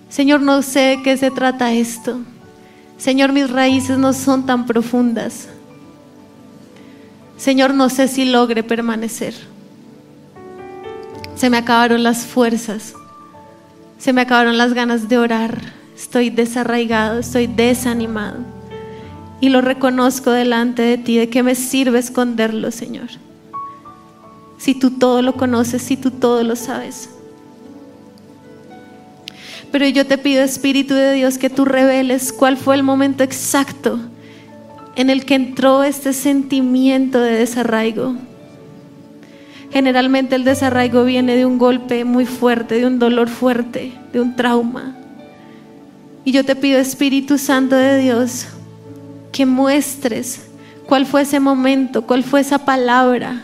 Señor, 0.09 0.41
no 0.41 0.63
sé 0.63 0.81
de 0.81 1.03
qué 1.03 1.17
se 1.17 1.31
trata 1.31 1.73
esto. 1.73 2.21
Señor, 2.97 3.33
mis 3.33 3.51
raíces 3.51 3.99
no 3.99 4.13
son 4.13 4.45
tan 4.47 4.67
profundas. 4.67 5.49
Señor, 7.37 7.73
no 7.73 7.89
sé 7.89 8.09
si 8.09 8.25
logre 8.25 8.63
permanecer. 8.63 9.35
Se 11.37 11.51
me 11.51 11.59
acabaron 11.59 12.03
las 12.03 12.27
fuerzas. 12.27 12.95
Se 13.99 14.13
me 14.13 14.23
acabaron 14.23 14.59
las 14.59 14.75
ganas 14.75 15.09
de 15.09 15.19
orar. 15.19 15.61
Estoy 15.97 16.31
desarraigado, 16.31 17.21
estoy 17.21 17.47
desanimado. 17.47 18.58
Y 19.41 19.51
lo 19.51 19.61
reconozco 19.61 20.31
delante 20.31 20.83
de 20.83 20.99
ti. 20.99 21.17
¿De 21.17 21.29
qué 21.29 21.43
me 21.43 21.55
sirve 21.55 21.99
esconderlo, 21.99 22.71
Señor? 22.71 23.09
Si 24.59 24.75
tú 24.75 24.91
todo 24.93 25.23
lo 25.23 25.35
conoces, 25.35 25.83
si 25.83 25.97
tú 25.97 26.11
todo 26.11 26.43
lo 26.43 26.57
sabes. 26.57 27.11
Pero 29.71 29.87
yo 29.87 30.07
te 30.07 30.19
pido, 30.19 30.43
Espíritu 30.43 30.95
de 30.95 31.13
Dios, 31.13 31.39
que 31.39 31.51
tú 31.51 31.65
reveles 31.65 32.33
cuál 32.33 32.57
fue 32.57 32.75
el 32.75 32.83
momento 32.83 33.23
exacto 33.23 34.01
en 34.97 35.11
el 35.11 35.25
que 35.25 35.35
entró 35.35 35.85
este 35.85 36.13
sentimiento 36.13 37.21
de 37.21 37.33
desarraigo 37.33 38.17
Generalmente 39.71 40.35
el 40.35 40.45
desarraigo 40.45 41.05
viene 41.05 41.37
de 41.37 41.45
un 41.45 41.59
golpe 41.59 42.05
muy 42.05 42.25
fuerte, 42.25 42.77
de 42.77 42.87
un 42.87 42.99
dolor 42.99 43.29
fuerte, 43.29 43.93
de 44.13 44.21
un 44.21 44.35
trauma. 44.35 44.97
Y 46.25 46.33
yo 46.33 46.45
te 46.45 46.57
pido, 46.57 46.79
Espíritu 46.79 47.37
Santo 47.39 47.77
de 47.77 47.99
Dios, 47.99 48.47
que 49.33 49.47
muestres 49.47 50.47
cuál 50.87 51.07
fue 51.07 51.23
ese 51.23 51.41
momento, 51.41 52.03
cuál 52.07 52.25
fue 52.25 52.41
esa 52.41 52.65
palabra, 52.65 53.43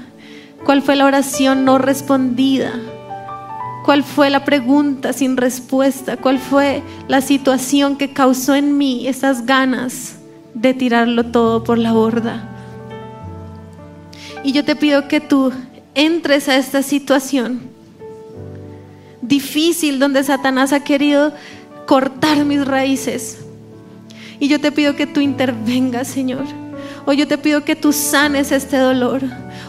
cuál 0.64 0.82
fue 0.82 0.97
la 0.97 1.05
oración 1.05 1.64
no 1.64 1.78
respondida, 1.78 2.72
cuál 3.85 4.03
fue 4.03 4.30
la 4.30 4.45
pregunta 4.45 5.12
sin 5.12 5.37
respuesta, 5.37 6.16
cuál 6.16 6.39
fue 6.39 6.82
la 7.07 7.20
situación 7.20 7.97
que 7.97 8.12
causó 8.12 8.55
en 8.55 8.78
mí 8.78 9.07
esas 9.07 9.45
ganas 9.47 10.16
de 10.55 10.72
tirarlo 10.72 11.26
todo 11.26 11.64
por 11.64 11.78
la 11.78 11.93
borda. 11.93 12.49
Y 14.43 14.53
yo 14.53 14.64
te 14.64 14.76
pido 14.76 15.09
que 15.09 15.20
tú 15.20 15.53
entres 15.95 16.49
a 16.49 16.57
esta 16.57 16.82
situación 16.82 17.74
difícil 19.28 19.99
donde 19.99 20.22
Satanás 20.22 20.72
ha 20.72 20.80
querido 20.80 21.32
cortar 21.87 22.45
mis 22.45 22.64
raíces. 22.64 23.43
Y 24.45 24.49
yo 24.49 24.61
te 24.61 24.72
pido 24.72 24.95
que 24.95 25.07
tú 25.07 25.20
intervengas, 25.20 26.07
Señor. 26.07 26.45
Hoy 27.07 27.16
yo 27.16 27.26
te 27.26 27.38
pido 27.38 27.64
que 27.64 27.76
tú 27.76 27.95
sanes 27.95 28.53
este 28.53 28.76
dolor. 28.76 29.22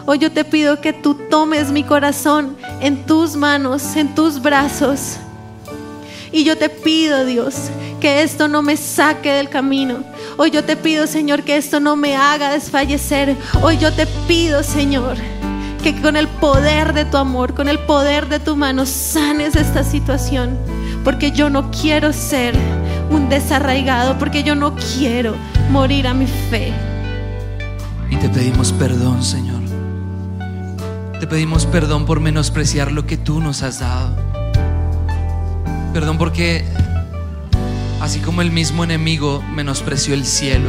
Hoy 0.04 0.18
yo 0.18 0.30
te 0.30 0.44
pido 0.44 0.82
que 0.82 0.92
tú 0.92 1.14
tomes 1.30 1.70
mi 1.70 1.82
corazón 1.82 2.58
en 2.82 3.06
tus 3.06 3.36
manos, 3.36 3.96
en 3.96 4.14
tus 4.14 4.42
brazos. 4.42 5.16
Y 6.30 6.44
yo 6.44 6.58
te 6.58 6.68
pido, 6.68 7.24
Dios, 7.24 7.70
que 8.02 8.22
esto 8.22 8.48
no 8.48 8.60
me 8.60 8.76
saque 8.76 9.32
del 9.32 9.48
camino. 9.48 10.04
Hoy 10.36 10.50
yo 10.50 10.62
te 10.62 10.76
pido, 10.76 11.06
Señor, 11.06 11.42
que 11.42 11.56
esto 11.56 11.80
no 11.80 11.96
me 11.96 12.14
haga 12.14 12.50
desfallecer. 12.50 13.34
Hoy 13.62 13.78
yo 13.78 13.90
te 13.94 14.06
pido, 14.28 14.62
Señor, 14.62 15.16
que 15.82 15.98
con 16.02 16.18
el 16.18 16.28
poder 16.28 16.92
de 16.92 17.06
tu 17.06 17.16
amor, 17.16 17.54
con 17.54 17.68
el 17.68 17.78
poder 17.78 18.28
de 18.28 18.40
tu 18.40 18.56
mano, 18.56 18.84
sanes 18.84 19.56
esta 19.56 19.82
situación. 19.82 20.58
Porque 21.02 21.32
yo 21.32 21.48
no 21.48 21.70
quiero 21.70 22.12
ser 22.12 22.54
un 23.10 23.28
desarraigado, 23.28 24.18
porque 24.18 24.42
yo 24.42 24.54
no 24.54 24.74
quiero 24.74 25.34
morir 25.70 26.06
a 26.06 26.14
mi 26.14 26.26
fe. 26.26 26.72
Y 28.10 28.16
te 28.16 28.28
pedimos 28.28 28.72
perdón, 28.72 29.22
Señor. 29.22 29.56
Te 31.20 31.26
pedimos 31.26 31.66
perdón 31.66 32.04
por 32.04 32.20
menospreciar 32.20 32.92
lo 32.92 33.06
que 33.06 33.16
tú 33.16 33.40
nos 33.40 33.62
has 33.62 33.80
dado. 33.80 34.14
Perdón 35.92 36.18
porque 36.18 36.64
así 38.00 38.20
como 38.20 38.42
el 38.42 38.50
mismo 38.50 38.84
enemigo 38.84 39.42
menospreció 39.54 40.12
el 40.12 40.26
cielo 40.26 40.68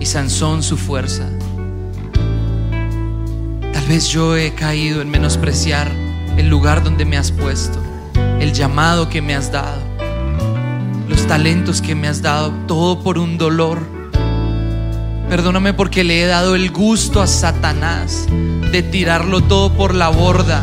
y 0.00 0.06
Sansón 0.06 0.62
su 0.62 0.78
fuerza, 0.78 1.28
tal 3.72 3.86
vez 3.86 4.08
yo 4.08 4.34
he 4.34 4.54
caído 4.54 5.02
en 5.02 5.10
menospreciar 5.10 5.90
el 6.38 6.48
lugar 6.48 6.82
donde 6.82 7.04
me 7.04 7.18
has 7.18 7.30
puesto, 7.30 7.78
el 8.40 8.54
llamado 8.54 9.10
que 9.10 9.20
me 9.20 9.34
has 9.34 9.52
dado, 9.52 9.82
los 11.08 11.26
talentos 11.26 11.80
que 11.80 11.94
me 11.94 12.08
has 12.08 12.22
dado, 12.22 12.52
todo 12.66 13.02
por 13.02 13.18
un 13.18 13.38
dolor 13.38 13.96
Perdóname 15.28 15.74
porque 15.74 16.04
le 16.04 16.22
he 16.22 16.26
dado 16.26 16.54
el 16.54 16.70
gusto 16.70 17.20
a 17.20 17.26
Satanás 17.26 18.28
de 18.70 18.82
tirarlo 18.82 19.40
todo 19.40 19.72
por 19.72 19.92
la 19.92 20.08
borda, 20.08 20.62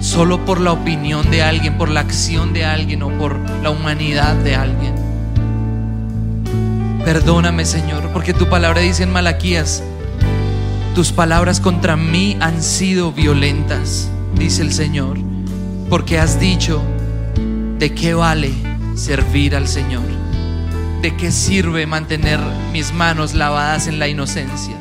solo 0.00 0.44
por 0.44 0.60
la 0.60 0.70
opinión 0.70 1.28
de 1.32 1.42
alguien, 1.42 1.76
por 1.76 1.88
la 1.88 2.00
acción 2.00 2.52
de 2.52 2.64
alguien 2.64 3.02
o 3.02 3.10
por 3.18 3.38
la 3.60 3.70
humanidad 3.70 4.36
de 4.36 4.54
alguien. 4.54 4.94
Perdóname, 7.04 7.64
Señor, 7.64 8.08
porque 8.12 8.34
tu 8.34 8.48
palabra 8.48 8.80
dice 8.80 9.02
en 9.02 9.12
Malaquías, 9.12 9.82
tus 10.94 11.10
palabras 11.10 11.58
contra 11.58 11.96
mí 11.96 12.36
han 12.40 12.62
sido 12.62 13.10
violentas, 13.10 14.08
dice 14.36 14.62
el 14.62 14.72
Señor, 14.72 15.18
porque 15.90 16.20
has 16.20 16.38
dicho, 16.38 16.80
¿de 17.80 17.92
qué 17.94 18.14
vale 18.14 18.63
servir 18.94 19.56
al 19.56 19.68
Señor? 19.68 20.24
¿de 21.04 21.14
qué 21.14 21.30
sirve 21.30 21.86
mantener 21.86 22.40
mis 22.72 22.94
manos 22.94 23.34
lavadas 23.34 23.88
en 23.88 23.98
la 23.98 24.08
inocencia? 24.08 24.74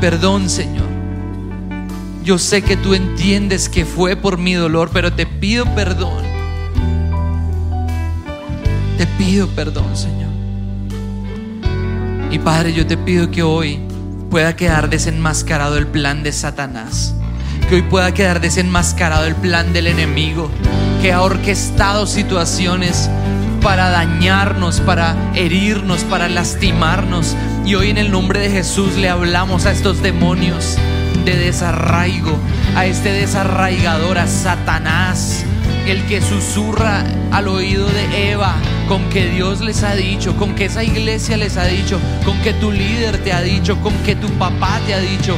Perdón, 0.00 0.50
Señor. 0.50 0.88
Yo 2.24 2.36
sé 2.36 2.62
que 2.62 2.76
tú 2.76 2.94
entiendes 2.94 3.68
que 3.68 3.84
fue 3.84 4.16
por 4.16 4.38
mi 4.38 4.54
dolor, 4.54 4.90
pero 4.92 5.12
te 5.12 5.24
pido 5.24 5.64
perdón. 5.76 6.24
Te 8.98 9.06
pido 9.06 9.46
perdón, 9.46 9.96
Señor. 9.96 10.32
Y 12.32 12.40
Padre, 12.40 12.72
yo 12.72 12.84
te 12.84 12.96
pido 12.96 13.30
que 13.30 13.44
hoy 13.44 13.78
pueda 14.32 14.56
quedar 14.56 14.90
desenmascarado 14.90 15.78
el 15.78 15.86
plan 15.86 16.24
de 16.24 16.32
Satanás. 16.32 17.14
Que 17.68 17.76
hoy 17.76 17.82
pueda 17.82 18.12
quedar 18.12 18.40
desenmascarado 18.40 19.26
el 19.26 19.36
plan 19.36 19.72
del 19.72 19.86
enemigo 19.86 20.50
que 21.00 21.12
ha 21.12 21.22
orquestado 21.22 22.04
situaciones 22.08 23.08
para 23.60 23.90
dañarnos, 23.90 24.80
para 24.80 25.16
herirnos, 25.34 26.04
para 26.04 26.28
lastimarnos. 26.28 27.36
Y 27.64 27.74
hoy 27.74 27.90
en 27.90 27.98
el 27.98 28.10
nombre 28.10 28.40
de 28.40 28.50
Jesús 28.50 28.96
le 28.96 29.08
hablamos 29.08 29.66
a 29.66 29.72
estos 29.72 30.02
demonios 30.02 30.76
de 31.24 31.36
desarraigo, 31.36 32.38
a 32.76 32.86
este 32.86 33.12
desarraigador, 33.12 34.18
a 34.18 34.26
Satanás, 34.26 35.44
el 35.86 36.04
que 36.06 36.20
susurra 36.20 37.04
al 37.32 37.48
oído 37.48 37.86
de 37.86 38.30
Eva 38.30 38.54
con 38.88 39.08
que 39.10 39.26
Dios 39.26 39.60
les 39.60 39.82
ha 39.82 39.94
dicho, 39.94 40.36
con 40.36 40.54
que 40.54 40.66
esa 40.66 40.84
iglesia 40.84 41.36
les 41.36 41.56
ha 41.56 41.64
dicho, 41.64 41.98
con 42.24 42.40
que 42.42 42.52
tu 42.54 42.70
líder 42.70 43.18
te 43.18 43.32
ha 43.32 43.42
dicho, 43.42 43.80
con 43.80 43.92
que 44.04 44.14
tu 44.14 44.28
papá 44.38 44.80
te 44.86 44.94
ha 44.94 45.00
dicho, 45.00 45.36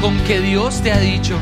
con 0.00 0.16
que 0.24 0.40
Dios 0.40 0.82
te 0.82 0.92
ha 0.92 0.98
dicho. 0.98 1.36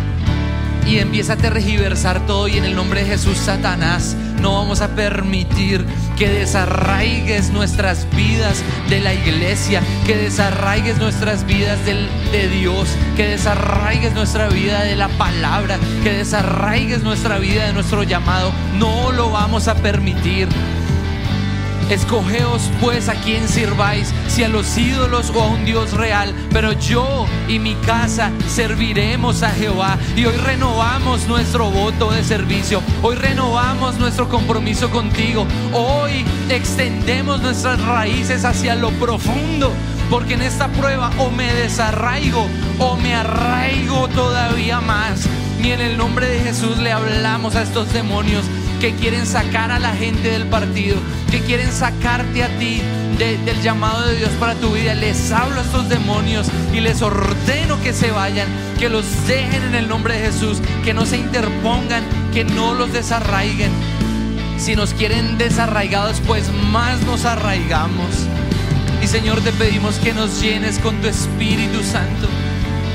Y 0.87 0.99
empieza 0.99 1.35
a 1.35 1.37
tergiversar 1.37 2.27
todo 2.27 2.49
y 2.49 2.57
en 2.57 2.65
el 2.65 2.75
nombre 2.75 3.03
de 3.03 3.11
Jesús, 3.11 3.37
Satanás, 3.37 4.17
no 4.41 4.55
vamos 4.55 4.81
a 4.81 4.89
permitir 4.89 5.85
que 6.19 6.29
desarraigues 6.29 7.51
nuestras 7.51 8.09
vidas 8.17 8.65
de 8.89 9.01
la 9.01 9.15
iglesia, 9.15 9.83
que 10.05 10.17
desarraigues 10.17 10.99
nuestras 10.99 11.47
vidas 11.47 11.79
de 11.87 12.49
Dios, 12.49 12.89
que 13.17 13.29
desarraigues 13.29 14.13
nuestra 14.15 14.49
vida 14.49 14.83
de 14.83 14.97
la 14.97 15.09
palabra, 15.09 15.79
que 16.03 16.13
desarraigues 16.13 17.03
nuestra 17.05 17.39
vida 17.39 17.67
de 17.67 17.73
nuestro 17.73 18.03
llamado. 18.03 18.53
No 18.79 19.13
lo 19.13 19.31
vamos 19.31 19.69
a 19.69 19.77
permitir. 19.77 20.49
Escogeos 21.91 22.71
pues 22.83 23.09
a 23.09 23.15
quien 23.15 23.49
sirváis, 23.49 24.13
si 24.29 24.45
a 24.45 24.49
los 24.49 24.77
ídolos 24.77 25.31
o 25.35 25.43
a 25.43 25.47
un 25.47 25.65
Dios 25.65 25.93
real. 25.93 26.35
Pero 26.53 26.73
yo 26.73 27.27
y 27.49 27.59
mi 27.59 27.75
casa 27.77 28.31
serviremos 28.47 29.43
a 29.43 29.51
Jehová. 29.51 29.97
Y 30.15 30.27
hoy 30.27 30.37
renovamos 30.37 31.27
nuestro 31.27 31.71
voto 31.71 32.11
de 32.11 32.23
servicio. 32.25 32.83
Hoy 33.03 33.17
renovamos 33.17 33.99
nuestro 33.99 34.29
compromiso 34.29 34.91
contigo. 34.91 35.47
Hoy 35.73 36.25
extendemos 36.51 37.41
nuestras 37.41 37.81
raíces 37.83 38.45
hacia 38.45 38.75
lo 38.75 38.91
profundo. 38.91 39.73
Porque 40.11 40.35
en 40.35 40.43
esta 40.43 40.69
prueba 40.69 41.11
o 41.19 41.31
me 41.31 41.53
desarraigo 41.55 42.47
o 42.79 42.97
me 42.97 43.15
arraigo 43.15 44.09
todavía 44.09 44.81
más. 44.81 45.27
Y 45.63 45.71
en 45.71 45.81
el 45.81 45.97
nombre 45.97 46.29
de 46.29 46.41
Jesús 46.41 46.79
le 46.79 46.93
hablamos 46.93 47.57
a 47.57 47.63
estos 47.63 47.93
demonios 47.93 48.45
que 48.81 48.95
quieren 48.95 49.27
sacar 49.27 49.73
a 49.73 49.79
la 49.79 49.93
gente 49.95 50.31
del 50.31 50.47
partido, 50.47 50.97
que 51.31 51.41
quieren 51.41 51.73
sacarte 51.73 52.45
a 52.45 52.49
ti 52.59 52.81
del 53.19 53.61
llamado 53.63 54.07
de 54.07 54.17
Dios 54.17 54.31
para 54.39 54.55
tu 54.55 54.71
vida. 54.73 54.95
Les 54.95 55.33
hablo 55.33 55.61
a 55.61 55.65
estos 55.65 55.89
demonios 55.89 56.47
y 56.73 56.81
les 56.81 57.03
ordeno 57.03 57.81
que 57.83 57.93
se 57.93 58.11
vayan, 58.11 58.49
que 58.79 58.89
los 58.89 59.05
dejen 59.27 59.65
en 59.65 59.75
el 59.75 59.89
nombre 59.89 60.15
de 60.15 60.27
Jesús, 60.27 60.59
que 60.85 60.95
no 60.95 61.07
se 61.07 61.17
interpongan, 61.17 62.05
que 62.33 62.45
no 62.45 62.75
los 62.75 62.93
desarraiguen. 62.93 63.73
Si 64.59 64.77
nos 64.77 64.95
quieren 64.95 65.39
desarraigados, 65.39 66.21
pues 66.27 66.53
más 66.71 67.01
nos 67.03 67.25
arraigamos. 67.25 68.27
Y 69.03 69.07
Señor, 69.07 69.41
te 69.41 69.53
pedimos 69.53 69.97
que 69.97 70.13
nos 70.13 70.41
llenes 70.41 70.79
con 70.79 71.01
tu 71.01 71.09
Espíritu 71.09 71.83
Santo, 71.83 72.29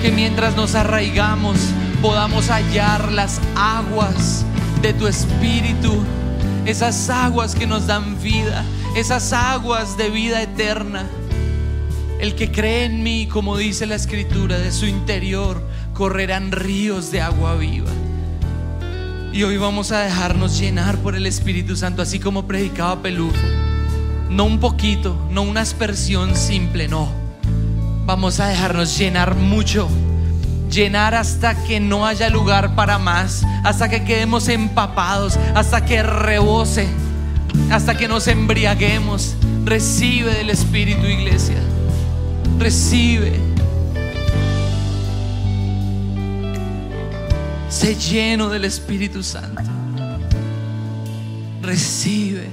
que 0.01 0.11
mientras 0.11 0.55
nos 0.55 0.75
arraigamos 0.75 1.57
podamos 2.01 2.49
hallar 2.49 3.11
las 3.13 3.39
aguas 3.55 4.45
de 4.83 4.93
tu 4.93 5.07
espíritu, 5.07 6.03
esas 6.65 7.09
aguas 7.09 7.55
que 7.55 7.65
nos 7.65 7.87
dan 7.87 8.21
vida, 8.21 8.65
esas 8.97 9.31
aguas 9.31 9.95
de 9.95 10.09
vida 10.09 10.41
eterna. 10.41 11.05
El 12.19 12.35
que 12.35 12.51
cree 12.51 12.83
en 12.83 13.01
mí, 13.01 13.27
como 13.27 13.55
dice 13.55 13.85
la 13.85 13.95
escritura, 13.95 14.59
de 14.59 14.73
su 14.73 14.85
interior 14.85 15.65
correrán 15.93 16.51
ríos 16.51 17.11
de 17.11 17.21
agua 17.21 17.55
viva. 17.55 17.91
Y 19.31 19.43
hoy 19.43 19.55
vamos 19.55 19.93
a 19.93 19.99
dejarnos 19.99 20.59
llenar 20.59 20.97
por 20.97 21.15
el 21.15 21.27
Espíritu 21.27 21.77
Santo, 21.77 22.01
así 22.01 22.19
como 22.19 22.45
predicaba 22.45 23.01
Pelufo. 23.01 23.37
No 24.29 24.43
un 24.43 24.59
poquito, 24.59 25.15
no 25.31 25.43
una 25.43 25.61
aspersión 25.61 26.35
simple, 26.35 26.89
no. 26.89 27.07
Vamos 28.05 28.41
a 28.41 28.47
dejarnos 28.47 28.97
llenar 28.97 29.35
mucho 29.35 29.87
llenar 30.73 31.13
hasta 31.13 31.55
que 31.63 31.79
no 31.79 32.05
haya 32.05 32.29
lugar 32.29 32.75
para 32.75 32.97
más, 32.97 33.43
hasta 33.63 33.89
que 33.89 34.03
quedemos 34.03 34.47
empapados, 34.49 35.37
hasta 35.53 35.85
que 35.85 36.01
rebose, 36.01 36.87
hasta 37.71 37.95
que 37.95 38.07
nos 38.07 38.27
embriaguemos. 38.27 39.35
Recibe 39.65 40.33
del 40.33 40.49
Espíritu, 40.49 41.05
iglesia. 41.05 41.57
Recibe. 42.59 43.39
Sé 47.69 47.95
lleno 47.95 48.49
del 48.49 48.65
Espíritu 48.65 49.23
Santo. 49.23 49.61
Recibe. 51.61 52.49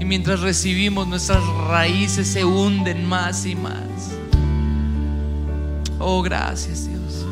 Y 0.00 0.04
mientras 0.04 0.40
recibimos, 0.40 1.06
nuestras 1.06 1.42
raíces 1.68 2.28
se 2.28 2.44
hunden 2.44 3.06
más 3.06 3.46
y 3.46 3.54
más. 3.54 4.16
Oh, 5.98 6.22
gracias 6.22 6.86
Dios. 6.86 7.26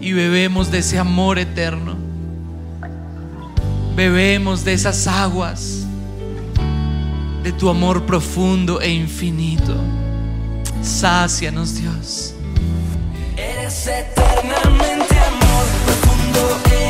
Y 0.00 0.12
bebemos 0.12 0.70
de 0.70 0.78
ese 0.78 0.98
amor 0.98 1.38
eterno. 1.38 1.96
Bebemos 3.94 4.64
de 4.64 4.72
esas 4.72 5.06
aguas, 5.06 5.84
de 7.42 7.52
tu 7.52 7.68
amor 7.68 8.06
profundo 8.06 8.80
e 8.80 8.90
infinito. 8.90 9.76
Sácianos 10.82 11.76
Dios. 11.76 12.34
Eres 13.36 13.86
eternamente 13.86 15.18
amor 15.18 15.66
profundo 15.84 16.60
e 16.72 16.89